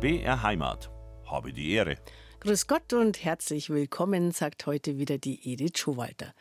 [0.00, 0.90] BR Heimat.
[1.26, 1.96] Habe die Ehre.
[2.40, 6.32] Grüß Gott und herzlich willkommen, sagt heute wieder die Edith Schowalter.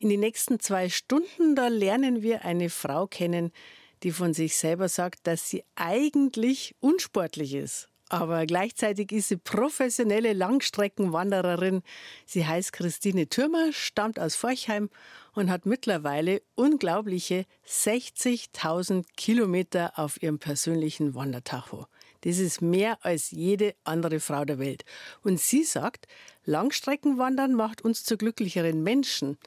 [0.00, 3.52] In den nächsten zwei Stunden, da lernen wir eine Frau kennen,
[4.02, 7.88] die von sich selber sagt, dass sie eigentlich unsportlich ist.
[8.08, 11.82] Aber gleichzeitig ist sie professionelle Langstreckenwandererin.
[12.24, 14.90] Sie heißt Christine Türmer, stammt aus Forchheim
[15.32, 21.86] und hat mittlerweile unglaubliche 60.000 Kilometer auf ihrem persönlichen Wandertacho.
[22.26, 24.84] Das ist mehr als jede andere Frau der Welt.
[25.22, 26.08] Und sie sagt,
[26.44, 29.38] Langstreckenwandern macht uns zu glücklicheren Menschen.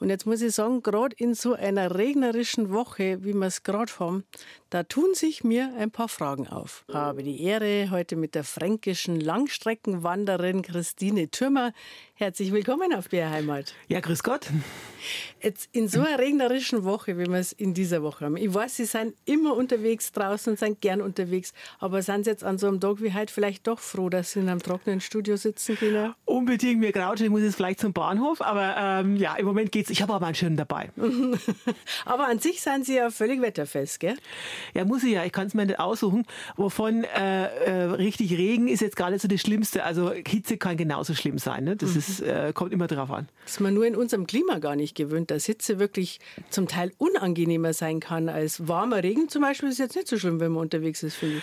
[0.00, 3.92] Und jetzt muss ich sagen, gerade in so einer regnerischen Woche, wie wir es gerade
[4.00, 4.24] haben,
[4.74, 6.84] da tun sich mir ein paar Fragen auf.
[6.88, 11.72] Ich habe die Ehre, heute mit der fränkischen Langstreckenwanderin Christine Türmer.
[12.16, 13.72] Herzlich willkommen auf BR Heimat.
[13.86, 14.48] Ja, grüß Gott.
[15.40, 18.36] Jetzt in so einer regnerischen Woche, wie wir es in dieser Woche haben.
[18.36, 21.52] Ich weiß, Sie sind immer unterwegs draußen und sind gern unterwegs.
[21.78, 24.40] Aber sind Sie jetzt an so einem Tag wie heute vielleicht doch froh, dass Sie
[24.40, 26.14] in einem trockenen Studio sitzen können?
[26.24, 28.40] Unbedingt, mir graut ich muss jetzt vielleicht zum Bahnhof.
[28.40, 29.90] Aber ähm, ja, im Moment geht's.
[29.90, 30.90] Ich habe aber einen schönen dabei.
[32.04, 34.16] aber an sich sind Sie ja völlig wetterfest, gell?
[34.72, 35.24] Ja, muss ich ja.
[35.24, 36.24] Ich kann es mir nicht aussuchen.
[36.56, 39.84] Wovon äh, äh, richtig Regen ist jetzt gar nicht so das Schlimmste.
[39.84, 41.64] Also Hitze kann genauso schlimm sein.
[41.64, 41.76] Ne?
[41.76, 41.98] Das mhm.
[41.98, 43.28] ist, äh, kommt immer drauf an.
[43.44, 46.20] Das ist man nur in unserem Klima gar nicht gewöhnt, dass Hitze wirklich
[46.50, 49.68] zum Teil unangenehmer sein kann als warmer Regen zum Beispiel.
[49.68, 51.42] Ist jetzt nicht so schlimm, wenn man unterwegs ist, finde ich.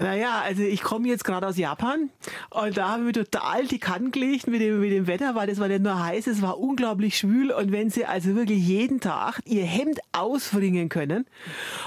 [0.00, 2.10] Naja, also ich komme jetzt gerade aus Japan
[2.50, 5.58] und da haben wir total die Kanten gelegt mit dem, mit dem Wetter, weil das
[5.58, 9.40] war nicht nur heiß, es war unglaublich schwül und wenn sie also wirklich jeden Tag
[9.44, 11.26] ihr Hemd ausfringen können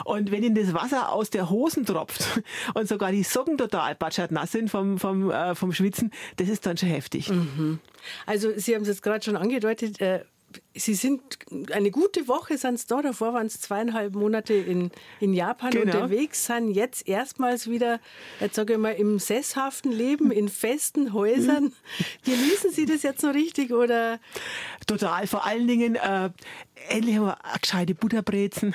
[0.05, 2.41] und wenn ihnen das Wasser aus der Hosen tropft
[2.73, 6.65] und sogar die Socken total batschert nass sind vom, vom, äh, vom Schwitzen, das ist
[6.65, 7.29] dann schon heftig.
[7.29, 7.79] Mhm.
[8.25, 10.25] Also Sie haben es jetzt gerade schon angedeutet, äh,
[10.73, 11.21] Sie sind
[11.71, 15.83] eine gute Woche sind da, davor waren es zweieinhalb Monate in, in Japan genau.
[15.83, 17.99] unterwegs, sind jetzt erstmals wieder,
[18.39, 21.73] jetzt sage ich mal, im sesshaften Leben, in festen Häusern.
[22.23, 24.19] Genießen Sie das jetzt noch richtig oder?
[24.87, 26.29] Total, vor allen Dingen, äh,
[26.89, 28.73] endlich haben wir gescheite Butterbrezen.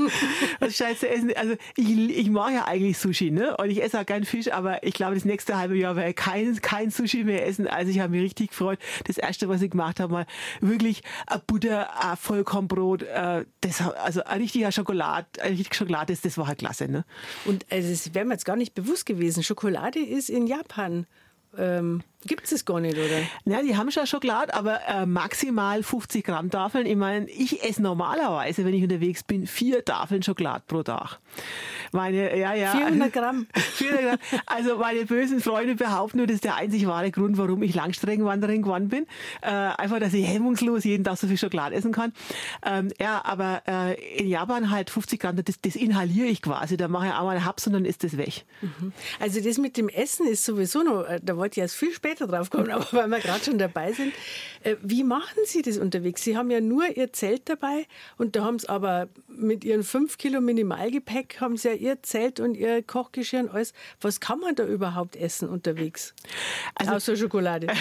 [0.60, 1.32] das Scheiße essen.
[1.36, 3.56] Also ich, ich mag ja eigentlich Sushi, ne?
[3.56, 6.16] Und ich esse auch gern Fisch, aber ich glaube, das nächste halbe Jahr werde ich
[6.16, 7.66] kein, kein Sushi mehr essen.
[7.66, 8.78] Also ich habe mich richtig gefreut.
[9.04, 10.26] Das erste, was ich gemacht habe, mal
[10.60, 11.02] wirklich
[11.46, 16.58] Butter, Vollkornbrot, äh, das, also ein richtiger Schokolade, ein richtiger Schokolade, das, das war halt
[16.58, 17.04] klasse, ne?
[17.44, 19.42] Und das wäre mir jetzt gar nicht bewusst gewesen.
[19.42, 21.06] Schokolade ist in Japan
[21.58, 23.22] ähm, Gibt es gar nicht, oder?
[23.44, 26.86] Ja, die haben schon Schokolade, aber äh, maximal 50 Gramm Tafeln.
[26.86, 31.18] Ich meine, ich esse normalerweise, wenn ich unterwegs bin, vier Tafeln Schokolade pro Tag.
[31.92, 32.72] Meine, ja, ja.
[32.72, 33.46] 400 Gramm.
[33.54, 34.40] 400 Gramm.
[34.46, 38.62] Also meine bösen Freunde behaupten nur, das ist der einzig wahre Grund, warum ich Langstreckenwanderin
[38.62, 39.06] geworden bin.
[39.42, 42.12] Äh, einfach, dass ich hemmungslos jeden Tag so viel Schokolade essen kann.
[42.64, 46.76] Ähm, ja, aber äh, in Japan halt 50 Gramm, das, das inhaliere ich quasi.
[46.76, 48.44] Da mache ich einmal einen Haps und dann ist das weg.
[48.62, 48.92] Mhm.
[49.20, 52.15] Also das mit dem Essen ist sowieso noch, äh, da wollte ich erst viel später
[52.16, 54.12] später drauf kommen, aber weil wir gerade schon dabei sind.
[54.62, 56.22] Äh, wie machen Sie das unterwegs?
[56.22, 57.86] Sie haben ja nur Ihr Zelt dabei
[58.18, 62.40] und da haben Sie aber mit Ihren fünf Kilo Minimalgepäck haben Sie ja Ihr Zelt
[62.40, 63.72] und Ihr Kochgeschirr und alles.
[64.00, 66.14] Was kann man da überhaupt essen unterwegs?
[66.74, 67.68] Also, Außer Schokolade.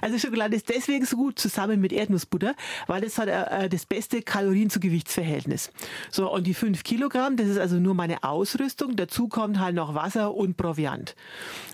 [0.00, 2.54] Also Schokolade ist deswegen so gut zusammen mit Erdnussbutter,
[2.86, 5.70] weil das hat äh, das beste Kalorien zu Gewichtsverhältnis.
[6.10, 8.96] So, und die fünf Kilogramm, das ist also nur meine Ausrüstung.
[8.96, 11.14] Dazu kommt halt noch Wasser und Proviant.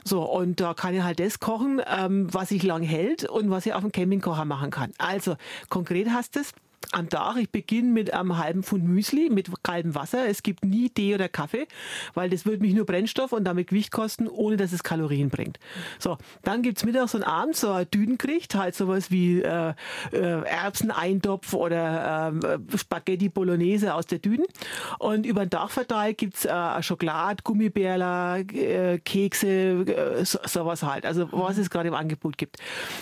[0.05, 3.67] So, und da kann ich halt das kochen, ähm, was sich lang hält und was
[3.67, 4.93] ich auf dem Campingkocher machen kann.
[4.99, 5.37] Also
[5.69, 6.53] konkret heißt es,
[6.93, 7.37] am Tag.
[7.37, 10.27] Ich beginne mit einem halben Pfund Müsli mit kaltem Wasser.
[10.29, 11.67] Es gibt nie Tee oder Kaffee,
[12.15, 15.59] weil das würde mich nur Brennstoff und damit Gewicht kosten, ohne dass es Kalorien bringt.
[15.99, 19.75] So, dann gibt's mittags und abends so ein Düdengericht, halt sowas wie äh,
[20.13, 24.47] äh, Erbseneintopf oder äh, Spaghetti Bolognese aus der Düden.
[24.99, 31.07] Und über den Tag verteilt gibt's äh, Schokolade, Gummibärler, äh, Kekse, äh, so, sowas halt.
[31.07, 32.57] Also was es gerade im Angebot gibt.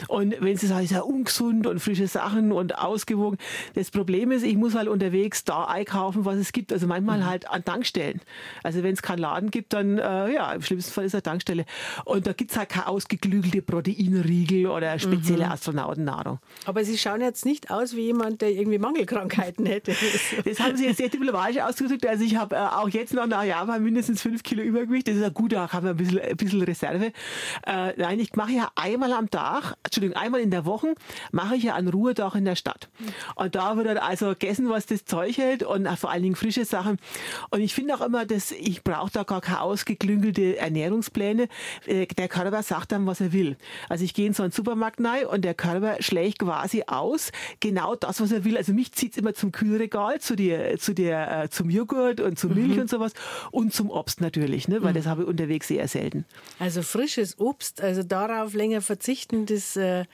[0.08, 3.38] Und wenn es halt ja ungesund und frische Sachen und ausgewogen,
[3.74, 6.72] das Problem ist, ich muss halt unterwegs da einkaufen, was es gibt.
[6.72, 7.26] Also manchmal mhm.
[7.26, 8.20] halt an Tankstellen.
[8.62, 11.22] Also wenn es keinen Laden gibt, dann äh, ja, im schlimmsten Fall ist es eine
[11.22, 11.64] Tankstelle.
[12.04, 15.52] Und da gibt es halt keine ausgeklügelte Proteinriegel oder spezielle mhm.
[15.52, 16.38] Astronautennahrung.
[16.64, 19.94] Aber Sie schauen jetzt nicht aus wie jemand, der irgendwie Mangelkrankheiten hätte.
[20.44, 22.06] das haben Sie jetzt sehr diplomatisch ausgedrückt.
[22.06, 25.08] Also ich habe äh, auch jetzt noch nach Japan mindestens fünf Kilo Übergewicht.
[25.08, 27.12] Das ist ja gut, da haben wir ein bisschen, ein bisschen Reserve.
[27.66, 30.94] Äh, nein, ich mache ja einmal am Tag, Entschuldigung, einmal in der Woche
[31.32, 32.88] mache ich ja einen Ruhetag in der Stadt.
[33.34, 36.64] Und da wird dann also gegessen, was das Zeug hält und vor allen Dingen frische
[36.64, 36.98] Sachen.
[37.50, 41.48] Und ich finde auch immer, dass ich brauche da gar keine ausgeklüngelte Ernährungspläne.
[41.84, 43.56] Äh, der Körper sagt dann, was er will.
[43.88, 47.96] Also ich gehe in so einen Supermarkt rein und der Körper schlägt quasi aus genau
[47.96, 48.56] das, was er will.
[48.56, 52.38] Also mich zieht es immer zum Kühlregal, zu dir, zu dir, äh, zum Joghurt und
[52.38, 52.82] zur Milch mhm.
[52.82, 53.12] und sowas
[53.50, 54.82] und zum Obst natürlich, ne?
[54.82, 54.98] weil mhm.
[54.98, 56.26] das habe ich unterwegs sehr selten.
[56.60, 60.04] Also frisches Obst, also darauf länger verzichten, das äh,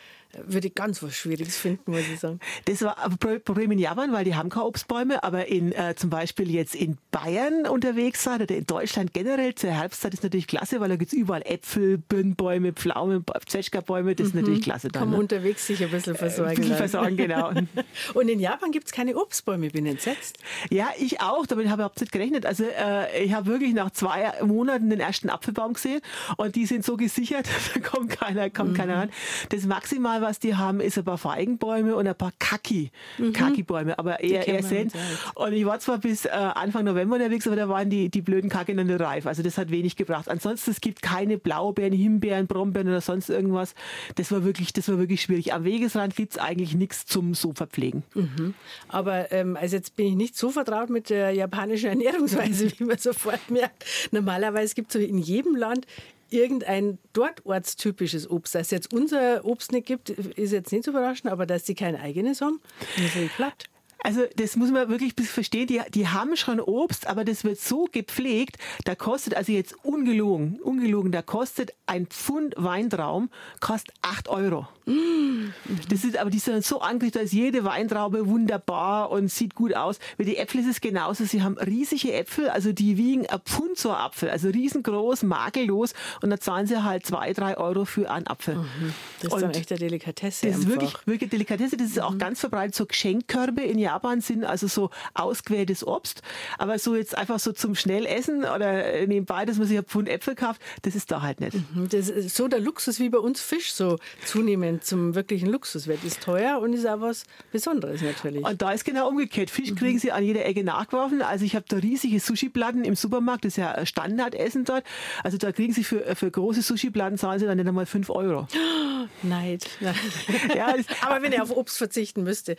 [0.47, 2.41] würde ich ganz was Schwieriges finden, muss ich sagen.
[2.65, 6.11] Das war ein Problem in Japan, weil die haben keine Obstbäume, aber in, äh, zum
[6.11, 10.81] Beispiel jetzt in Bayern unterwegs sein oder in Deutschland generell zur Herbstzeit ist natürlich klasse,
[10.81, 14.41] weil da gibt es überall Äpfel, Birnbäume, Pflaumen, Zwetschgerbäume, das ist mhm.
[14.41, 14.89] natürlich klasse.
[14.89, 15.23] Dann, Kann man ne?
[15.23, 16.51] unterwegs sich ein bisschen versorgen.
[16.51, 17.51] Ein bisschen versorgen, genau.
[18.15, 20.39] Und in Japan gibt es keine Obstbäume, bin entsetzt.
[20.71, 22.47] Ja, ich auch, damit habe ich überhaupt nicht gerechnet.
[22.47, 26.01] Also äh, ich habe wirklich nach zwei Monaten den ersten Apfelbaum gesehen
[26.37, 28.77] und die sind so gesichert, da kommt keiner, kommt mhm.
[28.77, 29.11] keiner ran.
[29.51, 33.33] Das maximal was die haben, ist ein paar Feigenbäume und ein paar Kaki, mhm.
[33.33, 34.99] Kaki-Bäume, aber eher, eher selten.
[35.35, 38.51] Und ich war zwar bis äh, Anfang November unterwegs, aber da waren die, die blöden
[38.51, 39.27] Kaki noch nicht reif.
[39.27, 40.29] Also das hat wenig gebracht.
[40.29, 43.75] Ansonsten, es gibt keine Blaubeeren, Himbeeren, Brombeeren oder sonst irgendwas.
[44.17, 45.53] Das war wirklich, das war wirklich schwierig.
[45.53, 48.03] Am Wegesrand gibt es eigentlich nichts zum so verpflegen.
[48.15, 48.55] Mhm.
[48.89, 52.99] Aber ähm, also jetzt bin ich nicht so vertraut mit der japanischen Ernährungsweise, wie man
[52.99, 53.85] sofort merkt.
[54.11, 55.87] Normalerweise gibt es so in jedem Land
[56.35, 58.55] irgendein dort ortstypisches Obst.
[58.55, 61.75] Dass es jetzt unser Obst nicht gibt, ist jetzt nicht zu überraschen, aber dass sie
[61.75, 62.61] kein eigenes haben,
[62.97, 63.65] ist ja platt.
[64.05, 65.67] Also das muss man wirklich verstehen.
[65.67, 70.61] Die, die haben schon Obst, aber das wird so gepflegt, da kostet also jetzt ungelogen,
[70.61, 74.69] ungelogen, da kostet ein Pfund Weintraum kostet 8 Euro.
[74.87, 79.99] Das ist, aber die sind so angerichtet, als jede Weintraube wunderbar und sieht gut aus.
[80.19, 81.25] Bei den Äpfeln ist es genauso.
[81.25, 86.31] Sie haben riesige Äpfel, also die wiegen ein Pfund so Apfel, also riesengroß, makellos und
[86.31, 88.57] da zahlen sie halt zwei, drei Euro für einen Apfel.
[88.57, 88.95] Mhm.
[89.23, 90.49] Das ist und eine Delikatesse.
[90.49, 91.77] Das ist wirklich, wirklich Delikatesse.
[91.77, 92.03] Das ist mhm.
[92.03, 92.75] auch ganz verbreitet.
[92.75, 96.21] So Geschenkkörbe in Japan sind also so ausgewähltes Obst.
[96.59, 100.35] Aber so jetzt einfach so zum Schnellessen oder nebenbei, dass man sich ein Pfund Äpfel
[100.35, 101.55] kauft, das ist da halt nicht.
[101.55, 101.89] Mhm.
[101.89, 106.05] Das ist so der Luxus wie bei uns Fisch so zunehmend zum wirklichen Luxuswert.
[106.05, 108.45] Ist teuer und ist auch was Besonderes natürlich.
[108.45, 109.51] Und da ist genau umgekehrt.
[109.51, 111.23] Fisch kriegen sie an jeder Ecke nachgeworfen.
[111.23, 113.45] Also ich habe da riesige Sushi-Platten im Supermarkt.
[113.45, 114.85] Das ist ja Standardessen dort.
[115.23, 118.47] Also da kriegen sie für, für große Sushi-Platten zahlen sie dann nicht einmal 5 Euro.
[119.23, 119.67] Neid.
[120.55, 122.57] ja, Aber wenn ich auf Obst verzichten müsste,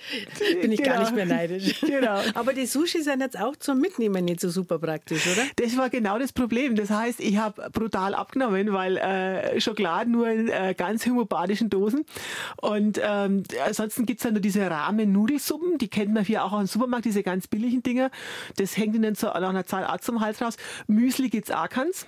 [0.61, 0.93] bin ich genau.
[0.93, 1.81] gar nicht mehr neidisch.
[1.95, 2.19] Genau.
[2.33, 5.43] Aber die Sushi sind jetzt auch zum Mitnehmen nicht so super praktisch, oder?
[5.55, 6.75] Das war genau das Problem.
[6.75, 12.04] Das heißt, ich habe brutal abgenommen, weil äh, Schokolade nur in äh, ganz homöopathischen Dosen
[12.57, 16.67] und ähm, ansonsten gibt es dann nur diese Rahmen-Nudelsuppen, die kennt man hier auch im
[16.67, 18.11] Supermarkt, diese ganz billigen Dinger.
[18.57, 20.57] Das hängt ihnen so nach einer Zahl auch zum Hals raus.
[20.87, 22.07] Müsli gibt es auch keins.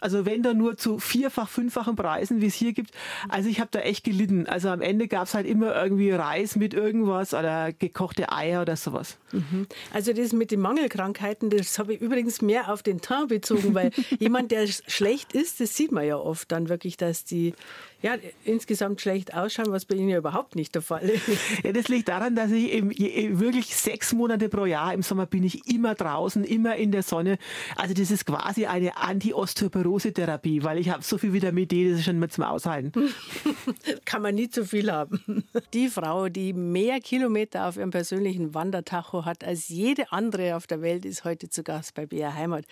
[0.00, 2.90] Also wenn da nur zu vierfach, fünffachen Preisen, wie es hier gibt.
[3.28, 4.46] Also ich habe da echt gelitten.
[4.46, 8.76] Also am Ende gab es halt immer irgendwie Reis mit irgendwas oder gekochte Eier oder
[8.76, 9.18] sowas.
[9.32, 9.66] Mhm.
[9.92, 13.90] Also das mit den Mangelkrankheiten, das habe ich übrigens mehr auf den Teint bezogen, weil
[14.18, 17.54] jemand, der schlecht ist, das sieht man ja oft dann wirklich, dass die
[18.02, 21.26] ja, insgesamt schlecht ausschauen, was bei Ihnen ja überhaupt nicht der Fall ist.
[21.64, 22.90] Ja, das liegt daran, dass ich im,
[23.38, 27.38] wirklich sechs Monate pro Jahr im Sommer bin ich immer draußen, immer in der Sonne.
[27.76, 32.04] Also das ist quasi eine Anti-Osteoporose-Therapie, weil ich habe so viel Vitamin D, das ist
[32.04, 32.92] schon mal zum Aushalten.
[34.04, 35.44] Kann man nie zu viel haben.
[35.72, 40.82] Die Frau, die mehr Kilometer auf ihrem persönlichen Wandertacho hat als jede andere auf der
[40.82, 42.66] Welt, ist heute zu Gast bei BR Heimat.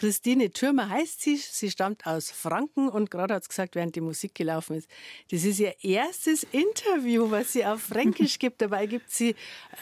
[0.00, 1.36] Christine Türmer heißt sie.
[1.36, 4.88] Sie stammt aus Franken und gerade hat es gesagt, während die Musik gelaufen ist.
[5.30, 8.62] Das ist ihr erstes Interview, was sie auf Fränkisch gibt.
[8.62, 9.34] Dabei gibt sie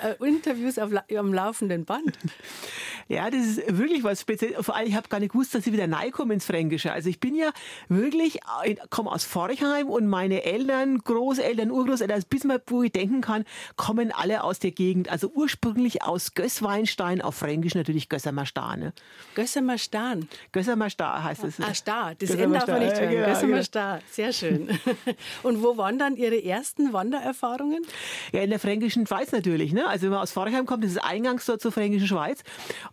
[0.03, 2.19] äh, Interviews auf, am laufenden Band.
[3.09, 4.65] Ja, das ist wirklich was Spezielles.
[4.65, 6.93] Vor allem, ich habe gar nicht gewusst, dass ich wieder reinkomme ins Fränkische.
[6.93, 7.51] Also ich bin ja
[7.89, 12.83] wirklich, ich äh, komme aus Forchheim und meine Eltern, Großeltern, Urgroßeltern, also bis man, wo
[12.83, 13.45] ich denken kann,
[13.77, 15.09] kommen alle aus der Gegend.
[15.09, 18.81] Also ursprünglich aus Gößweinstein, auf Fränkisch natürlich Gössermerstan.
[18.81, 18.93] Ne?
[19.35, 20.29] Gössermerstan?
[20.53, 21.61] Gössermerstar heißt es.
[21.61, 23.13] Ah, Star, das Ende darf man nicht hören.
[23.13, 24.09] Ja, genau, Gössermerstar, genau.
[24.11, 24.69] sehr schön.
[25.43, 27.87] und wo waren dann Ihre ersten Wandererfahrungen?
[28.33, 29.73] Ja, in der fränkischen Schweiz natürlich.
[29.73, 29.87] Ne?
[29.87, 32.43] Also wenn man aus Forchheim kommt, das ist Eingangstor zur fränkischen Schweiz.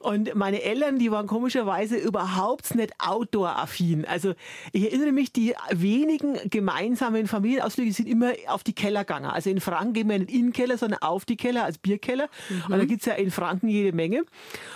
[0.06, 4.06] Und meine Eltern, die waren komischerweise überhaupt nicht outdoor-affin.
[4.06, 4.36] Also
[4.72, 9.26] ich erinnere mich, die wenigen gemeinsamen Familienausflüge sind immer auf die Keller gegangen.
[9.26, 12.30] Also in Franken gehen wir nicht in den Keller, sondern auf die Keller als Bierkeller.
[12.50, 12.74] Mhm.
[12.74, 14.26] Und da gibt's ja in Franken jede Menge.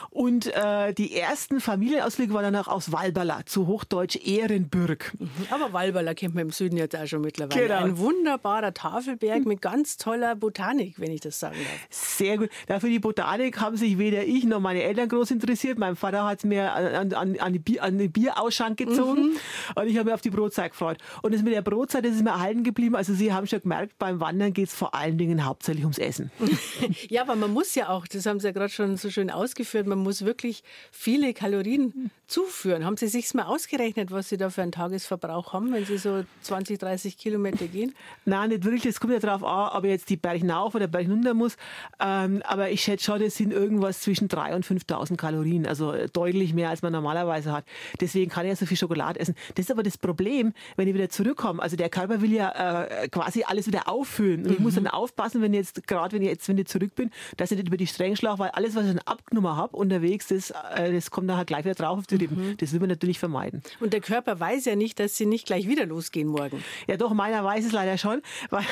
[0.10, 5.14] Und äh, die ersten Familienausflüge waren dann auch aus Walberla, zu Hochdeutsch Ehrenbürg.
[5.20, 5.30] Mhm.
[5.52, 7.68] Aber Walberla kennt man im Süden jetzt auch schon mittlerweile.
[7.68, 7.84] Genau.
[7.84, 11.88] Ein wunderbarer Tafelberg mit ganz toller Botanik, wenn ich das sagen darf.
[11.92, 12.50] Sehr gut.
[12.66, 15.78] Dafür die Botanik haben sich weder ich noch meine Eltern groß interessiert.
[15.78, 19.38] Mein Vater hat es mir an, an, an, die Bier, an den Bierausschank gezogen mhm.
[19.76, 20.98] und ich habe mich auf die Brotzeit gefreut.
[21.22, 22.96] Und das mit der Brotzeit, das ist mir erhalten geblieben.
[22.96, 26.32] Also Sie haben schon gemerkt, beim Wandern geht es vor allen Dingen hauptsächlich ums Essen.
[27.10, 29.88] ja, aber man muss ja auch, das haben Sie ja gerade schon so schön ausgeführt,
[29.88, 32.86] man muss wirklich viele Kalorien zuführen.
[32.86, 36.24] Haben Sie sich mal ausgerechnet, was Sie da für einen Tagesverbrauch haben, wenn Sie so
[36.42, 37.94] 20, 30 Kilometer gehen?
[38.26, 38.86] Nein, nicht wirklich.
[38.86, 41.58] Es kommt ja darauf an, ob ich jetzt die Berg hinauf oder Berg runter muss.
[42.00, 45.66] Ähm, aber ich schätze schon, das sind irgendwas zwischen 3.000 und 5.000 Kalorien.
[45.66, 47.66] Also deutlich mehr, als man normalerweise hat.
[48.00, 49.36] Deswegen kann ich ja so viel Schokolade essen.
[49.56, 51.62] Das ist aber das Problem, wenn ich wieder zurückkomme.
[51.62, 52.50] Also der Körper will ja
[52.80, 54.46] äh, quasi alles wieder auffüllen.
[54.46, 54.90] Und ich muss dann mhm.
[54.90, 57.68] aufpassen, wenn ich jetzt, gerade wenn ich jetzt, wenn ich zurück bin, dass ich nicht
[57.68, 61.12] über die Stränge schlage, weil alles, was ich dann abgenommen habe unterwegs, das, äh, das
[61.12, 62.50] kommt dann halt gleich wieder drauf auf die Rippen.
[62.52, 62.58] Mhm.
[62.58, 63.62] Das will man natürlich vermeiden.
[63.80, 66.64] Und der Körper weiß ja nicht, dass sie nicht gleich wieder losgehen morgen.
[66.88, 68.66] Ja, doch, meiner weiß es leider schon, weil,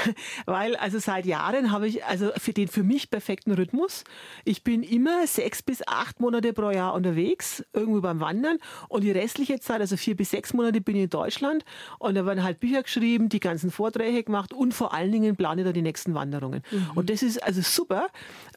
[0.45, 4.03] weil also seit Jahren habe ich also für den für mich perfekten Rhythmus.
[4.45, 8.57] Ich bin immer sechs bis acht Monate pro Jahr unterwegs, irgendwo beim Wandern
[8.89, 11.65] und die restliche Zeit, also vier bis sechs Monate bin ich in Deutschland
[11.99, 15.63] und da werden halt Bücher geschrieben, die ganzen Vorträge gemacht und vor allen Dingen plane
[15.63, 16.63] da die nächsten Wanderungen.
[16.71, 16.91] Mhm.
[16.95, 18.07] Und das ist also super,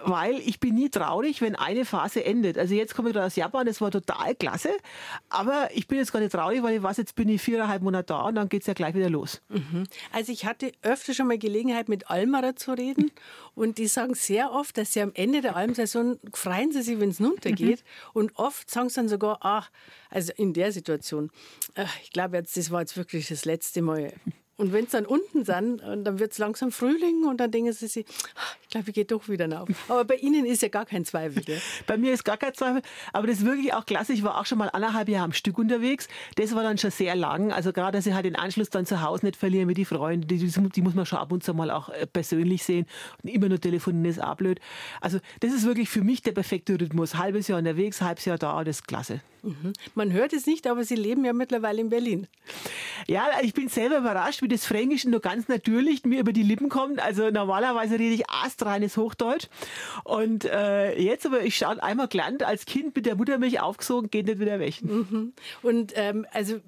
[0.05, 2.59] weil ich bin nie traurig, wenn eine Phase endet.
[2.59, 4.71] Also jetzt komme ich da aus Japan, das war total klasse,
[5.29, 8.07] aber ich bin jetzt gar nicht traurig, weil ich weiß, jetzt bin ich viereinhalb Monate
[8.07, 9.41] da und dann geht es ja gleich wieder los.
[9.49, 9.85] Mhm.
[10.13, 13.11] Also ich hatte öfter schon mal Gelegenheit, mit Almerer zu reden
[13.61, 17.11] und die sagen sehr oft, dass sie am Ende der Almsaison freuen sie sich, wenn
[17.11, 17.81] es runtergeht.
[17.81, 18.11] Mhm.
[18.15, 19.71] Und oft sagen sie dann sogar, ach,
[20.09, 21.31] also in der Situation,
[22.03, 24.15] ich glaube jetzt, das war jetzt wirklich das letzte Mal.
[24.61, 27.87] Und wenn es dann unten sind, dann wird es langsam Frühling und dann denken sie
[27.87, 29.71] sich, ah, ich glaube, ich gehe doch wieder rauf.
[29.89, 31.43] Aber bei Ihnen ist ja gar kein Zweifel.
[31.43, 31.59] Gell?
[31.87, 32.83] Bei mir ist gar kein Zweifel.
[33.15, 34.13] Aber das ist wirklich auch klasse.
[34.13, 36.09] Ich war auch schon mal anderthalb Jahre am Stück unterwegs.
[36.37, 37.53] Das war dann schon sehr lang.
[37.53, 40.29] Also gerade, dass ich halt den Anschluss dann zu Hause nicht verliere mit den Freunden.
[40.29, 42.87] Die, die muss man schon ab und zu mal auch äh, persönlich sehen.
[43.23, 44.61] Und immer nur telefonieren ist auch blöd.
[45.01, 47.15] Also das ist wirklich für mich der perfekte Rhythmus.
[47.15, 48.63] Halbes Jahr unterwegs, halbes Jahr da.
[48.63, 49.21] Das ist klasse.
[49.43, 49.73] Mhm.
[49.95, 52.27] Man hört es nicht, aber Sie leben ja mittlerweile in Berlin.
[53.07, 56.69] Ja, ich bin selber überrascht, wie das Fränkische nur ganz natürlich mir über die Lippen
[56.69, 57.01] kommt.
[57.01, 59.47] Also normalerweise rede ich astreines Hochdeutsch.
[60.05, 64.27] Und äh, jetzt aber, ich schaue einmal gelernt, als Kind mit der Muttermilch aufgesogen, geht
[64.27, 64.83] nicht wieder weg.
[64.83, 65.33] Mhm.
[65.63, 66.61] Und ähm, also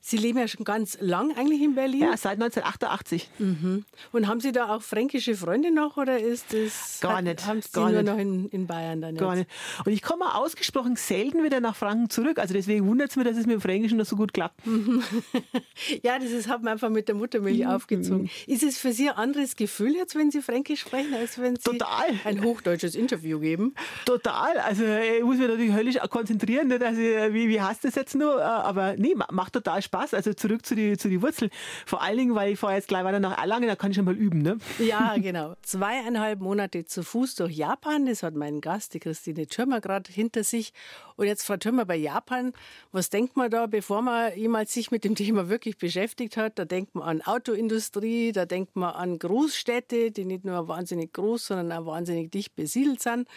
[0.00, 2.02] Sie leben ja schon ganz lang eigentlich in Berlin?
[2.02, 3.28] Ja, seit 1988.
[3.38, 3.84] Mhm.
[4.12, 6.98] Und haben Sie da auch fränkische Freunde noch oder ist das...
[7.00, 7.46] Gar nicht.
[7.46, 8.12] Haben Sie gar nur nicht.
[8.12, 9.20] noch in, in Bayern dann jetzt?
[9.20, 9.50] Gar nicht.
[9.84, 12.38] Und ich komme ausgesprochen selten wieder nach Franken zurück.
[12.38, 14.60] Also deswegen wundert es mich, dass es mit dem Fränkischen noch so gut klappt.
[16.02, 17.66] ja, das ist, hat man einfach mit der Muttermilch mhm.
[17.66, 18.30] aufgezogen.
[18.46, 21.62] Ist es für Sie ein anderes Gefühl jetzt, wenn Sie Fränkisch sprechen, als wenn Sie
[21.62, 22.06] Total.
[22.24, 23.74] ein hochdeutsches Interview geben?
[24.06, 24.58] Total.
[24.58, 26.82] Also ich muss mich natürlich höllisch konzentrieren, nicht?
[26.82, 28.42] Also, wie, wie heißt das jetzt nur?
[28.42, 30.14] Aber nee, macht total Spaß.
[30.14, 31.50] Also zurück zu die, zu die Wurzeln.
[31.86, 34.04] Vor allen Dingen, weil ich fahre jetzt gleich weiter nach Erlangen, da kann ich schon
[34.04, 34.42] mal üben.
[34.42, 34.58] Ne?
[34.78, 35.54] Ja, genau.
[35.62, 40.44] Zweieinhalb Monate zu Fuß durch Japan, das hat mein Gast, die Christine Türmer, gerade hinter
[40.44, 40.72] sich.
[41.16, 42.52] Und jetzt, Frau Türmer, bei Japan,
[42.92, 46.58] was denkt man da, bevor man jemals sich mit dem Thema wirklich beschäftigt hat?
[46.58, 51.46] Da denkt man an Autoindustrie, da denkt man an Großstädte, die nicht nur wahnsinnig groß,
[51.46, 53.28] sondern auch wahnsinnig dicht besiedelt sind.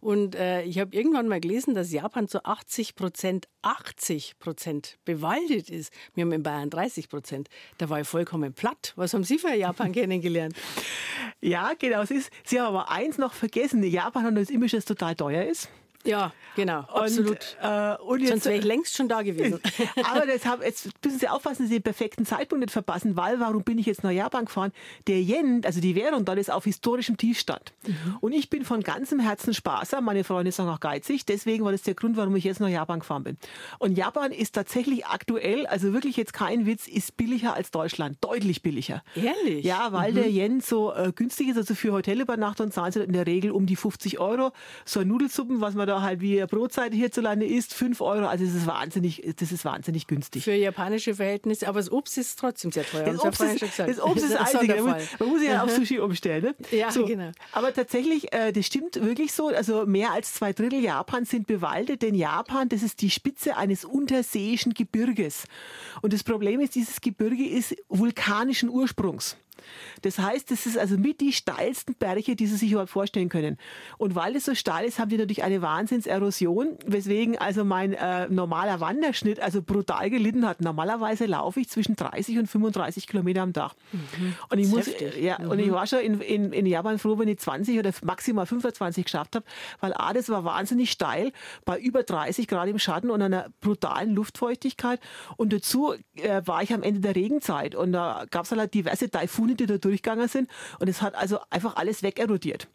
[0.00, 5.68] Und äh, ich habe irgendwann mal gelesen, dass Japan zu 80 Prozent, 80 Prozent bewaldet
[5.68, 5.92] ist.
[6.14, 7.48] Wir haben in Bayern 30 Prozent.
[7.76, 8.94] Da war ich vollkommen platt.
[8.96, 10.56] Was haben Sie für Japan kennengelernt?
[11.42, 12.04] Ja, genau.
[12.06, 13.82] Sie haben aber eins noch vergessen.
[13.82, 15.68] Japan hat das Image, das total teuer ist.
[16.04, 17.56] Ja, genau, absolut.
[17.62, 19.60] Und, äh, und jetzt, Sonst wäre ich längst schon da gewesen.
[20.04, 23.62] aber deshalb, jetzt müssen Sie aufpassen, dass Sie den perfekten Zeitpunkt nicht verpassen, weil warum
[23.64, 24.72] bin ich jetzt nach Japan gefahren?
[25.08, 27.74] Der Yen, also die Währung dort ist auf historischem Tiefstand.
[27.86, 28.16] Mhm.
[28.20, 31.82] Und ich bin von ganzem Herzen sparsam, meine Freunde sagen auch geizig, deswegen war das
[31.82, 33.36] der Grund, warum ich jetzt nach Japan gefahren bin.
[33.78, 38.62] Und Japan ist tatsächlich aktuell, also wirklich jetzt kein Witz, ist billiger als Deutschland, deutlich
[38.62, 39.02] billiger.
[39.14, 39.66] Ehrlich?
[39.66, 40.16] Ja, weil mhm.
[40.16, 43.66] der Yen so äh, günstig ist, also für Hotelübernachtung zahlen Sie in der Regel um
[43.66, 44.52] die 50 Euro.
[44.86, 48.26] So ein Nudelsuppen, was man da halt wie Brotzeit hierzulande isst, 5 Euro.
[48.26, 50.44] Also das ist wahnsinnig, das ist wahnsinnig günstig.
[50.44, 53.04] Für japanische Verhältnisse, aber das Obst ist trotzdem sehr teuer.
[53.04, 54.82] Das Obst ist, das Obst ist das einzige.
[54.82, 56.42] Man, man muss sich ja auf Sushi umstellen.
[56.42, 56.54] Ne?
[56.70, 57.04] Ja, so.
[57.04, 57.32] genau.
[57.52, 59.48] Aber tatsächlich, äh, das stimmt wirklich so.
[59.48, 63.84] Also mehr als zwei Drittel Japans sind bewaldet, denn Japan, das ist die Spitze eines
[63.84, 65.44] unterseeischen Gebirges.
[66.02, 69.36] Und das Problem ist, dieses Gebirge ist vulkanischen Ursprungs.
[70.02, 73.56] Das heißt, das ist also mit die steilsten Berge, die Sie sich überhaupt vorstellen können.
[73.98, 78.28] Und weil es so steil ist, haben die natürlich eine Wahnsinnserosion, weswegen also mein äh,
[78.28, 80.60] normaler Wanderschnitt also brutal gelitten hat.
[80.60, 83.72] Normalerweise laufe ich zwischen 30 und 35 Kilometer am Tag.
[83.92, 84.34] Mhm.
[84.48, 84.86] Und ich muss,
[85.18, 85.50] ja, mhm.
[85.50, 89.04] und ich war schon in, in, in Japan froh, wenn ich 20 oder maximal 25
[89.04, 89.44] geschafft habe,
[89.80, 91.32] weil A, das war wahnsinnig steil,
[91.64, 95.00] bei über 30 Grad im Schatten und einer brutalen Luftfeuchtigkeit.
[95.36, 99.10] Und dazu äh, war ich am Ende der Regenzeit und da gab es halt diverse
[99.10, 100.48] Taifune Baumabschnitte, die da durchgegangen sind.
[100.78, 102.68] Und es hat also einfach alles wegerodiert.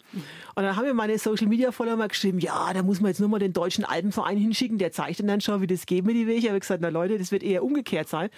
[0.56, 3.20] Und dann haben mir meine Social Media Follower mal geschrieben, ja, da muss man jetzt
[3.20, 6.28] nur mal den deutschen Alpenverein hinschicken, der zeigt dann schon, wie das geht mit die
[6.28, 6.40] Wege.
[6.40, 8.30] Ich habe gesagt, na Leute, das wird eher umgekehrt sein,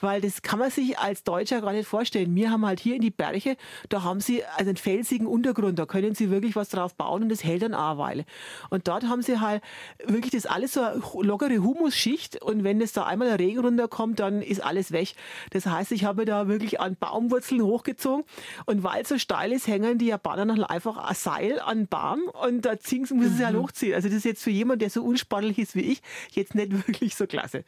[0.00, 2.34] weil das kann man sich als Deutscher gar nicht vorstellen.
[2.34, 3.56] Wir haben halt hier in die Berge,
[3.88, 7.28] da haben sie also einen felsigen Untergrund, da können sie wirklich was drauf bauen und
[7.28, 8.24] das hält dann eine Weile.
[8.70, 9.62] Und dort haben sie halt
[10.04, 14.20] wirklich das alles so eine lockere Humusschicht und wenn es da einmal der Regen runterkommt,
[14.20, 15.14] dann ist alles weg.
[15.50, 18.24] Das heißt, ich habe da wirklich an Baumwurzeln hochgezogen
[18.66, 21.88] und weil es so steil ist, hängen die Japaner noch einfach ein Seil an den
[21.88, 23.62] Baum und da ziehen, müssen sie halt mhm.
[23.62, 23.94] hochziehen.
[23.94, 26.02] Also das ist jetzt für jemanden, der so unsportlich ist wie ich,
[26.32, 27.64] jetzt nicht wirklich so klasse.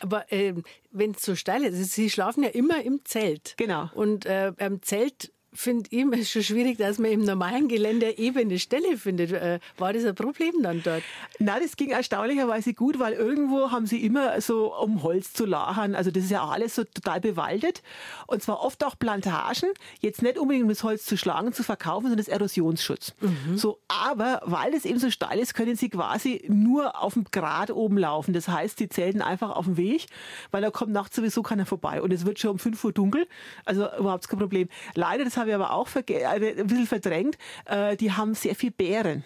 [0.00, 0.54] Aber äh,
[0.92, 3.54] wenn es so steil ist, Sie schlafen ja immer im Zelt.
[3.56, 3.90] Genau.
[3.94, 8.58] Und äh, beim Zelt finde ich es schon schwierig, dass man im normalen Gelände ebene
[8.58, 9.32] Stelle findet.
[9.32, 11.02] Äh, war das ein Problem dann dort?
[11.38, 15.94] Nein, das ging erstaunlicherweise gut, weil irgendwo haben sie immer so um Holz zu lagern.
[15.94, 17.82] Also das ist ja alles so total bewaldet.
[18.26, 19.70] Und zwar oft auch Plantagen.
[20.00, 23.14] Jetzt nicht unbedingt um das Holz zu schlagen, zu verkaufen, sondern das Erosionsschutz.
[23.20, 23.56] Mhm.
[23.56, 27.70] So, aber weil das eben so steil ist, können sie quasi nur auf dem Grat
[27.70, 28.32] oben laufen.
[28.32, 30.06] Das heißt, sie zelten einfach auf dem Weg,
[30.50, 32.02] weil da kommt nachts sowieso keiner vorbei.
[32.02, 33.26] Und es wird schon um 5 Uhr dunkel.
[33.64, 34.68] Also überhaupt kein Problem.
[34.94, 38.70] Leider, das habe ich aber auch äh, ein bisschen verdrängt, äh, die haben sehr viel
[38.70, 39.24] Beeren.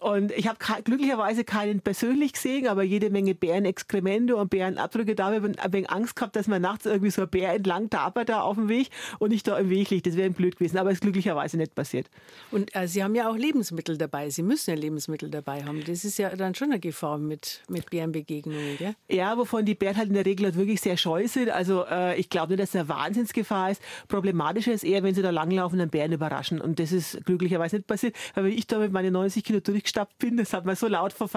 [0.00, 5.14] Und ich habe glücklicherweise keinen persönlich gesehen, aber jede Menge Bärenexkremente und Bärenabdrücke.
[5.14, 7.90] Da habe ich ein wenig Angst gehabt, dass man nachts irgendwie so ein Bär entlang
[7.90, 10.06] tapert da auf dem Weg und nicht da im Weg liegt.
[10.06, 12.10] Das wäre blöd gewesen, aber ist glücklicherweise nicht passiert.
[12.50, 14.30] Und äh, Sie haben ja auch Lebensmittel dabei.
[14.30, 15.82] Sie müssen ja Lebensmittel dabei haben.
[15.84, 18.94] Das ist ja dann schon eine Gefahr mit, mit Bärenbegegnungen, gell?
[19.08, 21.50] Ja, wovon die Bären halt in der Regel halt wirklich sehr scheu sind.
[21.50, 23.82] Also äh, ich glaube nicht, dass es eine Wahnsinnsgefahr ist.
[24.08, 26.60] Problematischer ist eher, wenn sie da langlaufen und Bären überraschen.
[26.60, 28.16] Und das ist glücklicherweise nicht passiert.
[28.34, 30.36] Weil wenn ich da mit meinen 90 Kilo Kilo durchgestappt bin.
[30.36, 31.28] Das hat man so laut von,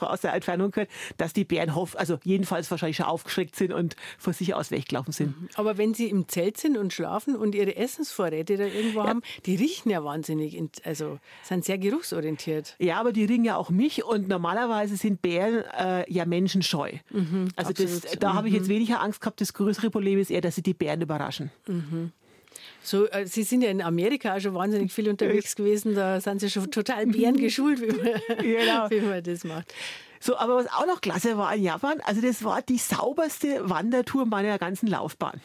[0.00, 3.96] aus der Entfernung gehört, dass die Bären hoff, also jedenfalls wahrscheinlich schon aufgeschreckt sind und
[4.18, 5.40] von sich aus weggelaufen sind.
[5.40, 5.48] Mhm.
[5.54, 9.08] Aber wenn sie im Zelt sind und schlafen und ihre Essensvorräte da irgendwo ja.
[9.08, 12.76] haben, die riechen ja wahnsinnig, also sind sehr geruchsorientiert.
[12.78, 16.92] Ja, aber die riechen ja auch mich und normalerweise sind Bären äh, ja menschenscheu.
[17.10, 18.36] Mhm, also das, da mhm.
[18.36, 18.74] habe ich jetzt mhm.
[18.74, 19.40] weniger Angst gehabt.
[19.40, 21.50] Das größere Problem ist eher, dass sie die Bären überraschen.
[21.66, 22.12] Mhm.
[22.82, 25.94] So, äh, Sie sind ja in Amerika schon wahnsinnig viel unterwegs gewesen.
[25.94, 28.90] Da sind Sie schon total Bären geschult, wie man, genau.
[28.90, 29.72] wie man das macht.
[30.20, 34.24] So, aber was auch noch klasse war in Japan, also das war die sauberste Wandertour
[34.24, 35.40] meiner ganzen Laufbahn.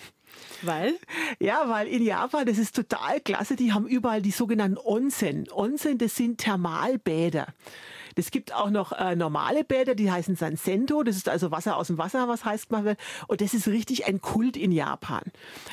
[0.61, 0.95] Weil?
[1.39, 5.49] Ja, weil in Japan, das ist total klasse, die haben überall die sogenannten Onsen.
[5.51, 7.47] Onsen, das sind Thermalbäder.
[8.17, 11.03] Es gibt auch noch äh, normale Bäder, die heißen Sansento.
[11.03, 12.99] Das ist also Wasser aus dem Wasser, was heißt gemacht wird.
[13.27, 15.21] Und das ist richtig ein Kult in Japan.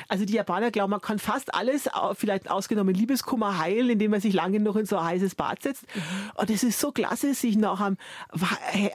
[0.07, 4.33] Also die Japaner glauben, man kann fast alles, vielleicht ausgenommen Liebeskummer, heilen, indem man sich
[4.33, 5.83] lange noch in so ein heißes Bad setzt.
[5.95, 6.01] Mhm.
[6.35, 7.97] Und es ist so klasse, sich nach einem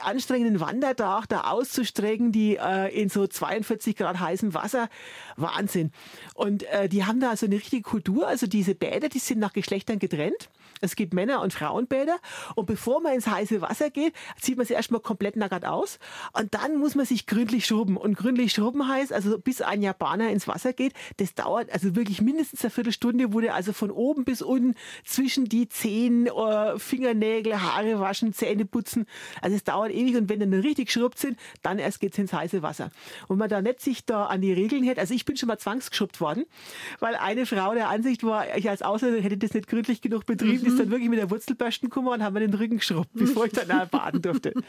[0.01, 4.87] anstrengenden Wandertag da auszustrecken, die äh, in so 42 Grad heißem Wasser.
[5.35, 5.91] Wahnsinn.
[6.35, 8.27] Und äh, die haben da so eine richtige Kultur.
[8.27, 10.49] Also diese Bäder, die sind nach Geschlechtern getrennt.
[10.81, 12.17] Es gibt Männer- und Frauenbäder.
[12.55, 15.99] Und bevor man ins heiße Wasser geht, zieht man sich erstmal komplett nackt aus.
[16.33, 17.97] Und dann muss man sich gründlich schrubben.
[17.97, 22.21] Und gründlich schrubben heißt, also bis ein Japaner ins Wasser geht, das dauert also wirklich
[22.21, 27.61] mindestens eine Viertelstunde, wo der also von oben bis unten zwischen die Zehen, äh, Fingernägel,
[27.61, 29.05] Haare waschen, Zähne putzen.
[29.41, 30.15] Also es dauert ewig.
[30.15, 32.89] Und wenn dann richtig geschrubbt sind, dann erst geht's ins heiße Wasser.
[33.27, 34.99] Und man da nicht sich da an die Regeln hält.
[34.99, 36.45] Also ich bin schon mal zwangsgeschrubbt worden,
[36.99, 40.70] weil eine Frau der Ansicht war, ich als Ausländer hätte das nicht gründlich genug betrieben,
[40.71, 43.53] ist dann wirklich mit der Wurzelbürsten gekommen und haben mir den Rücken geschrubbt, bevor ich
[43.53, 44.53] dann baden durfte.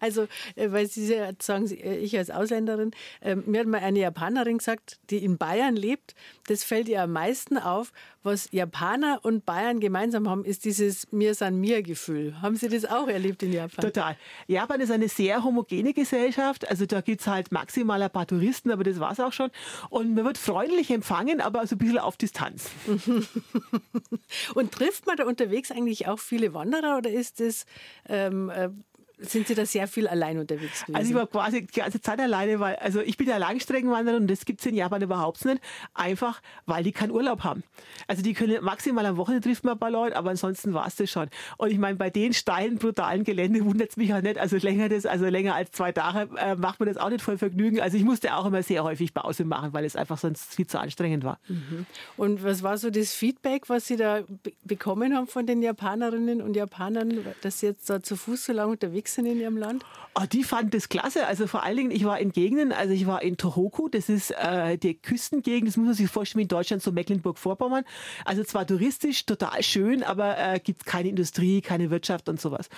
[0.00, 2.90] Also, äh, weil Sie sagen, äh, ich als Ausländerin,
[3.22, 6.14] ähm, mir hat mal eine Japanerin gesagt, die in Bayern lebt,
[6.46, 7.92] das fällt ihr am meisten auf,
[8.24, 12.40] was Japaner und Bayern gemeinsam haben, ist dieses Mir san mir Gefühl.
[12.40, 13.84] Haben Sie das auch erlebt in Japan?
[13.84, 14.16] Total.
[14.46, 16.68] Japan ist eine sehr homogene Gesellschaft.
[16.68, 19.50] Also da gibt es halt maximal ein paar Touristen, aber das war es auch schon.
[19.90, 22.70] Und man wird freundlich empfangen, aber so ein bisschen auf Distanz.
[24.54, 27.66] und trifft man da unterwegs eigentlich auch viele Wanderer oder ist das
[28.08, 28.68] ähm, äh,
[29.18, 30.96] sind Sie da sehr viel allein unterwegs gewesen?
[30.96, 34.28] Also ich war quasi die ganze Zeit alleine, weil also ich bin ja Langstreckenwanderer und
[34.28, 35.60] das gibt es in Japan überhaupt nicht.
[35.94, 37.62] Einfach, weil die keinen Urlaub haben.
[38.06, 40.96] Also die können maximal am Wochenende trifft man ein paar Leute, aber ansonsten war es
[40.96, 41.28] das schon.
[41.56, 44.38] Und ich meine, bei den steilen, brutalen Gelände wundert es mich auch nicht.
[44.38, 47.38] Also länger das, also länger als zwei Tage äh, macht man das auch nicht voll
[47.38, 47.80] Vergnügen.
[47.80, 50.78] Also ich musste auch immer sehr häufig Pause machen, weil es einfach sonst viel zu
[50.80, 51.38] anstrengend war.
[51.48, 51.86] Mhm.
[52.16, 54.22] Und was war so das Feedback, was Sie da
[54.64, 58.72] bekommen haben von den Japanerinnen und Japanern, dass Sie jetzt da zu Fuß so lange
[58.72, 59.84] unterwegs unterwegs sind in Ihrem Land?
[60.16, 61.26] Oh, die fanden das klasse.
[61.26, 64.30] Also vor allen Dingen, ich war in Gegenden, also ich war in Tohoku, das ist
[64.30, 67.84] äh, die Küstengegend, das muss man sich vorstellen wie in Deutschland, so Mecklenburg-Vorpommern.
[68.24, 72.68] Also zwar touristisch, total schön, aber äh, gibt keine Industrie, keine Wirtschaft und sowas.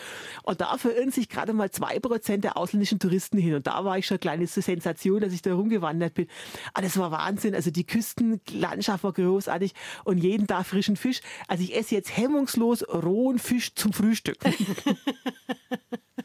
[0.44, 3.54] Und da verirren sich gerade mal zwei Prozent der ausländischen Touristen hin.
[3.54, 6.28] Und da war ich schon eine kleine Sensation, dass ich da rumgewandert bin.
[6.72, 7.54] Aber das war Wahnsinn.
[7.54, 11.20] Also die Küstenlandschaft war großartig und jeden Tag frischen Fisch.
[11.48, 14.38] Also ich esse jetzt hemmungslos rohen Fisch zum Frühstück.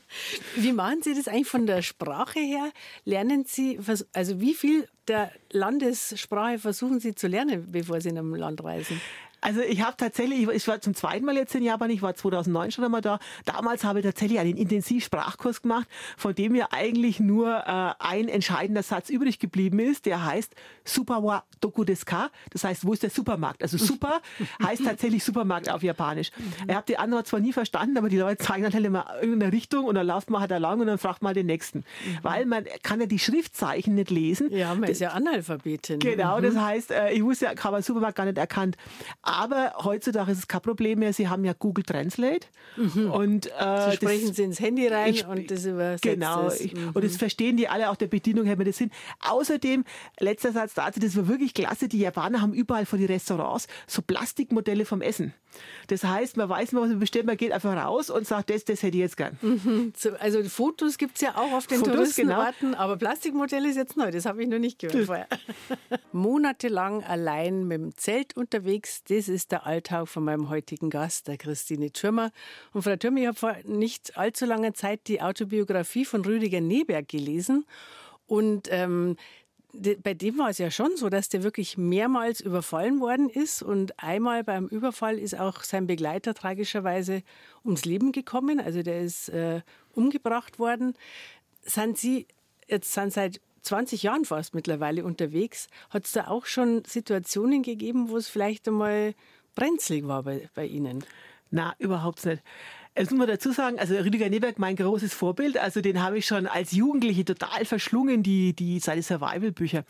[0.55, 2.71] Wie machen Sie das eigentlich von der Sprache her?
[3.05, 3.79] Lernen Sie,
[4.13, 9.01] also wie viel der Landessprache versuchen Sie zu lernen, bevor Sie in einem Land reisen?
[9.41, 12.71] Also ich habe tatsächlich, ich war zum zweiten Mal jetzt in Japan, ich war 2009
[12.71, 13.19] schon einmal da.
[13.45, 18.83] Damals habe ich tatsächlich einen Intensivsprachkurs gemacht, von dem mir eigentlich nur äh, ein entscheidender
[18.83, 22.29] Satz übrig geblieben ist, der heißt Super wa doku desu ka?
[22.51, 23.61] Das heißt, wo ist der Supermarkt?
[23.63, 24.21] Also super
[24.63, 26.31] heißt tatsächlich Supermarkt auf Japanisch.
[26.37, 26.69] Mhm.
[26.69, 29.51] Ich habe die Antwort zwar nie verstanden, aber die Leute zeigen dann halt immer irgendeine
[29.51, 31.79] Richtung und dann läuft man halt da lang und dann fragt man den nächsten.
[31.79, 32.17] Mhm.
[32.21, 34.51] Weil man kann ja die Schriftzeichen nicht lesen.
[34.51, 35.99] Ja, man ist ja Analphabetin.
[35.99, 36.43] Genau, mhm.
[36.43, 38.75] das heißt, äh, ich wusste ja, habe Supermarkt gar nicht erkannt.
[39.31, 41.13] Aber heutzutage ist es kein Problem mehr.
[41.13, 42.47] Sie haben ja Google Translate.
[42.75, 43.11] Mhm.
[43.11, 46.51] Und, äh, Sie sprechen das, Sie ins Handy rein ich, und das übersetzt Genau.
[46.51, 46.91] Ich, mhm.
[46.93, 48.91] Und das verstehen die alle, auch der Bedienung haben wir das hin.
[49.21, 49.85] Außerdem,
[50.19, 51.87] letzter Satz dazu, das war wirklich klasse.
[51.87, 55.33] Die Japaner haben überall vor die Restaurants so Plastikmodelle vom Essen.
[55.87, 58.65] Das heißt, man weiß mal, was man bestellt, man geht einfach raus und sagt, das,
[58.65, 59.37] das hätte ich jetzt gern.
[59.41, 59.93] Mhm.
[60.19, 62.77] Also Fotos gibt es ja auch auf den Fotos, Touristenorten, genau.
[62.77, 65.27] aber Plastikmodelle ist jetzt neu, das habe ich noch nicht gehört vorher.
[66.11, 71.37] Monatelang allein mit dem Zelt unterwegs, das ist der Alltag von meinem heutigen Gast, der
[71.37, 72.31] Christine Türmer.
[72.73, 77.07] Und Frau Türmer, ich habe vor nicht allzu langer Zeit die Autobiografie von Rüdiger Neberg
[77.07, 77.65] gelesen.
[78.27, 79.17] Und ähm,
[79.73, 83.97] bei dem war es ja schon so, dass der wirklich mehrmals überfallen worden ist und
[84.03, 87.23] einmal beim Überfall ist auch sein Begleiter tragischerweise
[87.63, 88.59] ums Leben gekommen.
[88.59, 89.61] Also der ist äh,
[89.93, 90.93] umgebracht worden.
[91.61, 92.27] Sind Sie
[92.67, 95.67] jetzt sind seit 20 Jahren fast mittlerweile unterwegs.
[95.89, 99.13] Hat es da auch schon Situationen gegeben, wo es vielleicht einmal
[99.55, 101.03] brenzlig war bei, bei Ihnen?
[101.51, 102.41] Na, überhaupt nicht.
[102.97, 106.25] Jetzt muss man dazu sagen, also Rüdiger Neberg, mein großes Vorbild, also den habe ich
[106.25, 109.85] schon als Jugendliche total verschlungen, die, die seine Survival-Bücher.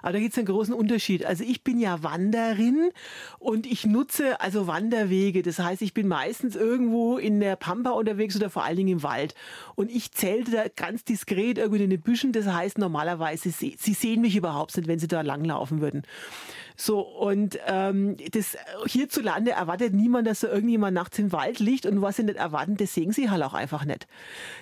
[0.00, 1.26] Aber da gibt es einen großen Unterschied.
[1.26, 2.92] Also ich bin ja Wanderin
[3.38, 5.42] und ich nutze also Wanderwege.
[5.42, 9.02] Das heißt, ich bin meistens irgendwo in der Pampa unterwegs oder vor allen Dingen im
[9.02, 9.34] Wald.
[9.74, 12.32] Und ich zählte da ganz diskret irgendwie in den Büschen.
[12.32, 16.04] Das heißt, normalerweise, sie, sie sehen mich überhaupt nicht, wenn sie da langlaufen würden.
[16.76, 22.02] So, und ähm, das hierzulande erwartet niemand, dass so irgendjemand nachts im Wald liegt und
[22.02, 24.06] was sie nicht erwarten, das sehen sie halt auch einfach nicht.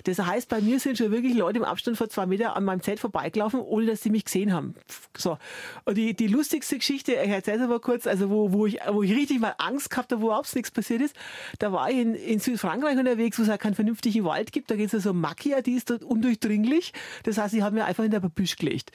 [0.05, 2.83] Das heißt, bei mir sind schon wirklich Leute im Abstand von zwei Meter an meinem
[2.83, 4.75] Zelt vorbeigelaufen, ohne dass sie mich gesehen haben.
[5.17, 5.39] So.
[5.85, 9.03] Und die, die lustigste Geschichte, ich erzähle es aber kurz, also wo, wo, ich, wo
[9.03, 11.17] ich richtig mal Angst gehabt habe, wo überhaupt nichts passiert ist,
[11.59, 14.77] da war ich in, in Südfrankreich unterwegs, wo es halt keinen vernünftigen Wald gibt, da
[14.77, 16.93] geht es so um Macchia, die ist dort undurchdringlich.
[17.25, 18.93] Das heißt, ich habe mir einfach in der Büsch gelegt,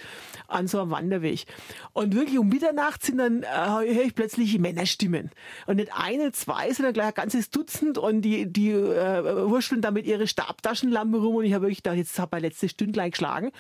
[0.48, 1.46] an so einem Wanderweg.
[1.94, 5.32] Und wirklich um Mitternacht sind dann, äh, höre ich plötzlich Männerstimmen.
[5.66, 10.06] Und nicht eine, zwei, sondern gleich ein ganzes Dutzend und die, die äh, wurschteln damit
[10.06, 13.52] ihre Stabtaschenlampe rum und ich habe wirklich gedacht, jetzt habe ich letzte Stunde gleich geschlagen,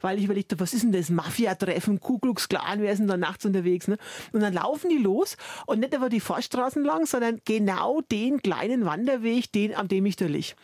[0.00, 1.08] weil ich überlegt habe, was ist denn das?
[1.08, 3.88] Mafia-Treffen, Ku Klux Klan, wer ist denn da nachts unterwegs?
[3.88, 3.96] Ne?
[4.32, 8.84] Und dann laufen die los und nicht aber die Vorstraßen lang, sondern genau den kleinen
[8.84, 10.54] Wanderweg, den, an dem ich da liege.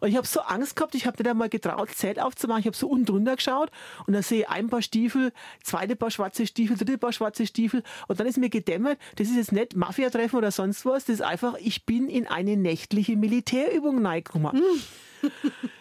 [0.00, 2.76] Und ich habe so Angst gehabt, ich habe nicht einmal getraut, Zelt aufzumachen, ich habe
[2.76, 3.70] so unten drunter geschaut
[4.06, 7.75] und da sehe ich ein paar Stiefel, zweite paar schwarze Stiefel, dritte paar schwarze Stiefel
[8.08, 11.22] und dann ist mir gedämmert, das ist jetzt nicht Mafia-Treffen oder sonst was, das ist
[11.22, 14.56] einfach, ich bin in eine nächtliche Militärübung reingekommen.
[14.56, 15.05] Mm.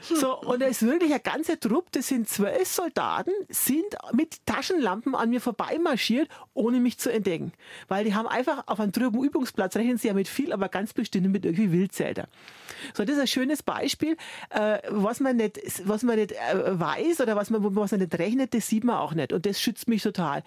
[0.08, 5.16] So, und da ist wirklich ein ganzer Trupp, das sind zwölf Soldaten, sind mit Taschenlampen
[5.16, 7.54] an mir vorbeimarschiert, ohne mich zu entdecken.
[7.88, 10.94] Weil die haben einfach auf einem trüben Übungsplatz, rechnen sie ja mit viel, aber ganz
[10.94, 12.28] bestimmt mit irgendwie Wildzelter.
[12.94, 14.16] So, das ist ein schönes Beispiel,
[14.52, 18.20] äh, was man nicht, was man nicht äh, weiß oder was man, was man nicht
[18.20, 19.34] rechnet, das sieht man auch nicht.
[19.34, 20.44] Und das schützt mich total.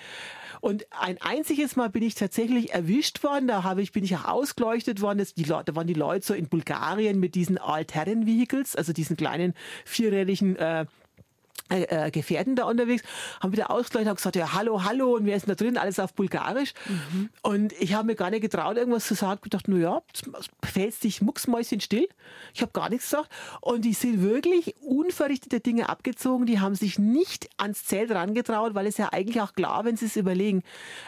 [0.60, 4.24] Und ein einziges Mal bin ich tatsächlich erwischt worden, da habe ich, bin ich auch
[4.24, 8.92] ausgeleuchtet worden, das, die da waren die Leute so in Bulgarien mit diesen Altherren-Vehicles, also
[8.92, 10.86] diesen kleinen vierrädrigen äh,
[11.70, 13.02] äh, äh, Gefährten da unterwegs,
[13.40, 15.76] haben wieder ausgeleuchtet, haben gesagt, ja, hallo, hallo, und wer ist denn da drin?
[15.76, 16.72] Alles auf Bulgarisch.
[16.86, 17.28] Mhm.
[17.42, 19.40] Und ich habe mir gar nicht getraut, irgendwas zu sagen.
[19.44, 20.02] Ich dachte, na ja,
[20.64, 22.08] fällst dich mucksmäuschen still.
[22.54, 23.28] Ich habe gar nichts gesagt.
[23.60, 26.46] Und die sind wirklich unverrichtete Dinge abgezogen.
[26.46, 30.06] Die haben sich nicht ans Zelt rangetraut, weil es ja eigentlich auch klar, wenn sie
[30.06, 30.62] es überlegen,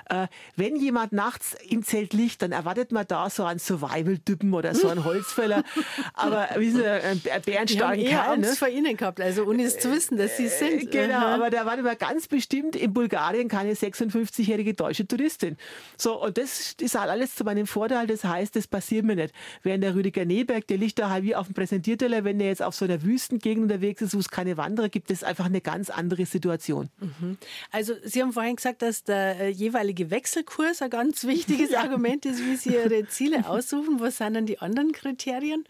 [0.09, 4.75] äh, wenn jemand nachts im Zelt liegt, dann erwartet man da so einen Survival-Typen oder
[4.75, 5.65] so einen Holzfäller.
[6.15, 8.11] Aber wie so ein bärenstarken Kerl.
[8.11, 8.47] Ich habe ne?
[8.49, 10.91] vor ihnen gehabt, also ohne es zu wissen, dass sie sind.
[10.91, 11.35] Genau, Aha.
[11.35, 15.57] aber da war immer ganz bestimmt in Bulgarien keine 56-jährige deutsche Touristin.
[15.97, 18.07] So, und das ist halt alles zu meinem Vorteil.
[18.07, 19.35] Das heißt, das passiert mir nicht.
[19.63, 22.63] Während der Rüdiger Neberg, der liegt da halt wie auf dem Präsentierteller, wenn der jetzt
[22.63, 25.61] auf so einer Wüstengegend unterwegs ist, wo es keine Wanderer gibt, das ist einfach eine
[25.61, 26.91] ganz andere Situation.
[27.01, 27.39] Mhm.
[27.71, 31.81] Also Sie haben vorhin gesagt, dass der äh, jeweilige Wechselkurs ein ganz wichtiges ja.
[31.81, 34.01] Argument ist, wie Sie Ihre Ziele aussuchen.
[34.01, 35.65] Was sind dann die anderen Kriterien?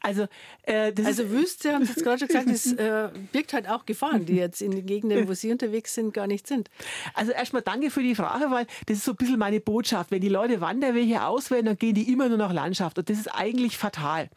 [0.00, 0.26] Also,
[0.62, 4.26] äh, also Wüste, haben Sie jetzt gerade schon gesagt, das äh, birgt halt auch Gefahren,
[4.26, 6.70] die jetzt in den Gegenden, wo Sie unterwegs sind, gar nicht sind.
[7.14, 10.10] Also erstmal danke für die Frage, weil das ist so ein bisschen meine Botschaft.
[10.10, 12.98] Wenn die Leute Wanderwege auswählen, dann gehen die immer nur nach Landschaft.
[12.98, 14.28] Und das ist eigentlich fatal.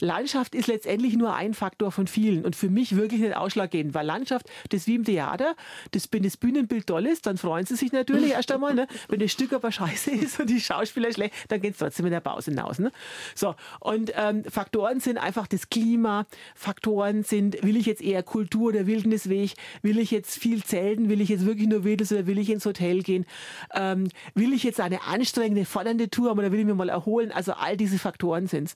[0.00, 4.06] Landschaft ist letztendlich nur ein Faktor von vielen und für mich wirklich nicht ausschlaggebend, weil
[4.06, 5.54] Landschaft, das ist wie im Theater,
[5.92, 8.74] das, wenn das Bühnenbild toll ist, dann freuen sie sich natürlich erst einmal.
[8.74, 8.86] Ne?
[9.08, 12.12] Wenn das Stück aber scheiße ist und die Schauspieler schlecht, dann geht es trotzdem in
[12.12, 12.78] der Pause hinaus.
[12.78, 12.92] Ne?
[13.34, 18.68] So, und ähm, Faktoren sind einfach das Klima, Faktoren sind, will ich jetzt eher Kultur
[18.68, 22.38] oder Wildnisweg, will ich jetzt viel zelten, will ich jetzt wirklich nur Wildnis oder will
[22.38, 23.24] ich ins Hotel gehen,
[23.72, 27.32] ähm, will ich jetzt eine anstrengende, fordernde Tour haben oder will ich mir mal erholen,
[27.32, 28.74] also all diese Faktoren sind es.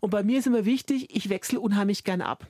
[0.00, 2.46] Und bei mir ist immer wichtig, ich wechsle unheimlich gern ab.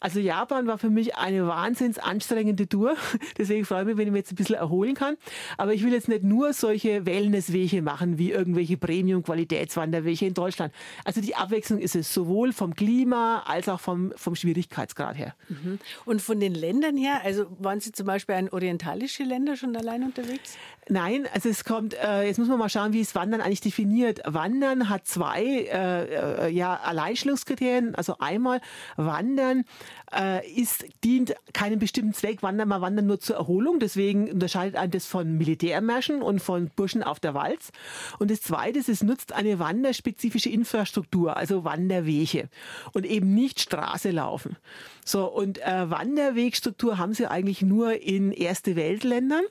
[0.00, 2.96] Also Japan war für mich eine wahnsinns anstrengende Tour.
[3.38, 5.16] Deswegen freue ich mich, wenn ich mich jetzt ein bisschen erholen kann.
[5.56, 10.72] Aber ich will jetzt nicht nur solche Wellnesswege machen, wie irgendwelche Premium-Qualitätswanderwege in Deutschland.
[11.04, 15.34] Also die Abwechslung ist es sowohl vom Klima als auch vom, vom Schwierigkeitsgrad her.
[15.48, 15.78] Mhm.
[16.04, 20.04] Und von den Ländern her, also waren Sie zum Beispiel in orientalische Länder schon allein
[20.04, 20.56] unterwegs?
[20.90, 24.20] Nein, also es kommt, äh, jetzt muss man mal schauen, wie es Wandern eigentlich definiert.
[24.24, 27.94] Wandern hat zwei äh, äh, ja, Alleinstellungskriterien.
[27.94, 28.60] Also einmal
[28.96, 29.64] Wandern Wandern
[30.12, 32.42] äh, ist, dient keinem bestimmten Zweck.
[32.42, 33.80] Wandern, man wandern nur zur Erholung.
[33.80, 37.70] Deswegen unterscheidet einen das von Militärmärschen und von Burschen auf der Walz.
[38.18, 42.48] Und das Zweite ist, es nutzt eine wanderspezifische Infrastruktur, also Wanderwege
[42.92, 44.56] und eben nicht Straße laufen.
[45.04, 49.44] So, und äh, Wanderwegstruktur haben sie eigentlich nur in Erste Weltländern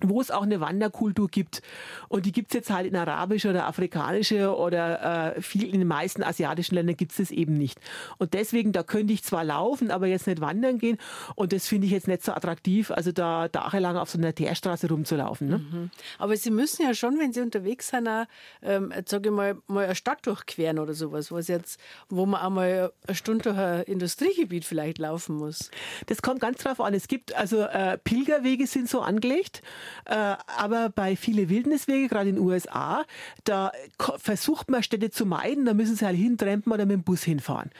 [0.00, 1.62] wo es auch eine Wanderkultur gibt.
[2.08, 5.88] Und die gibt es jetzt halt in arabische oder afrikanische oder äh, viel in den
[5.88, 7.80] meisten asiatischen Ländern gibt es das eben nicht.
[8.18, 10.98] Und deswegen, da könnte ich zwar laufen, aber jetzt nicht wandern gehen.
[11.34, 14.88] Und das finde ich jetzt nicht so attraktiv, also da tagelang auf so einer Teerstraße
[14.88, 15.48] rumzulaufen.
[15.48, 15.58] Ne?
[15.58, 15.90] Mhm.
[16.18, 18.24] Aber Sie müssen ja schon, wenn Sie unterwegs sind, auch,
[18.62, 21.78] ähm, sage ich mal, mal eine Stadt durchqueren oder sowas, was jetzt,
[22.08, 25.70] wo man einmal eine Stunde durch ein Industriegebiet vielleicht laufen muss.
[26.06, 26.94] Das kommt ganz drauf an.
[26.94, 29.62] Es gibt also äh, Pilgerwege sind so angelegt.
[30.06, 33.04] Äh, aber bei viele Wildniswege, gerade in den USA,
[33.44, 33.72] da
[34.18, 37.70] versucht man Städte zu meiden, da müssen sie halt hintrempen oder mit dem Bus hinfahren.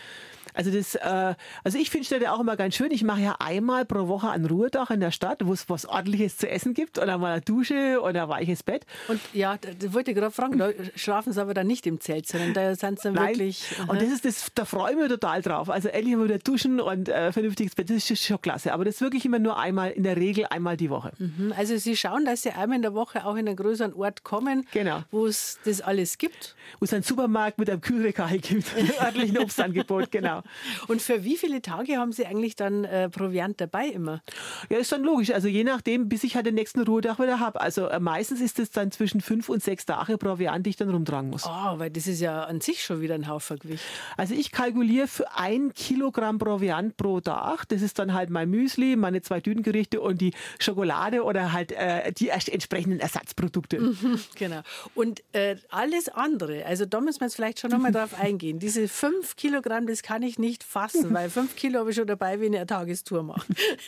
[0.54, 2.90] Also das, äh, also ich finde Städte auch immer ganz schön.
[2.90, 6.36] Ich mache ja einmal pro Woche einen Ruhetag in der Stadt, wo es was ordentliches
[6.36, 8.86] zu essen gibt oder mal eine Dusche oder ein weiches Bett.
[9.08, 12.26] Und ja, da wollte ich gerade fragen, da schlafen sie aber dann nicht im Zelt,
[12.26, 13.28] sondern da sind sie dann Nein.
[13.30, 13.64] wirklich.
[13.88, 15.68] Und das ist das, da freue ich mich total drauf.
[15.68, 18.72] Also endlich mal wieder duschen und äh, vernünftiges Bett, das ist schon klasse.
[18.72, 21.12] Aber das ist wirklich immer nur einmal, in der Regel einmal die Woche.
[21.18, 21.52] Mhm.
[21.56, 24.66] Also Sie schauen, dass Sie einmal in der Woche auch in einen größeren Ort kommen,
[24.72, 25.02] genau.
[25.10, 26.54] wo es das alles gibt.
[26.78, 28.66] Wo es einen Supermarkt mit einem Kühlregal gibt,
[29.00, 30.43] örtlichen Obstangebot, genau.
[30.88, 34.22] Und für wie viele Tage haben Sie eigentlich dann äh, Proviant dabei immer?
[34.70, 35.30] Ja, ist dann logisch.
[35.30, 37.60] Also je nachdem, bis ich halt den nächsten Ruhetag wieder habe.
[37.60, 40.90] Also äh, meistens ist es dann zwischen fünf und sechs Tage Proviant, die ich dann
[40.90, 41.46] rumtragen muss.
[41.46, 43.84] Oh, weil das ist ja an sich schon wieder ein Haufen Gewicht.
[44.16, 47.68] Also ich kalkuliere für ein Kilogramm Proviant pro Tag.
[47.68, 52.12] Das ist dann halt mein Müsli, meine zwei Düngerichte und die Schokolade oder halt äh,
[52.12, 53.80] die entsprechenden Ersatzprodukte.
[53.80, 54.60] Mhm, genau.
[54.94, 58.58] Und äh, alles andere, also da müssen wir jetzt vielleicht schon nochmal drauf eingehen.
[58.58, 62.40] Diese fünf Kilogramm, das kann ich nicht fassen, weil fünf Kilo habe ich schon dabei,
[62.40, 63.46] wenn ich eine Tagestour mache.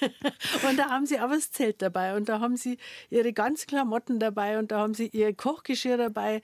[0.68, 2.78] und da haben sie aber das Zelt dabei und da haben sie
[3.11, 6.42] ihre ganzen Klamotten dabei und da haben sie ihr Kochgeschirr dabei.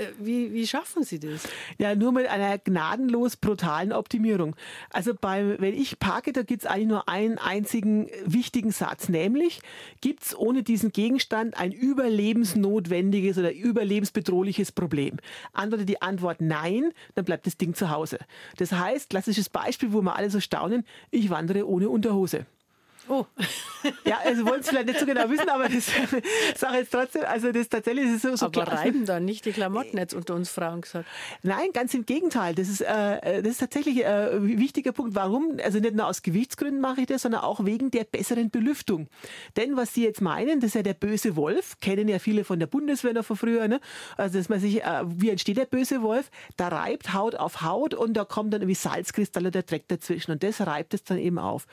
[0.00, 1.46] Äh, wie, wie schaffen Sie das?
[1.78, 4.56] Ja, nur mit einer gnadenlos brutalen Optimierung.
[4.90, 9.60] Also beim, wenn ich parke, da gibt es eigentlich nur einen einzigen wichtigen Satz, nämlich
[10.00, 15.18] gibt es ohne diesen Gegenstand ein überlebensnotwendiges oder überlebensbedrohliches Problem?
[15.52, 18.18] Antwortet die Antwort nein, dann bleibt das Ding zu Hause.
[18.56, 22.46] Das heißt, klassisches Beispiel, wo wir alle so staunen, ich wandere ohne Unterhose.
[23.10, 23.26] Oh.
[24.04, 25.86] Ja, also wollen es vielleicht nicht so genau wissen, aber das
[26.56, 28.78] sage jetzt trotzdem, also das tatsächlich ist so, so Aber klar.
[28.78, 31.06] reiben dann nicht die Klamotten jetzt unter uns Frauen gesagt?
[31.42, 32.54] Nein, ganz im Gegenteil.
[32.54, 35.14] Das ist, äh, das ist tatsächlich äh, ein wichtiger Punkt.
[35.14, 35.56] Warum?
[35.64, 39.08] Also nicht nur aus Gewichtsgründen mache ich das, sondern auch wegen der besseren Belüftung.
[39.56, 42.58] Denn was Sie jetzt meinen, das ist ja der böse Wolf, kennen ja viele von
[42.58, 43.80] der Bundeswehr noch von früher, ne?
[44.18, 46.30] Also dass man sich, äh, wie entsteht der böse Wolf?
[46.58, 50.42] Da reibt Haut auf Haut und da kommt dann irgendwie Salzkristalle, der Dreck dazwischen und
[50.42, 51.66] das reibt es dann eben auf.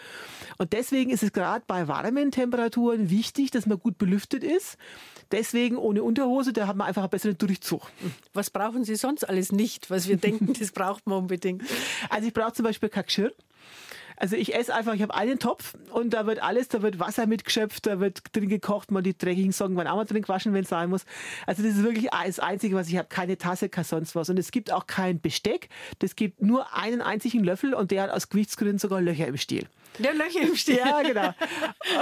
[0.58, 4.78] Und deswegen ist es gerade bei warmen Temperaturen wichtig, dass man gut belüftet ist.
[5.32, 7.92] Deswegen ohne Unterhose, da hat man einfach einen besseren Durchzug.
[8.34, 11.64] Was brauchen Sie sonst alles nicht, was wir denken, das braucht man unbedingt?
[12.10, 13.34] Also ich brauche zum Beispiel kein Geschirr.
[14.20, 17.28] Also ich esse einfach, ich habe einen Topf und da wird alles, da wird Wasser
[17.28, 20.64] mitgeschöpft, da wird drin gekocht, mal die dreckigen Socken werden auch mal drin gewaschen, wenn
[20.64, 21.06] es sein muss.
[21.46, 23.08] Also das ist wirklich das Einzige, was ich habe.
[23.08, 24.30] Keine Tasse, kein sonst was.
[24.30, 25.70] Und es gibt auch kein Besteck.
[26.00, 29.68] Das gibt nur einen einzigen Löffel und der hat aus Gewichtsgründen sogar Löcher im Stiel.
[30.00, 30.78] Der Löcher im Stiel.
[30.78, 31.34] Ja, genau.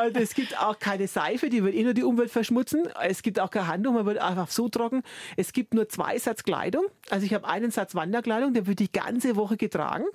[0.06, 2.88] Und es gibt auch keine Seife, die wird eh nur die Umwelt verschmutzen.
[3.02, 5.04] Es gibt auch kein Handtuch, man wird einfach so trocken.
[5.38, 6.86] Es gibt nur zwei Satz Kleidung.
[7.10, 10.06] Also ich habe einen Satz Wanderkleidung, der wird die ganze Woche getragen.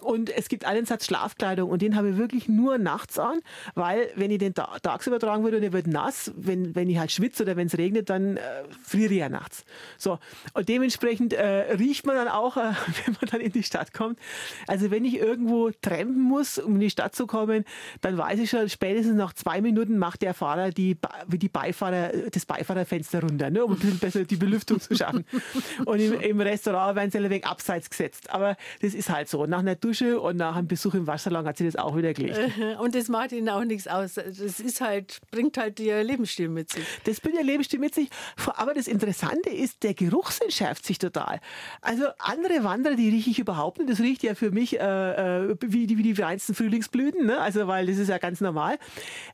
[0.00, 3.40] Und es gibt einen Satz Schlafkleidung und den habe ich wirklich nur nachts an,
[3.74, 6.98] weil wenn ich den ta tagsüber tragen würde und er wird nass, wenn, wenn ich
[6.98, 8.40] halt schwitze oder wenn es regnet, dann äh,
[8.82, 9.64] friere ich ja nachts.
[9.96, 10.18] So.
[10.54, 12.60] Und dementsprechend äh, riecht man dann auch, äh,
[13.04, 14.18] wenn man dann in die Stadt kommt.
[14.66, 17.64] Also wenn ich irgendwo trampen muss, um in die Stadt zu kommen,
[18.00, 20.96] dann weiß ich schon, spätestens nach zwei Minuten macht der Fahrer die,
[21.28, 25.24] die Beifahrer, das Beifahrerfenster runter, ne, um ein bisschen besser die Belüftung zu schaffen.
[25.84, 28.30] Und im, im Restaurant werden sie ein wenig abseits gesetzt.
[28.30, 29.46] Aber das ist halt so.
[29.46, 32.38] Nach einer Dusche und nach einem Besuch im Waschsalon hat sie das auch wieder gelegt.
[32.80, 34.14] Und das macht ihnen auch nichts aus.
[34.14, 36.84] Das ist halt, bringt halt ihr Lebensstil mit sich.
[37.04, 38.08] Das bringt ihr Lebensstil mit sich.
[38.56, 41.40] Aber das Interessante ist, der Geruch entschärft sich total.
[41.80, 43.88] Also andere Wanderer, die rieche ich überhaupt nicht.
[43.90, 47.38] Das riecht ja für mich äh, äh wie, die, wie die feinsten Frühlingsblüten, ne?
[47.38, 48.78] also weil das ist ja ganz normal.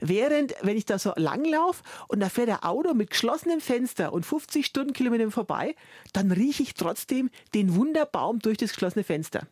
[0.00, 4.26] Während, wenn ich da so langlaufe und da fährt der Auto mit geschlossenem Fenster und
[4.26, 5.74] 50 Stundenkilometern vorbei,
[6.12, 9.46] dann rieche ich trotzdem den Wunderbaum durch das geschlossene Fenster.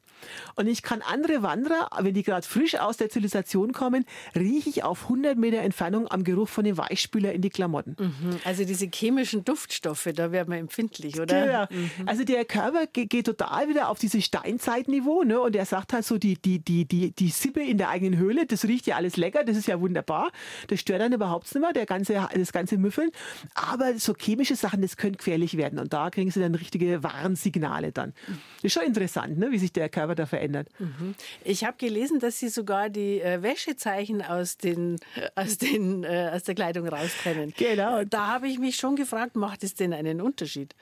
[0.56, 4.04] Und ich kann andere Wanderer, wenn die gerade frisch aus der Zivilisation kommen,
[4.35, 7.96] rieche ich auf 100 Meter Entfernung am Geruch von dem Weichspüler in die Klamotten.
[7.98, 8.37] Mhm.
[8.44, 11.50] Also diese chemischen Duftstoffe, da wird man empfindlich, oder?
[11.50, 11.90] Ja, mhm.
[12.06, 15.40] also der Körper geht total wieder auf dieses Steinzeitniveau ne?
[15.40, 18.46] und er sagt halt so, die, die, die, die, die Sippe in der eigenen Höhle,
[18.46, 20.30] das riecht ja alles lecker, das ist ja wunderbar,
[20.68, 23.11] das stört dann überhaupt nicht mehr, der ganze, das ganze Müffeln,
[23.54, 27.92] aber so chemische Sachen, das können gefährlich werden und da kriegen sie dann richtige Warnsignale
[27.92, 28.12] dann.
[28.26, 29.50] Das ist schon interessant, ne?
[29.50, 30.68] wie sich der Körper da verändert.
[30.79, 31.14] Mhm.
[31.44, 34.99] Ich habe gelesen, dass Sie sogar die äh, Wäschezeichen aus, den,
[35.35, 37.55] aus, den, äh, aus der Kleidung raustrennen.
[37.57, 38.05] Genau.
[38.05, 40.75] Da habe ich mich schon gefragt, macht es denn einen Unterschied?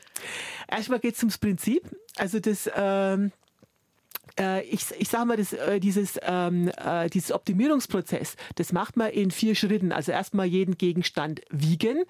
[0.71, 1.83] Erstmal geht es ums Prinzip.
[2.17, 2.71] Also das...
[2.77, 3.33] Ähm
[4.38, 9.31] äh, ich, ich sage mal, das, dieses, ähm, äh, dieses Optimierungsprozess, das macht man in
[9.31, 9.93] vier Schritten.
[9.93, 12.05] Also erstmal jeden Gegenstand wiegen,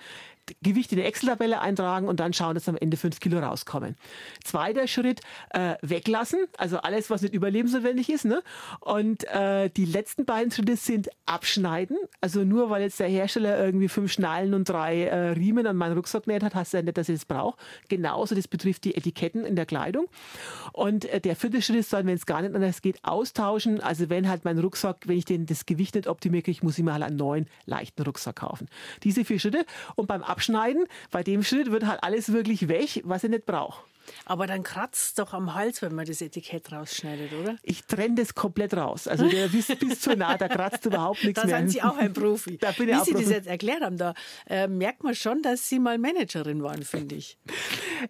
[0.63, 3.97] Gewicht in die Excel-Tabelle eintragen und dann schauen, dass am Ende fünf Kilo rauskommen.
[4.45, 8.25] Zweiter Schritt, äh, weglassen, also alles, was nicht überlebensnotwendig ist.
[8.25, 8.43] Ne?
[8.81, 11.97] Und äh, die letzten beiden Schritte sind abschneiden.
[12.21, 15.95] Also nur weil jetzt der Hersteller irgendwie fünf Schnallen und drei äh, Riemen an meinen
[15.95, 17.59] Rucksack näht hat, heißt ja nicht, dass ich das brauche.
[17.89, 20.07] Genauso, das betrifft die Etiketten in der Kleidung.
[20.73, 23.81] Und äh, der vierte Schritt ist dann, wenn es gar nicht anders geht, austauschen.
[23.81, 26.85] Also wenn halt mein Rucksack, wenn ich den, das Gewicht nicht optimiere, ich muss ich
[26.85, 28.69] mir halt einen neuen, leichten Rucksack kaufen.
[29.03, 29.65] Diese vier Schritte.
[29.95, 30.87] Und beim Abschneiden abschneiden.
[31.11, 33.83] Bei dem Schritt wird halt alles wirklich weg, was ich nicht brauche.
[34.25, 37.57] Aber dann kratzt es doch am Hals, wenn man das Etikett rausschneidet, oder?
[37.63, 39.09] Ich trenne das komplett raus.
[39.09, 41.57] Also der bis, bis zu nah, da kratzt überhaupt nichts da mehr.
[41.57, 42.59] Da sind Sie auch ein Profi.
[42.61, 43.25] da bin Wie ich auch Sie Profi.
[43.25, 44.15] das jetzt erklärt haben, da
[44.49, 47.39] äh, merkt man schon, dass Sie mal Managerin waren, finde ich.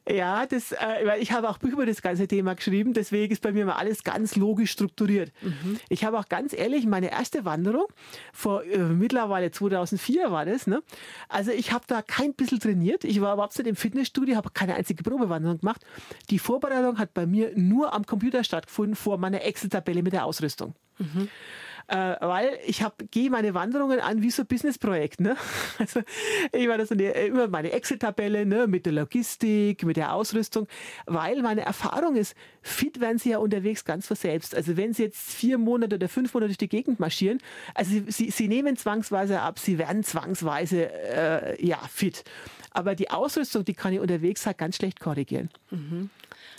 [0.07, 3.53] Ja, das, äh, ich habe auch Bücher über das ganze Thema geschrieben, deswegen ist bei
[3.53, 5.33] mir immer alles ganz logisch strukturiert.
[5.41, 5.79] Mhm.
[5.89, 7.87] Ich habe auch ganz ehrlich, meine erste Wanderung,
[8.35, 10.83] vor äh, mittlerweile 2004 war das, ne?
[11.29, 14.75] also ich habe da kein bisschen trainiert, ich war überhaupt nicht im Fitnessstudio, habe keine
[14.75, 15.85] einzige Probewanderung gemacht.
[16.31, 20.75] Die Vorbereitung hat bei mir nur am Computer stattgefunden, vor meiner Excel-Tabelle mit der Ausrüstung.
[20.99, 21.29] Mhm
[21.89, 25.21] äh, weil ich gehe meine Wanderungen an wie so ein Businessprojekt.
[25.21, 25.37] Ne?
[25.79, 26.01] Also
[26.53, 30.67] ich war das eine, immer meine Excel-Tabelle ne, mit der Logistik, mit der Ausrüstung,
[31.07, 34.55] weil meine Erfahrung ist, fit werden sie ja unterwegs ganz von selbst.
[34.55, 37.39] Also wenn sie jetzt vier Monate oder fünf Monate durch die Gegend marschieren,
[37.75, 42.25] also sie, sie, sie nehmen zwangsweise ab, sie werden zwangsweise äh, ja fit.
[42.71, 45.49] Aber die Ausrüstung, die kann ich unterwegs halt ganz schlecht korrigieren.
[45.71, 46.11] Mhm.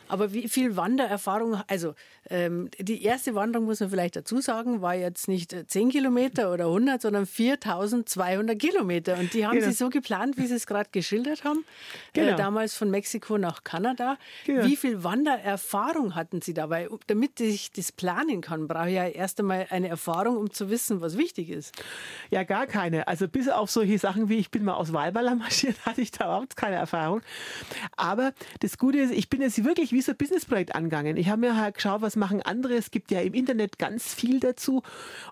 [0.09, 1.93] Aber wie viel Wandererfahrung, also
[2.29, 6.65] ähm, die erste Wanderung, muss man vielleicht dazu sagen, war jetzt nicht 10 Kilometer oder
[6.65, 9.17] 100, sondern 4200 Kilometer.
[9.17, 9.67] Und die haben genau.
[9.67, 11.59] Sie so geplant, wie Sie es gerade geschildert haben,
[12.13, 12.33] äh, genau.
[12.33, 14.17] äh, damals von Mexiko nach Kanada.
[14.45, 14.65] Genau.
[14.65, 16.89] Wie viel Wandererfahrung hatten Sie dabei?
[17.07, 21.01] Damit ich das planen kann, brauche ich ja erst einmal eine Erfahrung, um zu wissen,
[21.01, 21.75] was wichtig ist.
[22.31, 23.07] Ja, gar keine.
[23.07, 26.25] Also bis auf solche Sachen wie ich bin mal aus Walballer marschiert, hatte ich da
[26.25, 27.21] überhaupt keine Erfahrung.
[27.95, 31.17] Aber das Gute ist, ich bin jetzt wirklich wie wie Businessprojekt angegangen.
[31.17, 32.75] Ich habe mir halt geschaut, was machen andere.
[32.75, 34.83] Es gibt ja im Internet ganz viel dazu.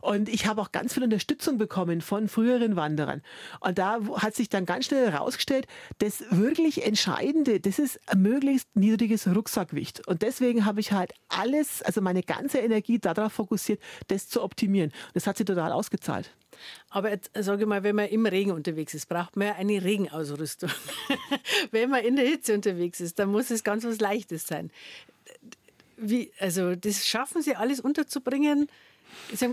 [0.01, 3.21] Und ich habe auch ganz viel Unterstützung bekommen von früheren Wanderern.
[3.59, 5.67] Und da hat sich dann ganz schnell herausgestellt,
[5.99, 10.07] das wirklich Entscheidende, das ist ein möglichst niedriges Rucksackgewicht.
[10.07, 14.91] Und deswegen habe ich halt alles, also meine ganze Energie darauf fokussiert, das zu optimieren.
[14.91, 16.36] Und das hat sich total ausgezahlt.
[16.89, 19.83] Aber jetzt sage ich mal, wenn man im Regen unterwegs ist, braucht man ja eine
[19.83, 20.69] Regenausrüstung.
[21.71, 24.71] wenn man in der Hitze unterwegs ist, dann muss es ganz was Leichtes sein.
[25.97, 28.69] Wie, also das schaffen Sie alles unterzubringen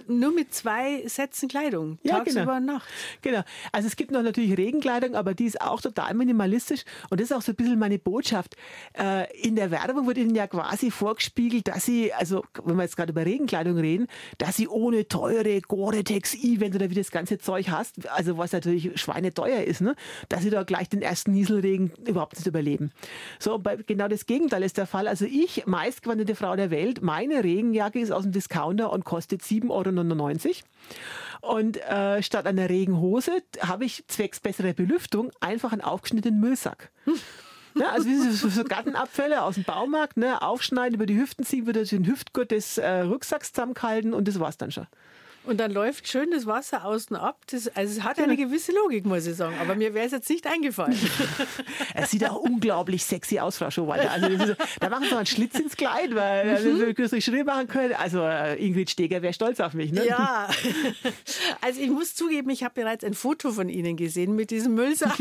[0.06, 2.56] Nur mit zwei Sätzen Kleidung, ja, tagsüber genau.
[2.56, 2.88] und nachts.
[3.22, 3.42] Genau.
[3.72, 6.84] Also es gibt noch natürlich Regenkleidung, aber die ist auch total minimalistisch.
[7.10, 8.56] Und das ist auch so ein bisschen meine Botschaft.
[8.98, 12.96] Äh, in der Werbung wird ihnen ja quasi vorgespiegelt, dass sie, also wenn wir jetzt
[12.96, 14.06] gerade über Regenkleidung reden,
[14.38, 19.62] dass sie ohne teure Gore-Tex-Event oder wie das ganze Zeug hast, also was natürlich schweineteuer
[19.62, 19.94] ist, ne,
[20.28, 22.92] dass sie da gleich den ersten Nieselregen überhaupt nicht überleben.
[23.38, 25.08] So, genau das Gegenteil ist der Fall.
[25.08, 30.46] Also ich, meistgewandete Frau der Welt, meine Regenjacke ist aus dem Discounter und kostet 7,99
[30.46, 31.54] Euro.
[31.56, 36.90] Und äh, statt einer Regenhose habe ich zwecks besserer Belüftung einfach einen aufgeschnittenen Müllsack.
[37.74, 41.66] Ne, also wie so, so Gartenabfälle aus dem Baumarkt, ne, aufschneiden, über die Hüften ziehen,
[41.66, 44.86] wieder den Hüftgurt des äh, Rucksacks zusammenhalten und das war's dann schon.
[45.46, 47.42] Und dann läuft schön das Wasser außen ab.
[47.50, 49.56] Das, also es hat eine gewisse Logik, muss ich sagen.
[49.60, 50.98] Aber mir wäre es jetzt nicht eingefallen.
[51.94, 54.10] es sieht auch unglaublich sexy aus, Frau Schowalter.
[54.10, 56.80] Also so, da machen Sie mal einen Schlitz ins Kleid, weil also, mhm.
[56.80, 57.92] wir größere Schritte machen können.
[57.94, 59.92] Also äh, Ingrid Steger wäre stolz auf mich.
[59.92, 60.06] Ne?
[60.06, 60.48] Ja,
[61.60, 65.18] also ich muss zugeben, ich habe bereits ein Foto von Ihnen gesehen mit diesem Müllsack.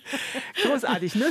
[0.62, 1.26] Großartig, ne?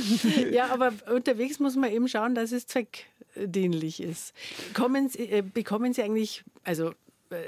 [0.51, 4.33] Ja, aber unterwegs muss man eben schauen, dass es zweckdienlich ist.
[4.75, 6.93] Kommen Sie, äh, bekommen Sie eigentlich, also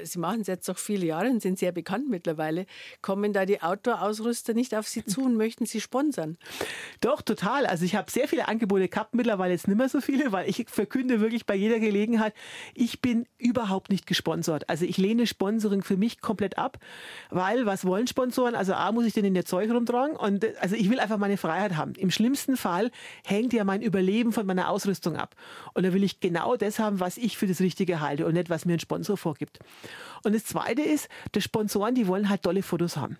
[0.02, 2.66] Sie machen es jetzt doch viele Jahre und sind sehr bekannt mittlerweile.
[3.02, 6.38] Kommen da die Outdoor-Ausrüster nicht auf Sie zu und möchten Sie sponsern?
[7.00, 7.66] Doch, total.
[7.66, 10.66] Also ich habe sehr viele Angebote gehabt, mittlerweile jetzt nicht mehr so viele, weil ich
[10.68, 12.34] verkünde wirklich bei jeder Gelegenheit,
[12.74, 14.68] ich bin überhaupt nicht gesponsert.
[14.68, 16.78] Also ich lehne Sponsoring für mich komplett ab,
[17.30, 18.54] weil was wollen Sponsoren?
[18.54, 21.36] Also A, muss ich denn in der Zeug rumtragen und also ich will einfach meine
[21.36, 21.94] Freiheit haben.
[21.94, 22.90] Im schlimmsten Fall
[23.24, 25.34] hängt ja mein Überleben von meiner Ausrüstung ab.
[25.74, 28.50] Und da will ich genau das haben, was ich für das Richtige halte und nicht,
[28.50, 29.58] was mir ein Sponsor vorgibt.
[30.22, 33.16] Und das Zweite ist, die Sponsoren, die wollen halt tolle Fotos haben.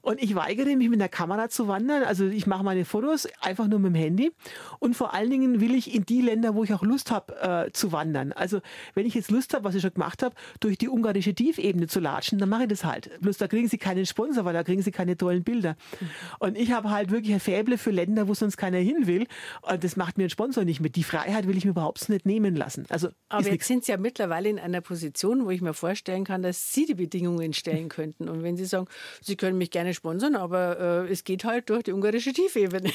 [0.00, 2.02] Und ich weigere mich mit der Kamera zu wandern.
[2.02, 4.32] Also ich mache meine Fotos einfach nur mit dem Handy.
[4.78, 7.72] Und vor allen Dingen will ich in die Länder, wo ich auch Lust habe, äh,
[7.72, 8.32] zu wandern.
[8.32, 8.60] Also
[8.94, 12.00] wenn ich jetzt Lust habe, was ich schon gemacht habe, durch die ungarische Tiefebene zu
[12.00, 13.10] latschen, dann mache ich das halt.
[13.20, 15.76] Bloß da kriegen sie keinen Sponsor, weil da kriegen sie keine tollen Bilder.
[16.38, 19.26] Und ich habe halt wirklich ein Fäble für Länder, wo sonst keiner hin will.
[19.62, 20.96] Und das macht mir ein Sponsor nicht mit.
[20.96, 22.86] Die Freiheit will ich mir überhaupt nicht nehmen lassen.
[22.88, 26.42] Also Aber jetzt sind Sie ja mittlerweile in einer Position, wo ich mir vorstellen kann,
[26.42, 28.28] dass Sie die Bedingungen stellen könnten.
[28.30, 28.86] Und wenn Sie sagen,
[29.20, 32.90] Sie können mich gerne sponsern, aber äh, es geht halt durch die ungarische Tiefebene.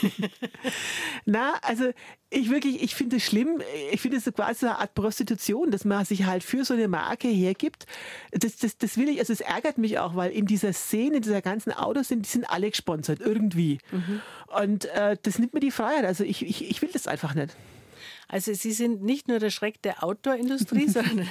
[1.25, 1.91] Na, also
[2.31, 3.61] ich wirklich, ich finde es schlimm.
[3.91, 6.87] Ich finde es so quasi eine Art Prostitution, dass man sich halt für so eine
[6.87, 7.85] Marke hergibt.
[8.31, 11.21] Das, das, das will ich, also es ärgert mich auch, weil in dieser Szene, in
[11.21, 13.77] dieser ganzen Autos sind, die sind alle gesponsert, irgendwie.
[13.91, 14.21] Mhm.
[14.59, 16.05] Und äh, das nimmt mir die Freiheit.
[16.05, 17.55] Also ich, ich, ich will das einfach nicht.
[18.27, 21.29] Also Sie sind nicht nur der Schreck der Outdoor-Industrie, sondern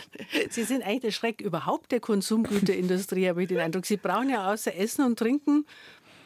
[0.50, 3.86] Sie sind eigentlich der Schreck überhaupt der Konsumgüterindustrie, habe ich den Eindruck.
[3.86, 5.66] Sie brauchen ja außer Essen und Trinken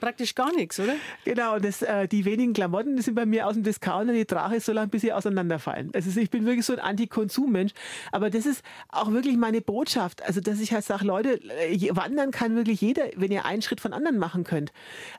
[0.01, 0.95] praktisch gar nichts, oder?
[1.25, 4.57] Genau, das, äh, die wenigen Klamotten die sind bei mir aus dem Discounter, die trage
[4.57, 5.91] ich so lange, bis sie auseinanderfallen.
[5.95, 7.73] Also ich bin wirklich so ein Anti-Konsum-Mensch.
[8.13, 10.23] Aber das ist auch wirklich meine Botschaft.
[10.23, 13.81] Also, dass ich halt sage, Leute, äh, wandern kann wirklich jeder, wenn ihr einen Schritt
[13.81, 14.73] von anderen machen könnt.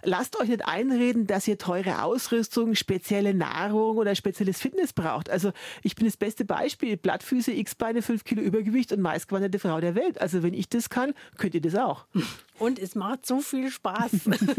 [0.04, 5.30] Lasst euch nicht einreden, dass ihr teure Ausrüstung, spezielle Nahrung oder spezielles Fitness braucht.
[5.30, 5.52] Also
[5.84, 6.98] ich bin das beste Beispiel.
[6.98, 10.20] Blattfüße, X-Beine, 5 Kilo Übergewicht und meistgewanderte Frau der Welt.
[10.22, 12.06] Also wenn ich das kann, könnt ihr das auch.
[12.62, 14.12] Und es macht so viel Spaß.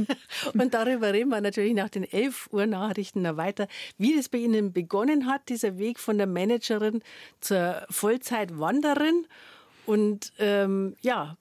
[0.54, 4.38] Und darüber reden wir natürlich nach den 11 Uhr Nachrichten noch weiter, wie das bei
[4.38, 7.00] Ihnen begonnen hat, dieser Weg von der Managerin
[7.40, 9.28] zur Vollzeitwanderin
[9.86, 11.36] und ähm, ja,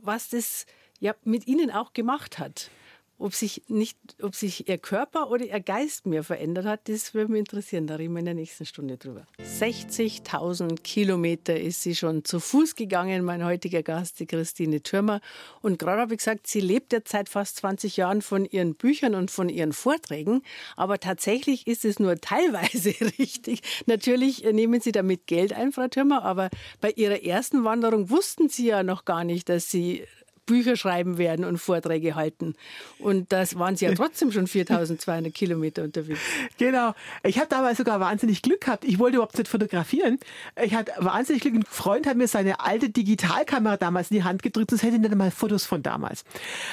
[0.00, 0.64] was das
[0.98, 2.70] ja mit Ihnen auch gemacht hat
[3.18, 7.32] ob sich nicht, ob sich ihr Körper oder ihr Geist mehr verändert hat, das würde
[7.32, 7.86] mich interessieren.
[7.86, 9.26] Da reden wir in der nächsten Stunde drüber.
[9.42, 15.20] 60.000 Kilometer ist sie schon zu Fuß gegangen, mein heutiger Gast, die Christine Türmer.
[15.62, 19.14] Und gerade habe ich gesagt, sie lebt jetzt seit fast 20 Jahren von ihren Büchern
[19.14, 20.42] und von ihren Vorträgen.
[20.76, 23.60] Aber tatsächlich ist es nur teilweise richtig.
[23.86, 26.50] Natürlich nehmen Sie damit Geld ein, Frau Türmer, aber
[26.80, 30.04] bei Ihrer ersten Wanderung wussten Sie ja noch gar nicht, dass Sie
[30.46, 32.54] Bücher schreiben werden und Vorträge halten.
[32.98, 36.20] Und das waren sie ja trotzdem schon 4200 Kilometer unterwegs.
[36.56, 36.94] Genau.
[37.24, 38.84] Ich habe damals sogar wahnsinnig Glück gehabt.
[38.84, 40.18] Ich wollte überhaupt nicht fotografieren.
[40.62, 41.54] Ich hatte wahnsinnig Glück.
[41.54, 44.72] Ein Freund hat mir seine alte Digitalkamera damals in die Hand gedrückt.
[44.72, 46.24] Das hätte ich nicht einmal Fotos von damals.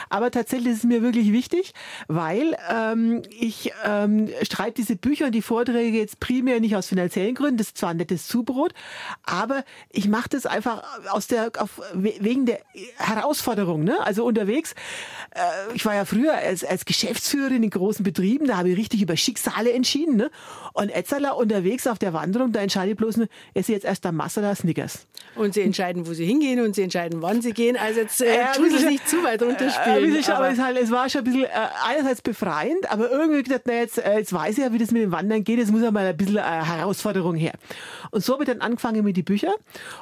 [0.10, 1.74] Aber tatsächlich ist es mir wirklich wichtig,
[2.08, 7.36] weil ähm, ich ähm, schreibe diese Bücher und die Vorträge jetzt primär nicht aus finanziellen
[7.36, 7.58] Gründen.
[7.58, 8.74] Das ist zwar ein nettes Zubrot,
[9.24, 12.60] aber ich mache das einfach aus der, auf, wegen der
[12.98, 13.84] Herausforderung Herausforderung.
[13.84, 14.00] Ne?
[14.06, 14.74] Also unterwegs,
[15.32, 15.40] äh,
[15.74, 19.18] ich war ja früher als, als Geschäftsführerin in großen Betrieben, da habe ich richtig über
[19.18, 20.16] Schicksale entschieden.
[20.16, 20.32] Ne?
[20.74, 24.20] Und jetzt unterwegs auf der Wanderung, da entscheide ich bloß, esse ich jetzt erst am
[24.20, 25.08] oder Snickers.
[25.36, 27.78] Und sie entscheiden, wo sie hingehen und sie entscheiden, wann sie gehen.
[27.78, 30.16] Also jetzt äh, ja, tun sie nicht zu weit runterspielen.
[30.16, 31.50] Äh, aber, es, halt, es, war schon ein bisschen äh,
[31.86, 35.02] einerseits befreiend, aber irgendwie gedacht, na jetzt, äh, jetzt weiß ich ja, wie das mit
[35.02, 37.54] dem Wandern geht, jetzt muss ja mal ein bisschen äh, Herausforderung her.
[38.12, 39.54] Und so habe ich dann angefangen mit den Büchern.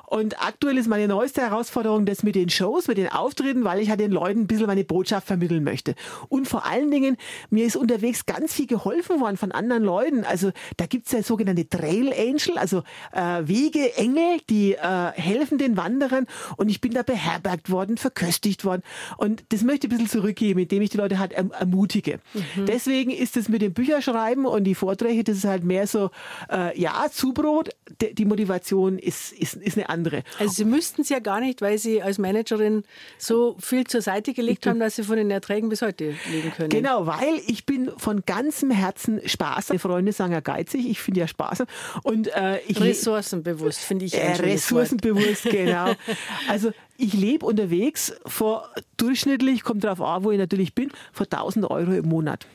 [0.05, 3.89] Und aktuell ist meine neueste Herausforderung das mit den Shows, mit den Auftritten, weil ich
[3.89, 5.95] halt den Leuten ein bisschen meine Botschaft vermitteln möchte.
[6.29, 7.17] Und vor allen Dingen,
[7.49, 10.23] mir ist unterwegs ganz viel geholfen worden von anderen Leuten.
[10.23, 15.77] Also da gibt es ja sogenannte Trail Angel, also äh, Wegeengel, die äh, helfen den
[15.77, 16.27] Wanderern.
[16.57, 18.81] Und ich bin da beherbergt worden, verköstigt worden.
[19.17, 22.19] Und das möchte ich ein bisschen zurückgeben, indem ich die Leute halt erm-, ermutige.
[22.33, 22.65] Mhm.
[22.65, 26.09] Deswegen ist es mit dem Bücherschreiben und die Vorträge, das ist halt mehr so,
[26.51, 27.69] äh, ja, Zubrot.
[28.01, 30.23] Die Motivation ist, ist, ist eine andere.
[30.39, 32.83] Also Sie müssten es ja gar nicht, weil Sie als Managerin
[33.17, 36.69] so viel zur Seite gelegt haben, dass Sie von den Erträgen bis heute leben können.
[36.69, 39.69] Genau, weil ich bin von ganzem Herzen Spaß.
[39.69, 41.63] Meine Freunde sagen ja geizig, ich finde ja Spaß.
[42.03, 44.13] Und, äh, ich ressourcenbewusst, finde ich.
[44.13, 45.93] Äh, ressourcenbewusst, genau.
[46.47, 51.69] Also ich lebe unterwegs vor durchschnittlich, kommt darauf an, wo ich natürlich bin, vor 1000
[51.69, 52.45] Euro im Monat.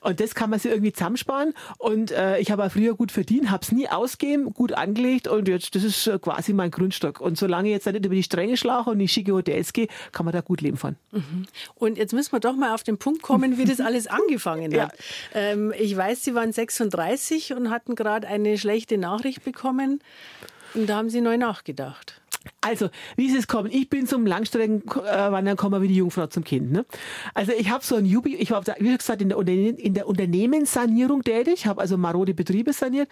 [0.00, 1.54] Und das kann man sich irgendwie zusammensparen.
[1.78, 5.48] Und äh, ich habe auch früher gut verdient, habe es nie ausgegeben, gut angelegt und
[5.48, 7.20] jetzt, das ist äh, quasi mein Grundstock.
[7.20, 10.24] Und solange ich jetzt nicht über die Stränge schlage und in schicke Hotels gehe, kann
[10.24, 10.96] man da gut leben von.
[11.12, 11.46] Mhm.
[11.74, 14.92] Und jetzt müssen wir doch mal auf den Punkt kommen, wie das alles angefangen hat.
[14.92, 14.98] Ja.
[15.34, 20.00] Ähm, ich weiß, Sie waren 36 und hatten gerade eine schlechte Nachricht bekommen.
[20.74, 22.19] Und da haben Sie neu nachgedacht.
[22.62, 23.70] Also, wie ist es kommen?
[23.70, 26.72] Ich bin zum Langstreckenwandern gekommen wie die Jungfrau zum Kind.
[26.72, 26.86] Ne?
[27.34, 31.22] Also ich habe so ein Jubi, ich war wie gesagt in der, in der Unternehmenssanierung
[31.22, 33.08] tätig, habe also marode Betriebe saniert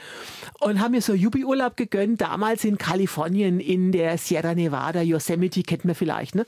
[0.60, 5.84] und habe mir so Jubi-Urlaub gegönnt, damals in Kalifornien, in der Sierra Nevada, Yosemite, kennt
[5.84, 6.34] man vielleicht.
[6.34, 6.46] Ne?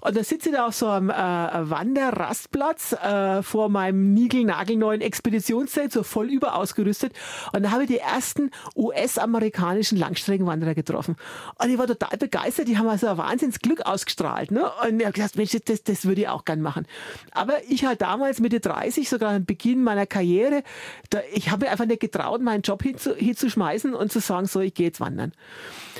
[0.00, 5.92] Und da sitze ich da auf so einem äh, Wanderrastplatz äh, vor meinem niegelnagelneuen Expeditionszelt,
[5.92, 7.12] so voll überausgerüstet.
[7.52, 11.16] Und da habe ich die ersten US-amerikanischen Langstreckenwanderer getroffen.
[11.62, 12.68] Und ich war total begeistert.
[12.68, 14.50] Die haben also ein Wahnsinnsglück ausgestrahlt.
[14.50, 14.70] Ne?
[14.82, 16.86] Und ich habe gesagt, Mensch, das, das würde ich auch gern machen.
[17.32, 20.62] Aber ich halt damals Mitte 30, sogar am Beginn meiner Karriere,
[21.10, 24.60] da, ich habe mir einfach nicht getraut, meinen Job hinzu, hinzuschmeißen und zu sagen, so,
[24.60, 25.32] ich gehe jetzt wandern.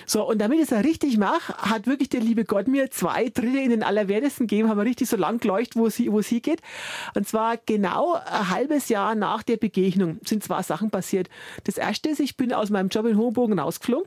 [0.05, 3.59] So, und damit ich es richtig mache, hat wirklich der liebe Gott mir zwei Dritte
[3.59, 6.61] in den Allerwertesten gegeben, haben wir richtig so lang geleuchtet, wo es, wo es hingeht.
[7.15, 11.29] Und zwar genau ein halbes Jahr nach der Begegnung sind zwei Sachen passiert.
[11.65, 14.07] Das erste ist, ich bin aus meinem Job in Hohenbogen rausgeflogen.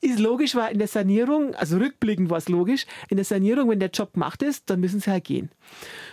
[0.00, 3.80] Ist logisch, weil in der Sanierung, also rückblickend war es logisch, in der Sanierung, wenn
[3.80, 5.50] der Job gemacht ist, dann müssen sie halt gehen.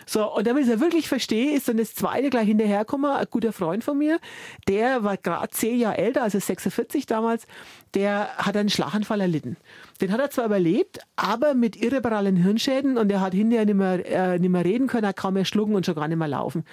[0.05, 3.51] So, und damit ich es wirklich verstehe, ist dann das zweite gleich hinterhergekommen, ein guter
[3.51, 4.19] Freund von mir,
[4.67, 7.45] der war gerade zehn Jahre älter, also 46 damals,
[7.93, 9.57] der hat einen Schlaganfall erlitten.
[10.01, 14.33] Den hat er zwar überlebt, aber mit irreparablen Hirnschäden und er hat hinterher nicht mehr,
[14.33, 16.63] äh, nicht mehr reden können, er kaum mehr schlucken und schon gar nicht mehr laufen.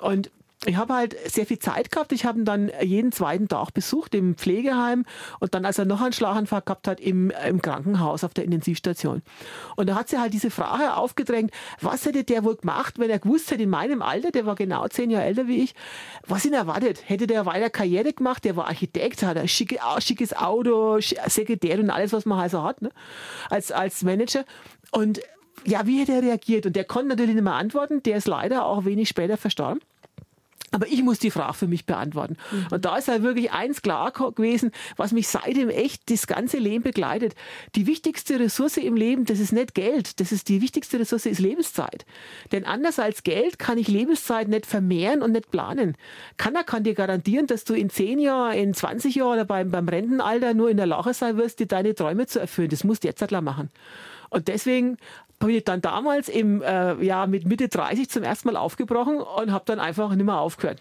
[0.00, 0.30] Und
[0.64, 2.12] ich habe halt sehr viel Zeit gehabt.
[2.12, 5.04] Ich habe ihn dann jeden zweiten Tag besucht im Pflegeheim
[5.38, 9.22] und dann, als er noch einen Schlaganfall gehabt hat, im, im Krankenhaus auf der Intensivstation.
[9.76, 11.50] Und da hat sie halt diese Frage aufgedrängt,
[11.80, 14.88] was hätte der wohl gemacht, wenn er gewusst hätte, in meinem Alter, der war genau
[14.88, 15.74] zehn Jahre älter wie ich,
[16.26, 17.02] was ihn erwartet?
[17.06, 18.44] Hätte der weiter Karriere gemacht?
[18.44, 22.62] Der war Architekt, hat ein schicke, schickes Auto, Sekretär und alles, was man halt so
[22.62, 22.90] hat, ne?
[23.50, 24.44] als, als Manager.
[24.90, 25.20] Und
[25.64, 26.66] ja, wie hätte er reagiert?
[26.66, 28.02] Und der konnte natürlich nicht mehr antworten.
[28.02, 29.80] Der ist leider auch wenig später verstorben.
[30.76, 32.36] Aber ich muss die Frage für mich beantworten.
[32.50, 32.66] Mhm.
[32.70, 36.84] Und da ist halt wirklich eins klar gewesen, was mich seitdem echt das ganze Leben
[36.84, 37.34] begleitet.
[37.76, 40.20] Die wichtigste Ressource im Leben, das ist nicht Geld.
[40.20, 42.04] Das ist die wichtigste Ressource, ist Lebenszeit.
[42.52, 45.96] Denn anders als Geld kann ich Lebenszeit nicht vermehren und nicht planen.
[46.36, 49.88] Keiner kann dir garantieren, dass du in 10 Jahren, in 20 Jahren oder beim, beim
[49.88, 52.68] Rentenalter nur in der Lage sein wirst, dir deine Träume zu erfüllen.
[52.68, 53.70] Das musst du jetzt halt machen.
[54.28, 54.98] Und deswegen
[55.38, 59.52] bin ich dann damals im, äh, ja, mit Mitte 30 zum ersten Mal aufgebrochen und
[59.52, 60.80] habe dann einfach nicht mehr aufgehört.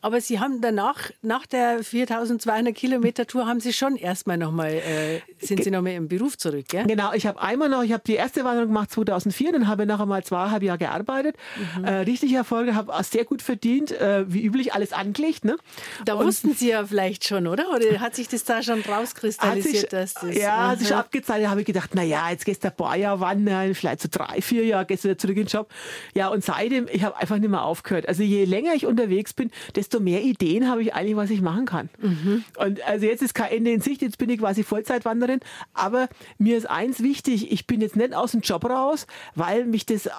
[0.00, 5.20] Aber Sie haben danach, nach der 4200 Kilometer Tour, haben Sie schon erstmal nochmal, äh,
[5.40, 6.86] sind Sie nochmal im Beruf zurück, gell?
[6.86, 9.88] Genau, ich habe einmal noch, ich habe die erste Wanderung gemacht 2004, dann habe ich
[9.88, 11.36] noch einmal zweieinhalb Jahre gearbeitet,
[11.76, 11.84] mhm.
[11.84, 15.44] äh, richtig Erfolge, habe auch sehr gut verdient, äh, wie üblich alles angelegt.
[15.44, 15.56] Ne?
[16.04, 17.70] Da Und wussten Sie ja vielleicht schon, oder?
[17.74, 19.76] Oder hat sich das da schon rauskristallisiert?
[19.76, 22.68] Sich, dass das, ja, hat sich abgezahlt, da habe ich gedacht, naja, jetzt gehst du
[22.68, 25.48] ein paar Jahre wandern, vielleicht so drei, vier Jahre gehst du wieder zurück in den
[25.48, 25.70] Job.
[26.14, 28.08] Ja, und seitdem, ich habe einfach nicht mehr aufgehört.
[28.08, 31.66] Also je länger ich unterwegs bin, desto mehr Ideen habe ich eigentlich, was ich machen
[31.66, 31.88] kann.
[32.00, 32.44] Mhm.
[32.56, 35.40] Und also jetzt ist kein Ende in Sicht, jetzt bin ich quasi Vollzeitwanderin,
[35.74, 36.08] aber
[36.38, 40.06] mir ist eins wichtig, ich bin jetzt nicht aus dem Job raus, weil mich das
[40.06, 40.10] äh,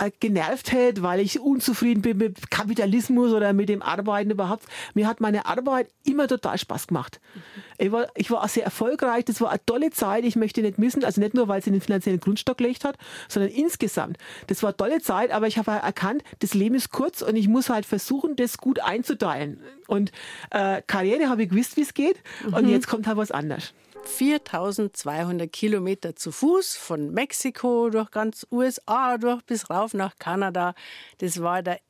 [0.00, 4.64] äh, genervt hätte, weil ich unzufrieden bin mit Kapitalismus oder mit dem Arbeiten überhaupt.
[4.94, 7.20] Mir hat meine Arbeit immer total Spaß gemacht.
[7.34, 7.65] Mhm.
[7.78, 9.24] Ich war, ich war auch sehr erfolgreich.
[9.24, 10.24] Das war eine tolle Zeit.
[10.24, 11.04] Ich möchte nicht missen.
[11.04, 12.96] Also nicht nur, weil sie den finanziellen Grundstock gelegt hat,
[13.28, 14.18] sondern insgesamt.
[14.46, 17.48] Das war eine tolle Zeit, aber ich habe erkannt, das Leben ist kurz und ich
[17.48, 19.60] muss halt versuchen, das gut einzuteilen.
[19.86, 20.12] Und
[20.50, 22.16] äh, Karriere habe ich gewusst, wie es geht.
[22.44, 22.70] Und mhm.
[22.70, 23.72] jetzt kommt halt was anderes.
[24.06, 30.74] 4200 Kilometer zu Fuß von Mexiko durch ganz USA durch bis rauf nach Kanada.
[31.18, 31.80] Das war der,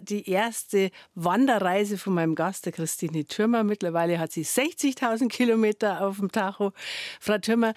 [0.00, 3.62] die erste Wanderreise von meinem Gast, der Christine Türmer.
[3.62, 6.72] Mittlerweile hat sie 60.000 Kilometer auf dem Tacho.
[7.20, 7.74] Frau Türmer,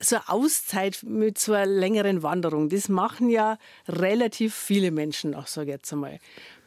[0.00, 5.46] so eine Auszeit mit so einer längeren Wanderung, das machen ja relativ viele Menschen, auch
[5.46, 6.18] sage ich jetzt einmal.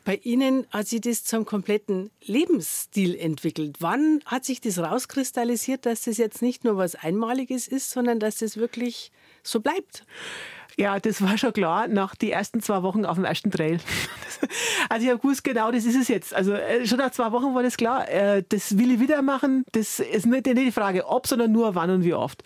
[0.08, 3.76] Bei Ihnen hat sich das zum kompletten Lebensstil entwickelt.
[3.82, 8.38] Wann hat sich das rauskristallisiert, dass das jetzt nicht nur was Einmaliges ist, sondern dass
[8.38, 9.12] das wirklich
[9.43, 10.05] so bleibt?
[10.78, 13.82] Ja, das war schon klar nach die ersten zwei Wochen auf dem ersten Trail.
[14.89, 16.34] Also ich habe gewusst, genau das ist es jetzt.
[16.34, 18.08] Also äh, schon nach zwei Wochen war das klar.
[18.08, 19.66] Äh, das will ich wieder machen.
[19.72, 22.43] Das ist nicht die Frage, ob, sondern nur wann und wie oft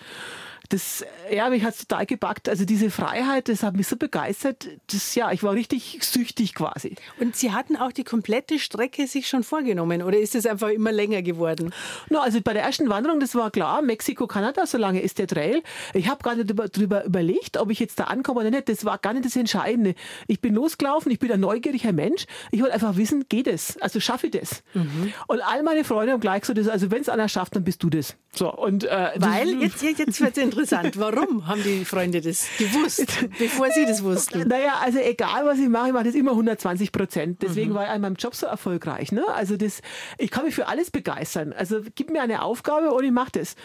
[0.69, 2.47] das, ja, mich hat total gepackt.
[2.49, 4.67] Also diese Freiheit, das hat mich so begeistert.
[4.91, 6.95] Das, ja, ich war richtig süchtig quasi.
[7.19, 10.91] Und Sie hatten auch die komplette Strecke sich schon vorgenommen oder ist es einfach immer
[10.91, 11.73] länger geworden?
[12.09, 15.27] No, also bei der ersten Wanderung, das war klar, Mexiko, Kanada, so lange ist der
[15.27, 15.61] Trail.
[15.93, 18.69] Ich habe gar nicht darüber überlegt, ob ich jetzt da ankomme oder nicht.
[18.69, 19.95] Das war gar nicht das Entscheidende.
[20.27, 22.25] Ich bin losgelaufen, ich bin ein neugieriger Mensch.
[22.51, 23.77] Ich wollte einfach wissen, geht es?
[23.81, 24.63] Also schaffe ich das?
[24.73, 25.13] Mhm.
[25.27, 27.83] Und all meine Freunde haben gleich so das, also wenn es einer schafft, dann bist
[27.83, 28.15] du das.
[28.33, 30.97] So, und, äh, Weil, jetzt, jetzt wird es interessant.
[30.97, 33.05] Warum haben die Freunde das gewusst,
[33.37, 34.47] bevor sie das wussten?
[34.47, 37.41] Naja, also egal was ich mache, ich mache das immer 120 Prozent.
[37.41, 37.75] Deswegen mhm.
[37.75, 39.11] war ich an meinem Job so erfolgreich.
[39.11, 39.25] Ne?
[39.35, 39.81] Also das,
[40.17, 41.51] ich kann mich für alles begeistern.
[41.51, 43.55] Also gib mir eine Aufgabe und ich mache das.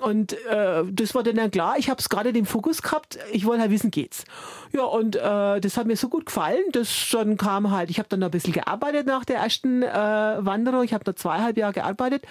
[0.00, 1.76] Und äh, das war dann klar.
[1.78, 3.18] Ich habe es gerade den Fokus gehabt.
[3.32, 4.24] Ich wollte halt wissen, geht's.
[4.72, 6.64] Ja, und äh, das hat mir so gut gefallen.
[6.72, 9.88] Das dann kam halt, ich habe dann noch ein bisschen gearbeitet nach der ersten äh,
[9.88, 10.84] Wanderung.
[10.84, 12.24] Ich habe da zweieinhalb Jahre gearbeitet.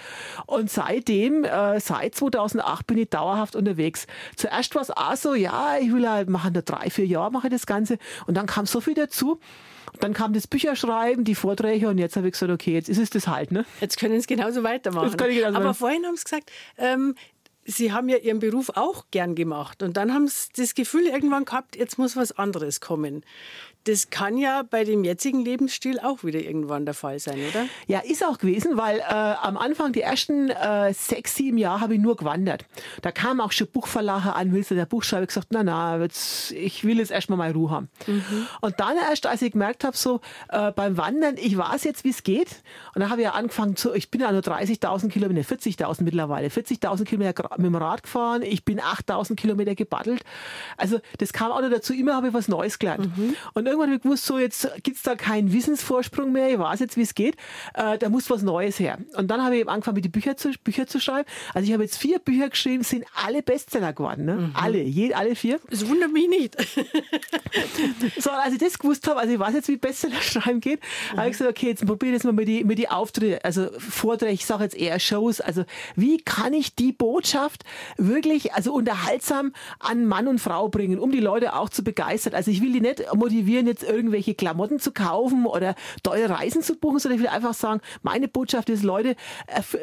[0.45, 4.07] Und seitdem äh, seit 2008 bin ich dauerhaft unterwegs.
[4.35, 7.47] Zuerst war es auch so, ja, ich will halt machen, da drei, vier Jahre mache
[7.47, 7.97] ich das Ganze.
[8.27, 9.39] Und dann kam so viel dazu.
[9.99, 13.09] Dann kam das Bücherschreiben, die Vorträge und jetzt habe ich gesagt, okay, jetzt ist es
[13.09, 13.51] das halt.
[13.51, 13.65] Ne?
[13.81, 15.17] Jetzt können Sie es genauso weitermachen.
[15.17, 17.15] Genauso Aber vorhin haben Sie gesagt, ähm,
[17.65, 21.45] Sie haben ja Ihren Beruf auch gern gemacht und dann haben Sie das Gefühl irgendwann
[21.45, 23.23] gehabt, jetzt muss was anderes kommen.
[23.85, 27.65] Das kann ja bei dem jetzigen Lebensstil auch wieder irgendwann der Fall sein, oder?
[27.87, 31.95] Ja, ist auch gewesen, weil äh, am Anfang, die ersten äh, sechs, sieben Jahre habe
[31.95, 32.65] ich nur gewandert.
[33.01, 36.83] Da kam auch schon Buchverlager an, willst du der Buchschreiber gesagt, na na, jetzt, ich
[36.83, 37.89] will jetzt erstmal mal Ruhe haben.
[38.05, 38.47] Mhm.
[38.61, 42.09] Und dann erst, als ich gemerkt habe, so äh, beim Wandern, ich weiß jetzt, wie
[42.09, 42.61] es geht.
[42.93, 46.47] Und dann habe ich ja angefangen, zu, ich bin ja nur 30.000 Kilometer, 40.000 mittlerweile,
[46.47, 50.23] 40.000 Kilometer mit dem Rad gefahren, ich bin 8.000 Kilometer gebattelt.
[50.77, 53.17] Also das kam auch noch dazu, immer habe ich was Neues gelernt.
[53.17, 53.35] Mhm.
[53.53, 56.79] Und irgendwann habe ich gewusst, so jetzt gibt es da keinen Wissensvorsprung mehr, ich weiß
[56.79, 57.35] jetzt, wie es geht,
[57.73, 58.97] äh, da muss was Neues her.
[59.15, 61.27] Und dann habe ich eben angefangen, mit die Bücher zu, Bücher zu schreiben.
[61.53, 64.25] Also ich habe jetzt vier Bücher geschrieben, sind alle Bestseller geworden.
[64.25, 64.35] Ne?
[64.35, 64.51] Mhm.
[64.53, 65.59] Alle, je, alle vier.
[65.69, 66.57] Das wundert mich nicht.
[68.19, 70.81] so, als ich das gewusst habe, also ich weiß jetzt, wie Bestseller schreiben geht,
[71.13, 71.17] mhm.
[71.17, 73.67] habe ich gesagt, okay, jetzt probiere ich das mal mit die, mit die Auftritte, also
[73.77, 77.63] Vorträge, ich sage jetzt eher Shows, also wie kann ich die Botschaft
[77.97, 82.33] wirklich, also unterhaltsam an Mann und Frau bringen, um die Leute auch zu begeistern.
[82.33, 86.75] Also ich will die nicht motivieren, jetzt irgendwelche Klamotten zu kaufen oder teure Reisen zu
[86.75, 89.15] buchen, sondern ich will einfach sagen, meine Botschaft ist, Leute,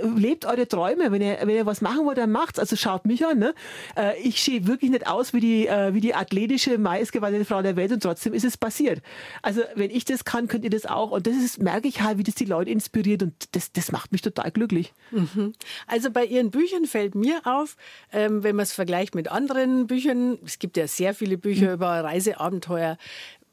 [0.03, 1.13] lebt eure Träume.
[1.13, 2.59] Wenn ihr, wenn ihr was machen wollt, dann macht's.
[2.59, 3.39] Also schaut mich an.
[3.39, 3.55] Ne?
[3.97, 7.77] Äh, ich sehe wirklich nicht aus wie die, äh, wie die athletische, meistgewanderte Frau der
[7.77, 9.03] Welt und trotzdem ist es passiert.
[9.43, 11.11] Also wenn ich das kann, könnt ihr das auch.
[11.11, 14.13] Und das ist, merke ich halt, wie das die Leute inspiriert und das, das macht
[14.13, 14.93] mich total glücklich.
[15.11, 15.53] Mhm.
[15.87, 17.77] Also bei Ihren Büchern fällt mir auf,
[18.13, 21.75] ähm, wenn man es vergleicht mit anderen Büchern, es gibt ja sehr viele Bücher mhm.
[21.75, 22.97] über Reiseabenteuer,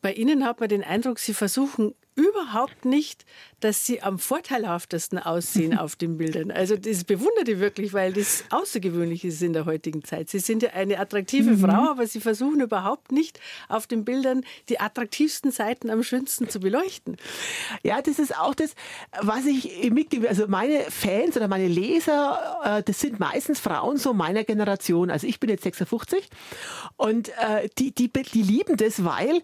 [0.02, 3.26] bei Ihnen hat man den Eindruck, Sie versuchen überhaupt nicht,
[3.60, 6.52] dass sie am vorteilhaftesten aussehen auf den Bildern.
[6.52, 10.30] Also das bewundert ich wirklich, weil das außergewöhnlich ist in der heutigen Zeit.
[10.30, 11.60] Sie sind ja eine attraktive mhm.
[11.60, 13.40] Frau, aber sie versuchen überhaupt nicht
[13.70, 17.18] auf den Bildern die attraktivsten Seiten am schönsten zu beleuchten.
[17.84, 18.76] Ja, das ist auch das,
[19.22, 20.28] was ich mitgebe.
[20.28, 25.10] Also meine Fans oder meine Leser, äh, das sind meistens Frauen so meiner Generation.
[25.10, 26.30] Also ich bin jetzt 56
[26.98, 29.42] und äh, die, die, die lieben das, weil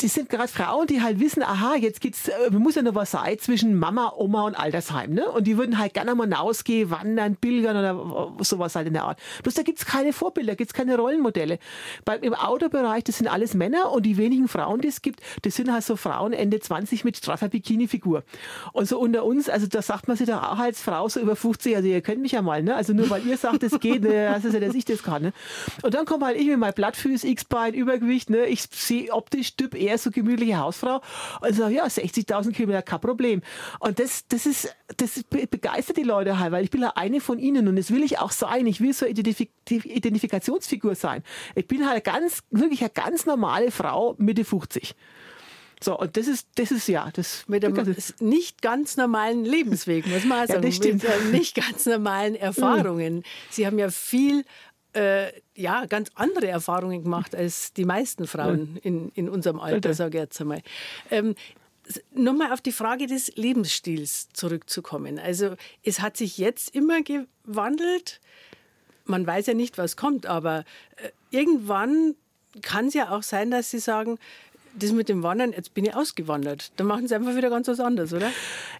[0.00, 3.12] die sind gerade Frauen, die halt wissen, aha, jetzt gibt's, äh, muss ja noch was
[3.12, 5.30] sein zwischen Mama, Oma und Altersheim, ne?
[5.30, 9.18] Und die würden halt gerne mal rausgehen, wandern, pilgern oder sowas halt in der Art.
[9.42, 11.58] Bloß da gibt's keine Vorbilder, gibt's keine Rollenmodelle.
[12.04, 15.54] Bei, Im Autobereich, das sind alles Männer und die wenigen Frauen, die es gibt, das
[15.54, 18.22] sind halt so Frauen Ende 20 mit straffer Bikini-Figur.
[18.72, 21.36] Und so unter uns, also da sagt man sich da auch als Frau so über
[21.36, 22.74] 50, also ihr könnt mich ja mal, ne?
[22.74, 25.32] Also nur weil ihr sagt, es geht, ne, das ja, dass ich das kann, ne?
[25.82, 28.44] Und dann kommt halt ich mit meinem Blattfüß, X-Bein, Übergewicht, ne?
[28.46, 31.00] Ich sehe optisch Typ eher so gemütliche Hausfrau.
[31.40, 33.42] Und so, ja, 60.000 Kilometer, kein Problem.
[33.80, 37.38] Und das, das ist, das begeistert die Leute halt, weil ich bin ja eine von
[37.38, 38.66] ihnen und das will ich auch sein.
[38.66, 41.22] Ich will so eine Identif Identifikationsfigur sein.
[41.54, 44.94] Ich bin halt ganz, wirklich eine ganz normale Frau, Mitte 50.
[45.82, 47.44] So, und das ist, das ist ja, das.
[47.48, 50.62] Mit einem nicht ganz normalen Lebensweg, muss man sagen.
[50.62, 51.02] Ja, das stimmt.
[51.02, 53.24] Mit nicht ganz normalen Erfahrungen.
[53.50, 54.44] Sie haben ja viel,
[54.96, 60.18] äh, ja, ganz andere Erfahrungen gemacht als die meisten Frauen in, in unserem Alter, sage
[60.18, 60.62] ich jetzt einmal.
[61.10, 61.34] Ähm,
[62.12, 65.20] Nochmal auf die Frage des Lebensstils zurückzukommen.
[65.20, 68.20] Also es hat sich jetzt immer gewandelt.
[69.04, 70.64] Man weiß ja nicht, was kommt, aber
[70.96, 72.16] äh, irgendwann
[72.62, 74.18] kann es ja auch sein, dass Sie sagen,
[74.78, 76.72] das mit dem Wandern, jetzt bin ich ausgewandert.
[76.76, 78.30] Dann machen sie einfach wieder ganz was anderes, oder?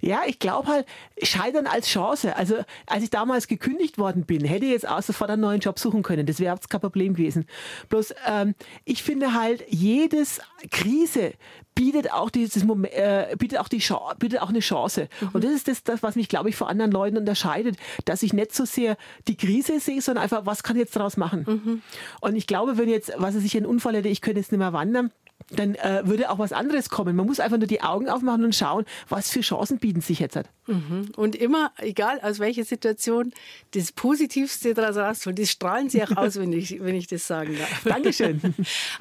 [0.01, 0.86] Ja, ich glaube halt,
[1.22, 2.36] Scheitern als Chance.
[2.36, 5.78] Also, als ich damals gekündigt worden bin, hätte ich jetzt auch sofort einen neuen Job
[5.78, 6.26] suchen können.
[6.26, 7.47] Das wäre kein Problem gewesen.
[7.88, 10.40] Bloß, ähm, ich finde halt, jedes
[10.70, 11.32] Krise
[11.76, 13.82] bietet auch dieses Moment, äh, bietet auch die
[14.18, 15.09] bietet auch eine Chance.
[15.20, 15.28] Mhm.
[15.32, 18.32] Und das ist das, das, was mich, glaube ich, vor anderen Leuten unterscheidet, dass ich
[18.32, 18.97] nicht so sehr
[19.28, 21.44] die Krise sehe, sondern einfach, was kann ich jetzt daraus machen?
[21.47, 21.82] Mhm.
[22.20, 24.59] Und ich glaube, wenn jetzt, was weiß ich, ein Unfall hätte, ich könnte jetzt nicht
[24.59, 25.12] mehr wandern,
[25.51, 27.14] dann äh, würde auch was anderes kommen.
[27.14, 30.38] Man muss einfach nur die Augen aufmachen und schauen, was für Chancen bieten sich jetzt.
[30.66, 31.12] Mhm.
[31.16, 33.32] Und immer, egal aus welcher Situation,
[33.72, 35.36] das Positivste daraus rausholen.
[35.36, 37.84] Das strahlen Sie auch aus, wenn ich, wenn ich das sagen darf.
[37.84, 38.40] Dankeschön.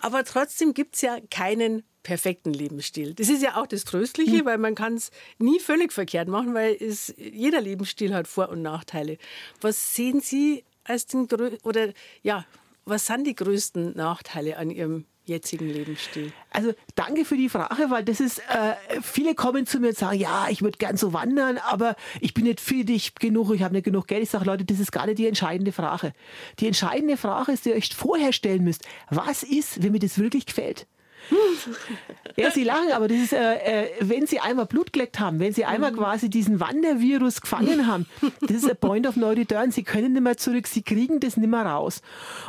[0.01, 3.15] Aber trotzdem gibt es ja keinen perfekten Lebensstil.
[3.15, 4.45] Das ist ja auch das Tröstliche, mhm.
[4.45, 8.61] weil man kann es nie völlig verkehrt machen, weil es, jeder Lebensstil hat Vor- und
[8.61, 9.17] Nachteile.
[9.61, 11.27] Was sehen Sie als den
[11.63, 11.89] oder
[12.21, 12.45] ja,
[12.85, 16.31] was sind die größten Nachteile an Ihrem jetzigen Lebensstil?
[16.51, 20.19] Also danke für die Frage, weil das ist, äh, viele kommen zu mir und sagen,
[20.19, 23.73] ja, ich würde gern so wandern, aber ich bin nicht für dich genug, ich habe
[23.73, 24.23] nicht genug Geld.
[24.23, 26.13] Ich sage, Leute, das ist nicht die entscheidende Frage.
[26.59, 30.17] Die entscheidende Frage ist, die ihr euch vorher stellen müsst, was ist, wenn mir das
[30.17, 30.87] wirklich gefällt?
[32.35, 35.53] ja, Sie lachen, aber das ist, äh, äh, wenn Sie einmal Blut geleckt haben, wenn
[35.53, 35.97] Sie einmal mhm.
[35.97, 38.05] quasi diesen Wandervirus gefangen haben,
[38.41, 39.71] das ist ein Point of no return.
[39.71, 42.01] Sie können nicht mehr zurück, Sie kriegen das nicht mehr raus.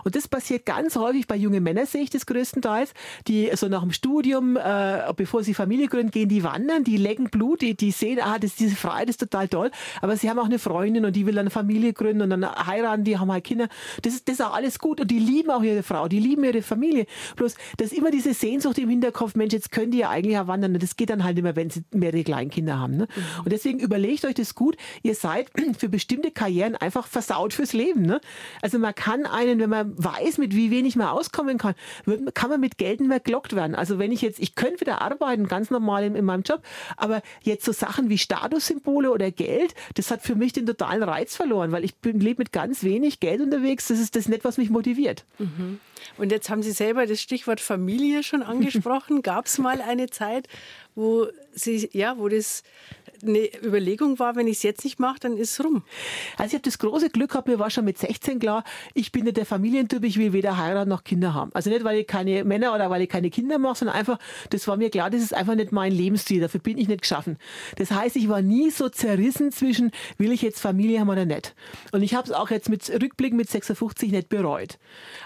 [0.05, 2.93] Und das passiert ganz häufig bei jungen Männern, sehe ich das größtenteils,
[3.29, 7.31] die so nach dem Studium, äh, bevor sie Familie gründen, gehen die wandern, die lecken
[7.31, 9.71] Blut, die, die sehen, ah, das, diese Freiheit ist total toll,
[10.03, 13.05] aber sie haben auch eine Freundin und die will eine Familie gründen und dann heiraten,
[13.05, 13.69] die haben halt Kinder.
[14.03, 16.45] Das ist, das ist auch alles gut und die lieben auch ihre Frau, die lieben
[16.45, 17.07] ihre Familie.
[17.37, 20.47] Bloß, dass immer diese Sehnsucht Sehnsucht im Hinterkopf, Mensch, jetzt können die ja eigentlich ja
[20.49, 20.75] wandern.
[20.79, 22.97] Das geht dann halt immer, wenn sie mehrere Kleinkinder haben.
[22.97, 23.07] Ne?
[23.15, 23.45] Mhm.
[23.45, 24.77] Und deswegen überlegt euch das gut.
[25.03, 28.03] Ihr seid für bestimmte Karrieren einfach versaut fürs Leben.
[28.03, 28.21] Ne?
[28.63, 31.75] Also man kann einen, wenn man weiß, mit wie wenig man auskommen kann,
[32.35, 33.75] kann man mit Geld nicht mehr gelockt werden.
[33.75, 36.63] Also wenn ich jetzt, ich könnte wieder arbeiten, ganz normal in, in meinem Job,
[36.97, 41.37] aber jetzt so Sachen wie Statussymbole oder Geld, das hat für mich den totalen Reiz
[41.37, 43.89] verloren, weil ich lebe mit ganz wenig Geld unterwegs.
[43.89, 45.25] Das ist das nicht, was mich motiviert.
[45.39, 45.79] Mhm.
[46.19, 48.56] Und jetzt haben Sie selber das Stichwort Familie schon angesprochen.
[49.23, 50.49] Gab es mal eine Zeit,
[50.95, 52.63] wo Sie, ja, wo das
[53.23, 55.83] eine Überlegung war, wenn ich es jetzt nicht mache, dann ist es rum.
[56.37, 58.65] Also ich habe das große Glück gehabt, mir war schon mit 16 klar,
[58.95, 61.51] ich bin nicht der Familientyp, ich will weder heiraten noch Kinder haben.
[61.55, 64.19] Also nicht, weil ich keine Männer oder weil ich keine Kinder mache, sondern einfach,
[64.51, 67.39] das war mir klar, das ist einfach nicht mein Lebensstil, dafür bin ich nicht geschaffen.
[67.77, 71.55] Das heißt, ich war nie so zerrissen zwischen, will ich jetzt Familie haben oder nicht.
[71.93, 74.79] Und ich habe es auch jetzt mit Rückblick mit 56 nicht bereut.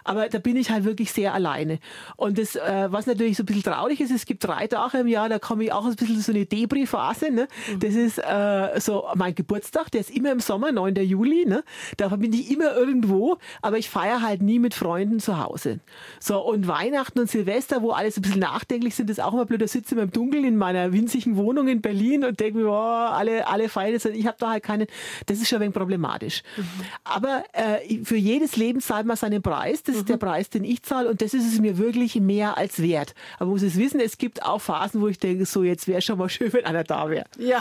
[0.05, 1.79] Aber da bin ich halt wirklich sehr alleine.
[2.17, 5.07] Und das, äh, was natürlich so ein bisschen traurig ist, es gibt drei Tage im
[5.07, 7.31] Jahr, da komme ich auch ein bisschen so eine Debris-Phase.
[7.31, 7.49] Ne?
[7.73, 7.81] Mhm.
[7.91, 10.95] Das ist äh, so mein Geburtstag, der ist immer im Sommer, 9.
[10.97, 11.45] Juli.
[11.45, 11.65] Ne?
[11.97, 15.81] Da bin ich immer irgendwo, aber ich feiere halt nie mit Freunden zu Hause.
[16.21, 19.45] So, und Weihnachten und Silvester, wo alle so ein bisschen nachdenklich sind, ist auch immer
[19.45, 19.61] blöd.
[19.61, 22.75] Da sitze ich im Dunkeln in meiner winzigen Wohnung in Berlin und denke mir, oh,
[22.75, 24.05] alle, alle feiern das.
[24.05, 24.87] Ich habe da halt keine,
[25.27, 26.45] das ist schon ein wenig problematisch.
[26.57, 26.65] Mhm.
[27.03, 29.83] Aber äh, für jedes Leben zahlt man seinen Preis.
[29.83, 30.01] Das mhm.
[30.03, 33.15] ist der Preis, den ich zahle und das ist es mir wirklich mehr als wert.
[33.37, 36.01] Aber man muss es wissen, es gibt auch Phasen, wo ich denke, so jetzt wäre
[36.01, 37.25] schon mal schön, wenn einer da wäre.
[37.37, 37.61] Ja,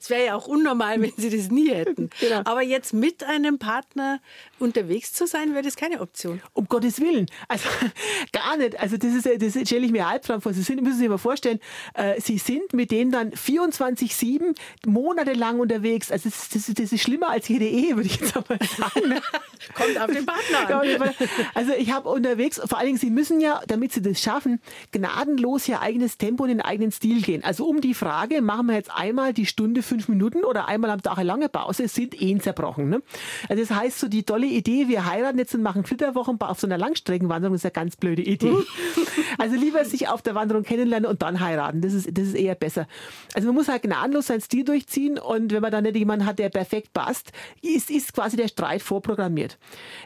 [0.00, 2.10] es wäre ja auch unnormal, wenn Sie das nie hätten.
[2.20, 2.42] Genau.
[2.44, 4.20] Aber jetzt mit einem Partner
[4.58, 6.42] unterwegs zu sein, wäre das keine Option.
[6.52, 7.26] Um Gottes Willen.
[7.46, 7.68] Also
[8.32, 8.78] gar nicht.
[8.78, 10.52] Also das, ist, das stelle ich mir Albtraum vor.
[10.52, 11.60] Sie sind, müssen sich mal vorstellen,
[11.94, 14.56] äh, Sie sind mit denen dann 24-7
[14.86, 16.10] monatelang unterwegs.
[16.10, 19.14] Also das, das, das, ist schlimmer als jede Ehe, würde ich jetzt mal sagen.
[19.74, 21.14] Kommt auf den Partner an.
[21.54, 24.60] Also ich habe unterwegs, vor allen Dingen, Sie müssen ja, damit Sie das schaffen,
[24.92, 27.44] gnadenlos Ihr eigenes Tempo und den eigenen Stil gehen.
[27.44, 31.02] Also um die Frage, machen wir jetzt einmal die Stunde fünf Minuten oder einmal am
[31.02, 32.88] Tag eine lange Pause, sind Ehen zerbrochen.
[32.88, 33.02] Ne?
[33.48, 36.66] Also das heißt, so die tolle Idee, wir heiraten jetzt und machen Flitterwochen auf so
[36.66, 38.54] einer Langstreckenwanderung, ist eine ganz blöde Idee.
[39.38, 41.80] also lieber sich auf der Wanderung kennenlernen und dann heiraten.
[41.80, 42.86] Das ist, das ist eher besser.
[43.34, 46.38] Also man muss halt gnadenlos seinen Stil durchziehen und wenn man dann nicht jemanden hat,
[46.38, 47.32] der perfekt passt,
[47.62, 49.58] ist, ist quasi der Streit vorprogrammiert.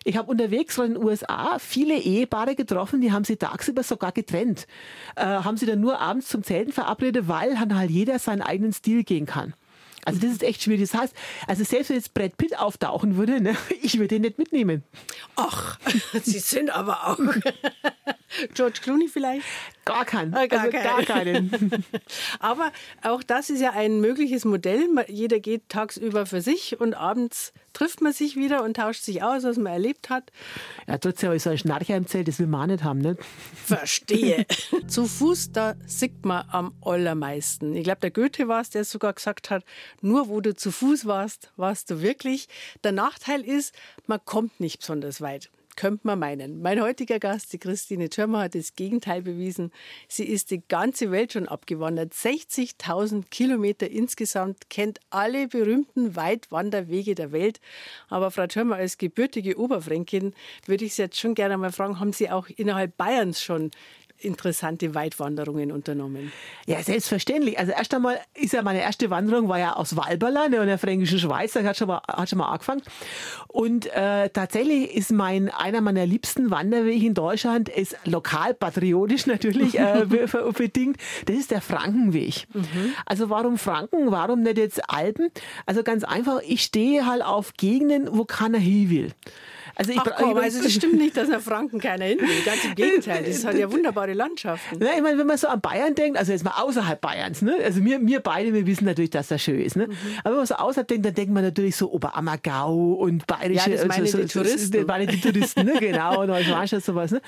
[0.05, 4.67] Ich habe unterwegs von den USA viele Ehepaare getroffen, die haben sie tagsüber sogar getrennt.
[5.17, 8.73] Äh, haben sie dann nur abends zum Zelten verabredet, weil dann halt jeder seinen eigenen
[8.83, 9.55] Stil gehen kann.
[10.05, 10.91] Also das ist echt schwierig.
[10.91, 11.15] Das heißt,
[11.47, 14.83] also selbst wenn jetzt Brad Pitt auftauchen würde, ne, ich würde ihn nicht mitnehmen.
[15.37, 15.79] Ach,
[16.25, 17.19] Sie sind aber auch.
[18.55, 19.45] George Clooney vielleicht?
[19.85, 20.33] Gar keinen.
[20.35, 21.85] Ah, gar, also gar keinen.
[22.39, 22.71] aber
[23.03, 24.87] auch das ist ja ein mögliches Modell.
[25.09, 29.43] Jeder geht tagsüber für sich und abends trifft man sich wieder und tauscht sich aus,
[29.43, 30.31] was man erlebt hat.
[30.87, 33.17] Ja, trotzdem so ein Schnarcher im Zelt, das will man auch nicht haben, ne?
[33.65, 34.47] Verstehe.
[34.87, 37.75] Zu Fuß, da sieht man am allermeisten.
[37.75, 39.65] Ich glaube, der Goethe war es, der sogar gesagt hat,
[40.01, 42.49] nur wo du zu Fuß warst, warst du wirklich.
[42.85, 43.75] Der Nachteil ist,
[44.07, 46.63] man kommt nicht besonders weit könnte man meinen.
[46.63, 49.73] Mein heutiger Gast, die Christine Thürmer, hat das Gegenteil bewiesen.
[50.09, 52.13] Sie ist die ganze Welt schon abgewandert.
[52.13, 57.61] 60.000 Kilometer insgesamt, kennt alle berühmten Weitwanderwege der Welt.
[58.09, 60.35] Aber Frau Thürmer, als gebürtige Oberfränkin
[60.67, 63.71] würde ich Sie jetzt schon gerne mal fragen, haben Sie auch innerhalb Bayerns schon
[64.25, 66.33] interessante Weitwanderungen unternommen?
[66.67, 67.59] Ja, selbstverständlich.
[67.59, 71.19] Also erst einmal ist ja meine erste Wanderung war ja aus Walberland in der fränkischen
[71.19, 72.83] Schweiz, da hat schon mal, hat schon mal angefangen.
[73.49, 79.79] Und äh, tatsächlich ist mein einer meiner liebsten Wanderwege in Deutschland ist lokal patriotisch natürlich
[79.79, 80.07] äh,
[80.57, 80.97] bedingt.
[81.27, 82.47] Das ist der Frankenweg.
[82.53, 82.93] Mhm.
[83.07, 84.11] Also warum Franken?
[84.11, 85.31] Warum nicht jetzt Alpen?
[85.67, 86.41] Also ganz einfach.
[86.47, 89.13] Ich stehe halt auf Gegenden, wo keiner hin will.
[89.75, 92.43] Also, ich, Ach komm, also das stimmt nicht, dass nach Franken keiner hin will.
[92.45, 94.83] Ganz im Gegenteil, das hat ja wunderbare Landschaften.
[94.83, 97.57] Ja, ich meine, wenn man so an Bayern denkt, also jetzt mal außerhalb Bayerns, ne?
[97.63, 99.77] also wir, wir beide, wir wissen natürlich, dass das schön ist.
[99.77, 99.89] Ne?
[99.89, 99.95] Mhm.
[100.25, 103.71] Aber wenn man so außerhalb denkt, dann denkt man natürlich so Oberammergau und bayerische...
[103.71, 104.73] Ja, das meine also, die Touristen.
[104.73, 105.75] Das meine die Touristen, ne?
[105.79, 107.11] genau, und Neuschwanstein sowas.
[107.11, 107.21] Ne?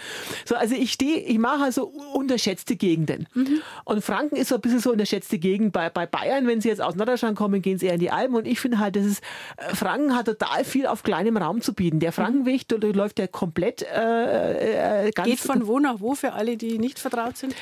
[0.44, 3.26] So, also ich stehe, ich mache also unterschätzte Gegenden.
[3.34, 3.62] Mhm.
[3.84, 6.46] Und Franken ist so ein bisschen so unterschätzte Gegend bei, bei Bayern.
[6.46, 8.34] Wenn sie jetzt aus Norddeutschland kommen, gehen sie eher in die Alpen.
[8.34, 9.22] Und ich finde halt, das ist,
[9.56, 12.00] äh, Franken hat total viel auf kleinem Raum zu bieten.
[12.00, 12.46] Der mhm.
[12.46, 15.28] läuft läuft der komplett äh, äh, ganz.
[15.28, 17.54] Geht von wo nach wo für alle, die nicht vertraut sind?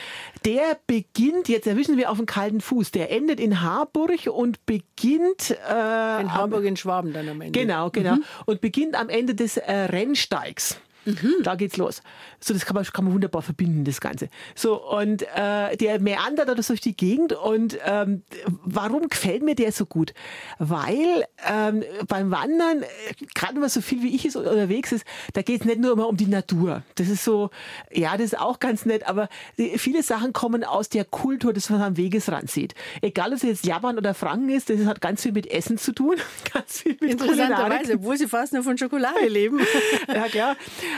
[0.45, 5.51] Der beginnt, jetzt erwischen wir auf dem kalten Fuß, der endet in Harburg und beginnt.
[5.51, 7.59] Äh, in Harburg in Schwaben dann am Ende.
[7.59, 8.17] Genau, genau.
[8.17, 8.25] Mhm.
[8.47, 10.79] Und beginnt am Ende des äh, Rennsteigs.
[11.05, 11.43] Mhm.
[11.43, 12.03] Da geht's los.
[12.41, 14.29] So, das kann man, kann man wunderbar verbinden, das Ganze.
[14.55, 17.33] So, und äh, der meandert da durch die Gegend.
[17.33, 18.23] Und ähm,
[18.65, 20.15] warum gefällt mir der so gut?
[20.59, 22.87] Weil ähm, beim Wandern, äh,
[23.35, 26.09] gerade wenn man so viel wie ich ist unterwegs ist, da geht's nicht nur immer
[26.09, 26.83] um die Natur.
[26.95, 27.51] Das ist so,
[27.93, 29.29] ja, das ist auch ganz nett, aber
[29.59, 32.75] die, viele Sachen kommen aus der Kultur, das man am Wegesrand sieht.
[33.01, 35.93] Egal, ob es jetzt Japan oder Franken ist, das hat ganz viel mit Essen zu
[35.93, 36.17] tun.
[36.53, 39.61] ganz viel mit Interessanterweise, obwohl sie fast nur von Schokolade leben.
[40.09, 40.57] ja, klar.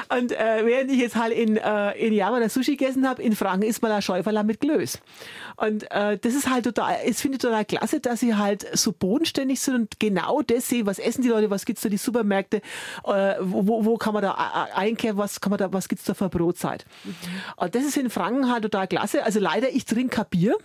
[0.09, 3.35] Und äh, während ich jetzt halt in, äh, in Japan das Sushi gegessen habe, in
[3.35, 4.99] Franken isst man da Schäuferler mit Glöß.
[5.57, 9.61] Und äh, das ist halt total, ich finde total klasse, dass sie halt so bodenständig
[9.61, 12.61] sind und genau das sehen, was essen die Leute, was gibt's da die Supermärkte,
[13.05, 16.29] äh, wo, wo kann man da einkaufen, was kann man da, was gibt's da für
[16.29, 16.85] Brotzeit.
[17.05, 17.15] Mhm.
[17.57, 19.23] Und das ist in Franken halt total klasse.
[19.25, 20.57] Also leider, ich trinke kein Bier,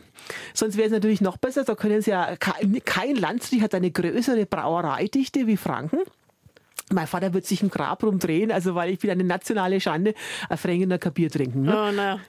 [0.53, 1.63] sonst wäre es natürlich noch besser.
[1.63, 5.99] Da können sie ja, kein Land hat eine größere Brauereidichte wie Franken.
[6.91, 10.13] Mein Vater wird sich im Grab rumdrehen, also weil ich bin eine nationale Schande,
[10.49, 11.63] ein Frängener Kapier trinken.
[11.63, 11.71] Ne?
[11.71, 12.19] Oh, na.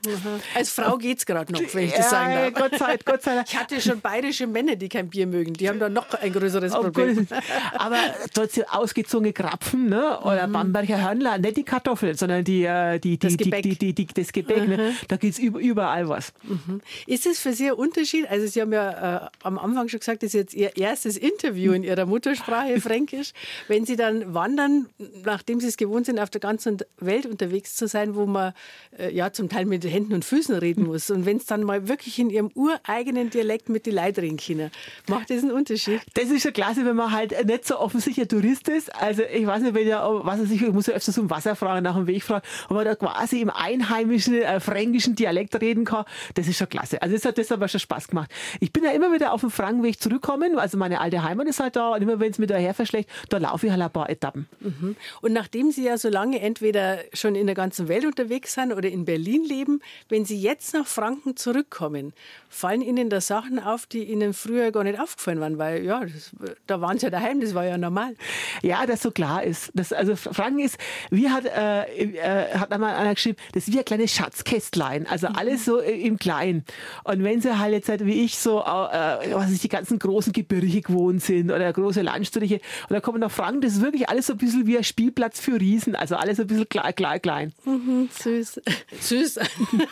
[0.55, 2.53] Als Frau geht's gerade noch, wenn ich das sagen darf.
[2.53, 3.47] Gott sei, Gott sei Dank.
[3.49, 5.53] Ich hatte schon bayerische Männer, die kein Bier mögen.
[5.53, 7.27] Die haben da noch ein größeres oh, Problem.
[7.27, 7.39] Gott.
[7.73, 7.97] Aber
[8.33, 10.19] trotzdem ausgezogene Krapfen ne?
[10.21, 10.53] oder mhm.
[10.53, 13.63] Bamberger Hörnler, nicht die Kartoffeln, sondern die, äh, die, die, das Gebäck.
[13.63, 14.77] Die, die, die, das Gebäck ne?
[14.77, 14.83] mhm.
[14.83, 14.95] ne?
[15.07, 16.33] Da geht's überall was.
[16.43, 16.81] Mhm.
[17.07, 18.29] Ist es für Sie ein Unterschied?
[18.29, 21.73] Also Sie haben ja äh, am Anfang schon gesagt, das ist jetzt Ihr erstes Interview
[21.73, 23.31] in Ihrer Muttersprache Fränkisch.
[23.67, 24.87] Wenn Sie dann wandern,
[25.23, 28.53] nachdem sie es gewohnt sind, auf der ganzen Welt unterwegs zu sein, wo man
[28.97, 31.09] äh, ja zum Teil mit Händen und Füßen reden muss.
[31.09, 34.71] Und wenn es dann mal wirklich in ihrem ureigenen Dialekt mit die Leute reden können,
[35.07, 36.01] macht das einen Unterschied?
[36.13, 38.93] Das ist schon klasse, wenn man halt nicht so offensichtlich Tourist ist.
[38.95, 41.55] Also ich weiß nicht, wenn ja, was er sich, ich muss ja öfters um Wasser
[41.55, 45.85] fragen, nach dem Weg fragen, ob man da quasi im einheimischen äh, fränkischen Dialekt reden
[45.85, 47.01] kann, das ist schon klasse.
[47.01, 48.31] Also das hat das aber schon Spaß gemacht.
[48.59, 51.75] Ich bin ja immer wieder auf dem Frankenweg zurückgekommen, also meine alte Heimat ist halt
[51.75, 54.40] da und immer wenn es mir daher verschlägt, da laufe ich halt ein paar Etappen.
[54.61, 54.75] Haben.
[54.79, 54.95] Mhm.
[55.21, 58.89] Und nachdem Sie ja so lange entweder schon in der ganzen Welt unterwegs sind oder
[58.89, 62.13] in Berlin leben, wenn Sie jetzt nach Franken zurückkommen,
[62.49, 65.57] fallen Ihnen da Sachen auf, die Ihnen früher gar nicht aufgefallen waren?
[65.57, 66.31] Weil ja, das,
[66.67, 68.15] da waren Sie ja daheim, das war ja normal.
[68.61, 69.71] Ja, das so klar ist.
[69.73, 70.77] Das, also Franken ist,
[71.09, 75.07] wie hat, äh, äh, hat einmal einer geschrieben, das ist wie ein kleines Schatzkästlein.
[75.07, 75.35] Also mhm.
[75.35, 76.65] alles so im Kleinen.
[77.03, 80.33] Und wenn Sie halt jetzt halt wie ich so, äh, was ist, die ganzen großen
[80.33, 84.27] Gebirge gewohnt sind oder große Landstriche und dann kommen nach Franken, das ist wirklich alles
[84.27, 85.95] so ein bisschen wie ein Spielplatz für Riesen.
[85.95, 87.53] Also alles ein bisschen klein, klein, klein.
[87.65, 88.61] Mhm, süß.
[88.99, 89.39] süß.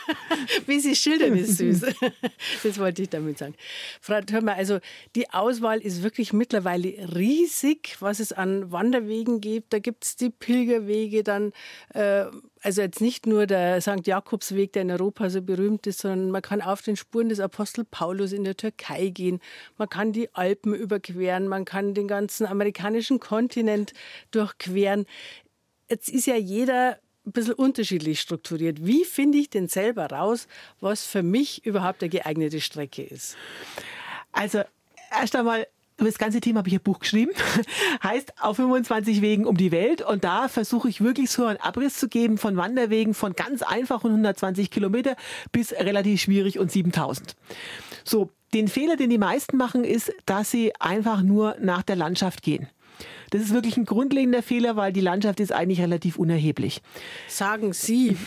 [0.66, 1.82] wie Sie schildern, ist süß.
[2.64, 3.56] das wollte ich damit sagen.
[4.02, 4.80] Frau Thürmer, also
[5.16, 9.74] die Auswahl ist wirklich mittlerweile riesig, was es an Wanderwegen gibt.
[9.74, 11.54] Da gibt es die Pilgerwege, dann
[11.94, 12.26] äh,
[12.62, 14.06] also jetzt nicht nur der St.
[14.06, 17.86] Jakobsweg, der in Europa so berühmt ist, sondern man kann auf den Spuren des Apostel
[17.86, 19.40] Paulus in der Türkei gehen.
[19.78, 23.94] Man kann die Alpen überqueren, man kann den ganzen amerikanischen Kontinent
[24.32, 25.06] durchqueren.
[25.90, 28.86] Jetzt ist ja jeder ein bisschen unterschiedlich strukturiert.
[28.86, 30.48] Wie finde ich denn selber raus,
[30.80, 33.38] was für mich überhaupt eine geeignete Strecke ist?
[34.32, 34.64] Also
[35.12, 35.66] erst einmal
[36.00, 37.32] über das ganze Thema habe ich ein Buch geschrieben.
[38.04, 40.02] heißt auf 25 Wegen um die Welt.
[40.02, 44.08] Und da versuche ich wirklich so einen Abriss zu geben von Wanderwegen von ganz einfachen
[44.08, 45.16] 120 Kilometer
[45.52, 47.36] bis relativ schwierig und 7000.
[48.04, 52.42] So, den Fehler, den die meisten machen, ist, dass sie einfach nur nach der Landschaft
[52.42, 52.68] gehen.
[53.30, 56.82] Das ist wirklich ein grundlegender Fehler, weil die Landschaft ist eigentlich relativ unerheblich.
[57.28, 58.18] Sagen Sie.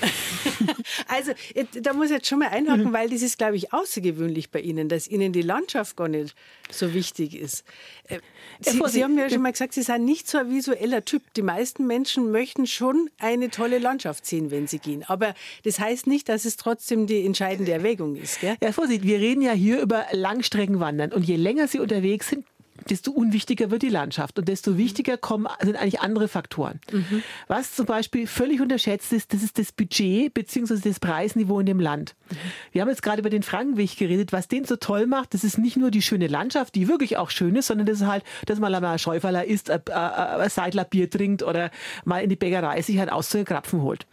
[1.09, 1.33] also
[1.81, 4.89] da muss ich jetzt schon mal einhaken, weil das ist, glaube ich, außergewöhnlich bei Ihnen,
[4.89, 6.35] dass Ihnen die Landschaft gar nicht
[6.71, 7.65] so wichtig ist.
[8.09, 8.21] Äh,
[8.61, 11.23] Sie, Sie haben ja schon mal gesagt, Sie sind nicht so ein visueller Typ.
[11.35, 15.05] Die meisten Menschen möchten schon eine tolle Landschaft sehen, wenn sie gehen.
[15.07, 18.41] Aber das heißt nicht, dass es trotzdem die entscheidende Erwägung ist.
[18.41, 18.57] Gell?
[18.63, 21.13] Ja, Vorsicht, wir reden ja hier über Langstreckenwandern.
[21.13, 22.45] Und je länger Sie unterwegs sind,
[22.89, 26.81] desto unwichtiger wird die Landschaft und desto wichtiger kommen, sind eigentlich andere Faktoren.
[26.91, 27.23] Mhm.
[27.49, 30.79] Was zum Beispiel völlig unterschätzt ist, das ist das Budget bzw.
[30.83, 32.15] das Preisniveau in dem Land.
[32.73, 34.33] Wir haben jetzt gerade über den Frankenweg geredet.
[34.33, 37.31] Was den so toll macht, das ist nicht nur die schöne Landschaft, die wirklich auch
[37.31, 41.11] schön ist, sondern das ist halt, dass man mal Schäuferler isst, ein, ein Seidler Bier
[41.11, 41.71] trinkt oder
[42.05, 44.07] mal in die Bäckerei sich halt aus zu Krapfen holt.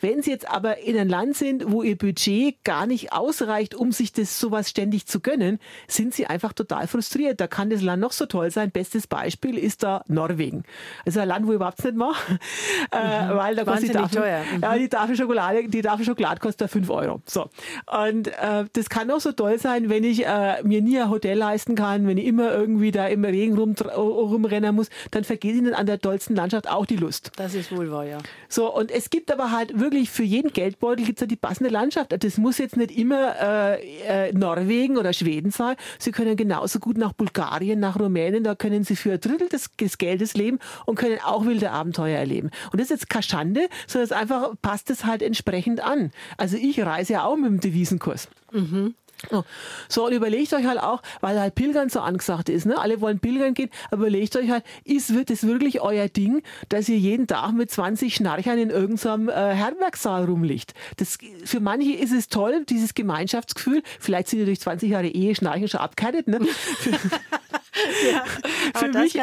[0.00, 3.92] Wenn Sie jetzt aber in einem Land sind, wo Ihr Budget gar nicht ausreicht, um
[3.92, 7.40] sich das sowas ständig zu gönnen, sind Sie einfach total frustriert.
[7.40, 8.70] Da kann das Land noch so toll sein.
[8.70, 10.62] Bestes Beispiel ist da Norwegen.
[11.04, 12.38] Also ein Land, wo ich überhaupt nicht mache,
[12.92, 13.36] äh, mhm.
[13.36, 14.42] weil da kostet die Tafel, teuer.
[14.54, 14.62] Mhm.
[14.62, 17.20] Ja, die Tafel Schokolade, die Tafel Schokolade kostet 5 Euro.
[17.26, 17.50] So.
[18.04, 21.36] Und äh, das kann auch so toll sein, wenn ich äh, mir nie ein Hotel
[21.36, 25.74] leisten kann, wenn ich immer irgendwie da im Regen rum, rumrennen muss, dann vergeht Ihnen
[25.74, 27.32] an der tollsten Landschaft auch die Lust.
[27.36, 28.18] Das ist wohl wahr, ja.
[28.48, 32.14] So, und es gibt aber halt wirklich für jeden Geldbeutel gibt's ja die passende Landschaft.
[32.22, 35.74] Das muss jetzt nicht immer äh, äh, Norwegen oder Schweden sein.
[35.98, 39.70] Sie können genauso gut nach Bulgarien, nach Rumänen, da können Sie für ein Drittel des,
[39.80, 42.50] des Geldes leben und können auch wilde Abenteuer erleben.
[42.72, 46.10] Und das ist jetzt keine Schande, sondern es einfach passt es halt entsprechend an.
[46.36, 48.28] Also ich reise ja auch mit dem Devisenkurs.
[48.52, 48.94] Mhm.
[49.88, 52.78] So, und überlegt euch halt auch, weil halt Pilgern so angesagt ist, ne?
[52.78, 56.98] alle wollen pilgern gehen, aber überlegt euch halt, ist das wirklich euer Ding, dass ihr
[56.98, 60.74] jeden Tag mit 20 Schnarchern in irgendeinem äh, Herbergsaal rumliegt?
[60.98, 65.34] Das, für manche ist es toll, dieses Gemeinschaftsgefühl, vielleicht sind ihr durch 20 Jahre Ehe
[65.34, 66.40] Schnarchen schon abgehärtet, ne?
[68.10, 68.24] ja,
[68.74, 69.18] für, mich,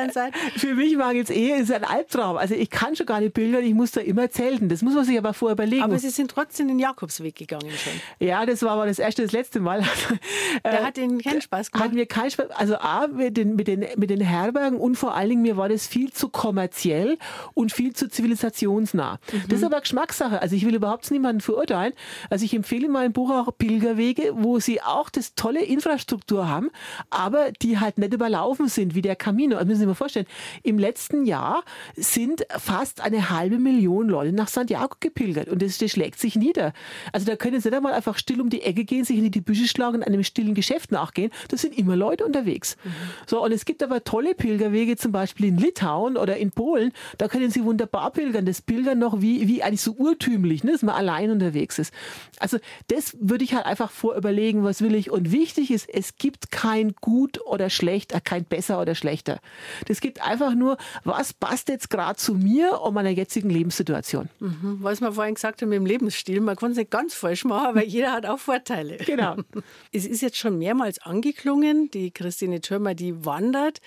[0.58, 2.38] für mich mag jetzt Ehe ist ein Albtraum.
[2.38, 4.70] Also ich kann schon gar nicht pilgern, ich muss da immer zelten.
[4.70, 5.84] Das muss man sich aber vorher überlegen.
[5.84, 7.93] Aber Sie sind trotzdem den Jakobsweg gegangen schon.
[8.20, 9.84] Ja, das war aber das erste, das letzte Mal.
[10.64, 11.89] Der äh, hat Ihnen keinen Spaß gemacht?
[11.89, 12.51] Hat mir keinen Spaß.
[12.51, 15.70] Also A, mit den, mit, den, mit den Herbergen und vor allen Dingen mir war
[15.70, 17.18] das viel zu kommerziell
[17.54, 19.20] und viel zu zivilisationsnah.
[19.32, 19.41] Mhm.
[19.49, 20.41] Das ist aber Geschmackssache.
[20.41, 21.93] Also ich will überhaupt niemanden verurteilen.
[22.30, 26.70] Also ich empfehle in meinem Buch auch Pilgerwege, wo sie auch das tolle Infrastruktur haben,
[27.10, 29.58] aber die halt nicht überlaufen sind wie der Camino.
[29.58, 30.28] Also müssen Sie sich mal vorstellen,
[30.64, 31.64] im letzten Jahr
[31.96, 36.74] sind fast eine halbe Million Leute nach Santiago gepilgert und das, das schlägt sich nieder.
[37.12, 39.41] Also da können Sie nicht einmal einfach still um die Ecke gehen, sich in die
[39.41, 41.32] Büsche schlagen und einem stillen Geschäft nachgehen.
[41.50, 42.78] Da sind immer Leute unterwegs.
[42.84, 42.91] Mhm.
[43.28, 46.91] So, und es gibt aber tolle Pilgerwege, zum Beispiel in Litauen oder in Polen.
[47.18, 48.46] Da können Sie wunderbar pilgern.
[48.46, 51.94] Das Pilgern noch wie, wie eigentlich so urtümlich, ne, dass man allein unterwegs ist.
[52.39, 55.12] Also das würde ich halt einfach vorüberlegen, was will ich.
[55.12, 59.39] Und wichtig ist, es gibt kein gut oder schlecht, kein besser oder schlechter.
[59.88, 64.27] Das gibt einfach nur, was passt jetzt gerade zu mir und meiner jetzigen Lebenssituation.
[64.39, 64.79] Mhm.
[64.81, 67.75] Was wir vorhin gesagt haben mit dem Lebensstil, man kann es nicht ganz falsch machen,
[67.75, 68.97] weil jeder hat auch Vorteile.
[69.13, 69.36] Genau.
[69.91, 73.79] Es ist jetzt schon mehrmals angeklungen, die Christine Thürmer, die wandert,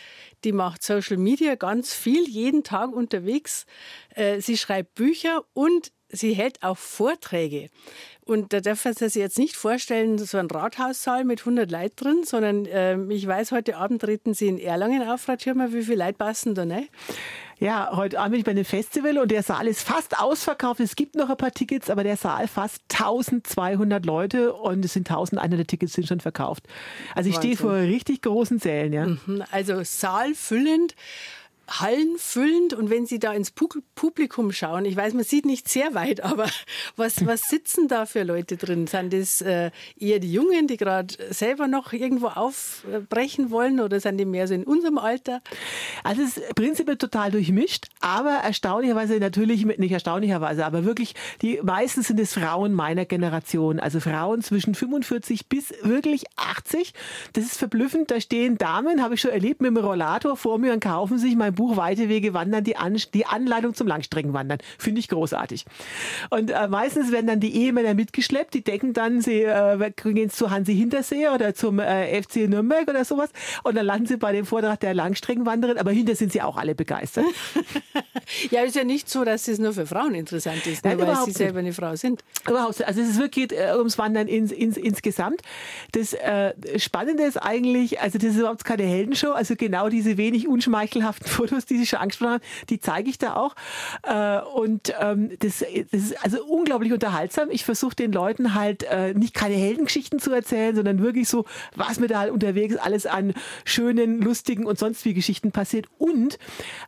[0.45, 3.67] die macht Social Media ganz viel, jeden Tag unterwegs.
[4.15, 7.69] Äh, sie schreibt Bücher und sie hält auch Vorträge.
[8.25, 12.25] Und da darf man sich jetzt nicht vorstellen, so ein Rathaussaal mit 100 Leuten drin,
[12.25, 15.73] sondern äh, ich weiß, heute Abend treten Sie in Erlangen auf, Frau Thürmer.
[15.73, 16.89] Wie viele Leute passen da, ne?
[17.59, 20.81] Ja, heute Abend bin ich bei einem Festival und der Saal ist fast ausverkauft.
[20.81, 25.09] Es gibt noch ein paar Tickets, aber der Saal fast 1200 Leute und es sind
[25.09, 26.65] 1100 Tickets sind schon verkauft.
[27.15, 29.07] Also ich stehe vor richtig großen Sälen, ja.
[29.07, 30.35] Mhm, also Saal
[31.69, 35.69] füllend Hallen füllend und wenn Sie da ins Publikum schauen, ich weiß, man sieht nicht
[35.69, 36.47] sehr weit, aber
[36.97, 38.87] was, was sitzen da für Leute drin?
[38.87, 44.19] Sind das äh, eher die Jungen, die gerade selber noch irgendwo aufbrechen wollen oder sind
[44.19, 45.41] die mehr so in unserem Alter?
[46.05, 52.03] Also es ist prinzipiell total durchmischt, aber erstaunlicherweise natürlich, nicht erstaunlicherweise, aber wirklich, die meisten
[52.03, 56.95] sind es Frauen meiner Generation, also Frauen zwischen 45 bis wirklich 80.
[57.33, 60.73] Das ist verblüffend, da stehen Damen, habe ich schon erlebt, mit dem Rollator vor mir
[60.73, 64.59] und kaufen sich mein Buch Weite Wege wandern, die, An die Anleitung zum Langstreckenwandern.
[64.79, 65.65] Finde ich großartig.
[66.31, 70.51] Und äh, meistens werden dann die Ehemänner mitgeschleppt, die denken dann, sie äh, gehen zu
[70.51, 73.31] Hansi Hinterseher oder zum äh, FC Nürnberg oder sowas
[73.65, 76.75] und dann landen sie bei dem Vortrag der Langstreckenwanderin, aber hinter sind sie auch alle
[76.75, 77.25] begeistert.
[78.51, 81.33] ja, ist ja nicht so, dass es nur für Frauen interessant ist, Nein, weil sie
[81.33, 82.23] selber eine Frau sind.
[82.49, 82.83] Überhaupt.
[82.85, 85.43] Also es ist wirklich äh, ums Wandern ins, ins, insgesamt.
[85.93, 90.49] Das äh, Spannende ist eigentlich, also das ist überhaupt keine Heldenshow, also genau diese wenig
[90.49, 93.55] unschmeichelhaften Fotos, die Sie schon angesprochen haben, die zeige ich da auch.
[94.03, 97.51] Äh, und ähm, das, ist also unglaublich unterhaltsam.
[97.51, 101.45] Ich versuche den Leuten halt äh, nicht keine Heldengeschichten zu erzählen, sondern wirklich so,
[101.75, 103.35] was mir da halt unterwegs alles an
[103.65, 105.87] schönen, lustigen und sonst wie Geschichten passiert.
[105.99, 106.39] Und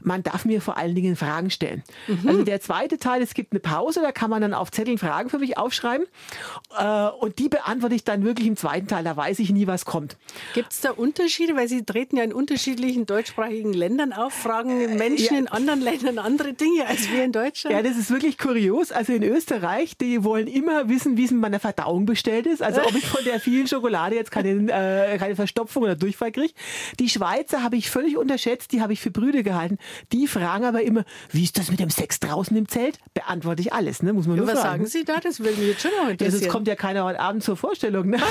[0.00, 1.82] man darf mir vor allen Dingen Fragen stellen.
[2.06, 2.28] Mhm.
[2.28, 5.30] Also der zweite Teil, es gibt eine Pause, da kann man dann auf Zetteln Fragen
[5.30, 6.06] für mich aufschreiben.
[6.76, 9.04] Äh, und die beantworte ich dann wirklich im zweiten Teil.
[9.04, 10.16] Da weiß ich nie, was kommt.
[10.54, 11.54] Gibt es da Unterschiede?
[11.56, 15.38] Weil Sie treten ja in unterschiedlichen deutschsprachigen Ländern auf fragen Menschen ja.
[15.40, 17.76] in anderen Ländern andere Dinge als wir in Deutschland?
[17.76, 18.92] Ja, das ist wirklich kurios.
[18.92, 22.62] Also in Österreich, die wollen immer wissen, wie es mit meiner Verdauung bestellt ist.
[22.62, 26.54] Also ob ich von der vielen Schokolade jetzt keine, äh, keine Verstopfung oder Durchfall kriege.
[26.98, 29.76] Die Schweizer habe ich völlig unterschätzt, die habe ich für Brüder gehalten.
[30.12, 32.98] Die fragen aber immer, wie ist das mit dem Sex draußen im Zelt?
[33.12, 34.14] Beantworte ich alles, ne?
[34.14, 34.84] muss man ja, nur was fragen.
[34.84, 35.20] Was sagen Sie da?
[35.20, 36.32] Das will mich jetzt schon noch interessieren.
[36.32, 38.08] Ja, sonst kommt ja keiner heute Abend zur Vorstellung.
[38.08, 38.18] Ne?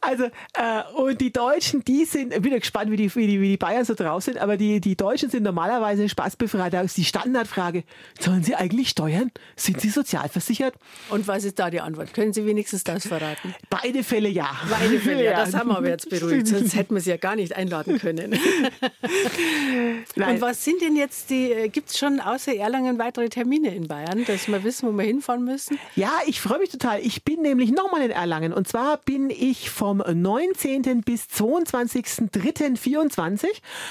[0.00, 3.48] also, äh, und die Deutschen, die sind, ich bin gespannt, wie die, wie die, wie
[3.48, 6.72] die Bayern so drauf sind, aber die, die Deutschen sind normalerweise spaßbefreit.
[6.72, 7.82] Da ist die Standardfrage,
[8.18, 9.32] sollen sie eigentlich steuern?
[9.56, 10.74] Sind sie sozialversichert?
[11.08, 12.14] Und was ist da die Antwort?
[12.14, 13.54] Können Sie wenigstens das verraten?
[13.68, 14.50] Beide Fälle ja.
[14.68, 17.34] Beide Fälle, ja, das haben wir aber jetzt beruhigt, sonst hätten wir sie ja gar
[17.34, 18.38] nicht einladen können.
[20.16, 23.88] Und was sind denn jetzt die, äh, gibt es schon außer Erlangen weitere Termine in
[23.88, 25.78] Bayern, dass wir wissen, wo wir hinfahren müssen?
[25.96, 27.00] Ja, ich freue mich total.
[27.00, 31.02] Ich bin nämlich nochmal in Erlangen und zwar bin ich vom 19.
[31.02, 33.46] bis 22.03.24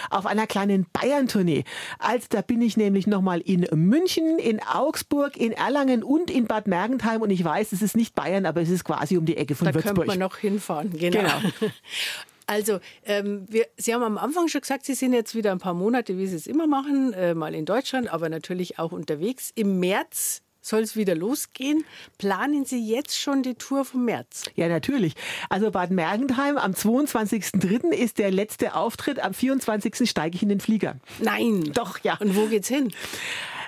[0.09, 1.63] auf einer kleinen Bayern-Tournee.
[1.99, 6.67] Also da bin ich nämlich nochmal in München, in Augsburg, in Erlangen und in Bad
[6.67, 7.21] Mergentheim.
[7.21, 9.67] Und ich weiß, es ist nicht Bayern, aber es ist quasi um die Ecke von
[9.67, 9.95] da Würzburg.
[9.95, 11.19] Da könnte man noch hinfahren, genau.
[11.19, 11.71] genau.
[12.49, 15.75] Also, ähm, wir, Sie haben am Anfang schon gesagt, Sie sind jetzt wieder ein paar
[15.75, 19.51] Monate, wie Sie es immer machen, äh, mal in Deutschland, aber natürlich auch unterwegs.
[19.53, 21.83] Im März soll es wieder losgehen.
[22.17, 24.45] Planen Sie jetzt schon die Tour vom März?
[24.55, 25.13] Ja, natürlich.
[25.49, 27.91] Also Bad Mergentheim am 22.03.
[27.93, 29.19] ist der letzte Auftritt.
[29.19, 30.09] Am 24.
[30.09, 30.97] steige ich in den Flieger.
[31.19, 31.71] Nein.
[31.73, 32.17] Doch, ja.
[32.19, 32.93] Und wo geht's hin?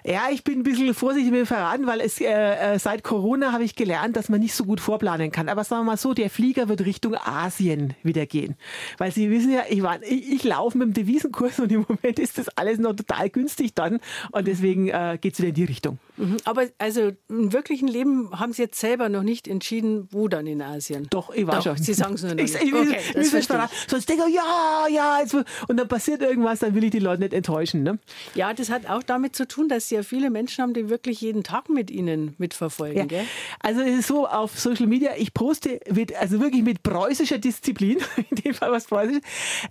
[0.04, 3.52] Ja, ich bin ein bisschen vorsichtig mit dem Verraten, weil es äh, äh, seit Corona
[3.52, 5.48] habe ich gelernt, dass man nicht so gut vorplanen kann.
[5.48, 8.56] Aber sagen wir mal so, der Flieger wird Richtung Asien wieder gehen.
[8.98, 12.18] Weil Sie wissen ja, ich, war, ich, ich laufe mit dem Devisenkurs und im Moment
[12.18, 14.00] ist das alles noch total günstig dann.
[14.32, 16.00] Und deswegen äh, geht es wieder in die Richtung.
[16.22, 16.38] Mhm.
[16.46, 20.62] Aber also im wirklichen Leben haben Sie jetzt selber noch nicht entschieden, wo dann in
[20.62, 21.08] Asien?
[21.10, 21.78] Doch, ich weiß schon.
[21.78, 22.56] Sie sagen es nur noch nicht.
[22.56, 23.48] Ich, ich, okay, ich, ich
[23.88, 25.34] Sonst denke ich, ja, ja, jetzt,
[25.68, 27.84] und dann passiert irgendwas, dann will ich die Leute nicht enttäuschen.
[27.84, 28.00] Ne?
[28.36, 31.22] Ja, das hat auch damit zu tun, dass Sie ja viele Menschen haben, die wirklich
[31.22, 33.10] jeden Tag mit Ihnen mitverfolgen.
[33.10, 33.22] Ja.
[33.60, 37.98] Also es ist so, auf Social Media, ich poste mit, also wirklich mit preußischer Disziplin,
[38.30, 39.22] in dem Fall was preußisch,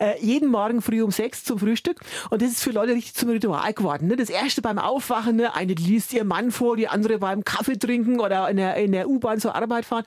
[0.00, 2.00] äh, jeden Morgen früh um sechs zum Frühstück.
[2.30, 4.08] Und das ist für Leute richtig zum Ritual geworden.
[4.08, 4.16] Ne?
[4.16, 5.54] Das erste beim Aufwachen, ne?
[5.54, 8.92] eine liest ihr Mann Mann vor, die andere beim Kaffee trinken oder in der, in
[8.92, 10.04] der U-Bahn zur Arbeit fahren.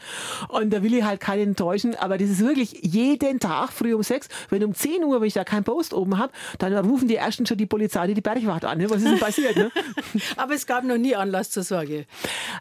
[0.49, 1.95] Und da will ich halt keinen enttäuschen.
[1.95, 4.27] Aber das ist wirklich jeden Tag früh um sechs.
[4.49, 7.45] Wenn um 10 Uhr, wenn ich da keinen Post oben habe, dann rufen die ersten
[7.45, 8.77] schon die Polizei, die, die Bergwacht an.
[8.77, 8.89] Ne?
[8.89, 9.55] Was ist denn passiert?
[9.55, 9.71] Ne?
[10.37, 12.05] Aber es gab noch nie Anlass zur Sorge.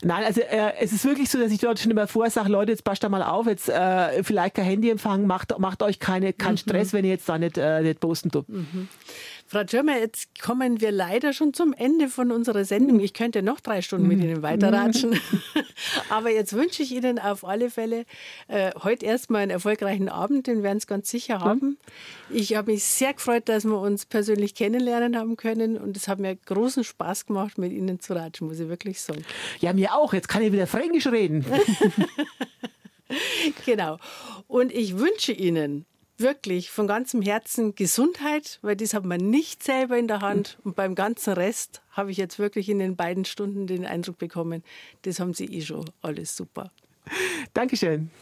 [0.02, 2.72] Nein, also äh, es ist wirklich so, dass ich dort schon immer vorher sage, Leute,
[2.72, 6.52] jetzt passt da mal auf, jetzt äh, vielleicht kein Handyempfang, macht, macht euch keine, keinen
[6.52, 6.58] mhm.
[6.58, 8.48] Stress, wenn ihr jetzt da nicht, äh, nicht posten tut.
[8.48, 8.88] Mhm.
[9.52, 13.00] Frau Schirmer, jetzt kommen wir leider schon zum Ende von unserer Sendung.
[13.00, 15.20] Ich könnte noch drei Stunden mit Ihnen weiterratschen.
[16.08, 18.06] Aber jetzt wünsche ich Ihnen auf alle Fälle
[18.48, 21.76] äh, heute erstmal einen erfolgreichen Abend, den werden Sie ganz sicher haben.
[22.30, 26.18] Ich habe mich sehr gefreut, dass wir uns persönlich kennenlernen haben können und es hat
[26.18, 29.22] mir großen Spaß gemacht, mit Ihnen zu ratschen, muss ich wirklich sagen.
[29.60, 30.14] Ja, mir auch.
[30.14, 31.44] Jetzt kann ich wieder Fränkisch reden.
[33.66, 33.98] genau.
[34.48, 35.84] Und ich wünsche Ihnen
[36.22, 40.58] wirklich von ganzem Herzen Gesundheit, weil das hat man nicht selber in der Hand.
[40.64, 44.62] Und beim ganzen Rest habe ich jetzt wirklich in den beiden Stunden den Eindruck bekommen,
[45.02, 46.70] das haben Sie eh schon alles super.
[47.52, 48.12] Dankeschön.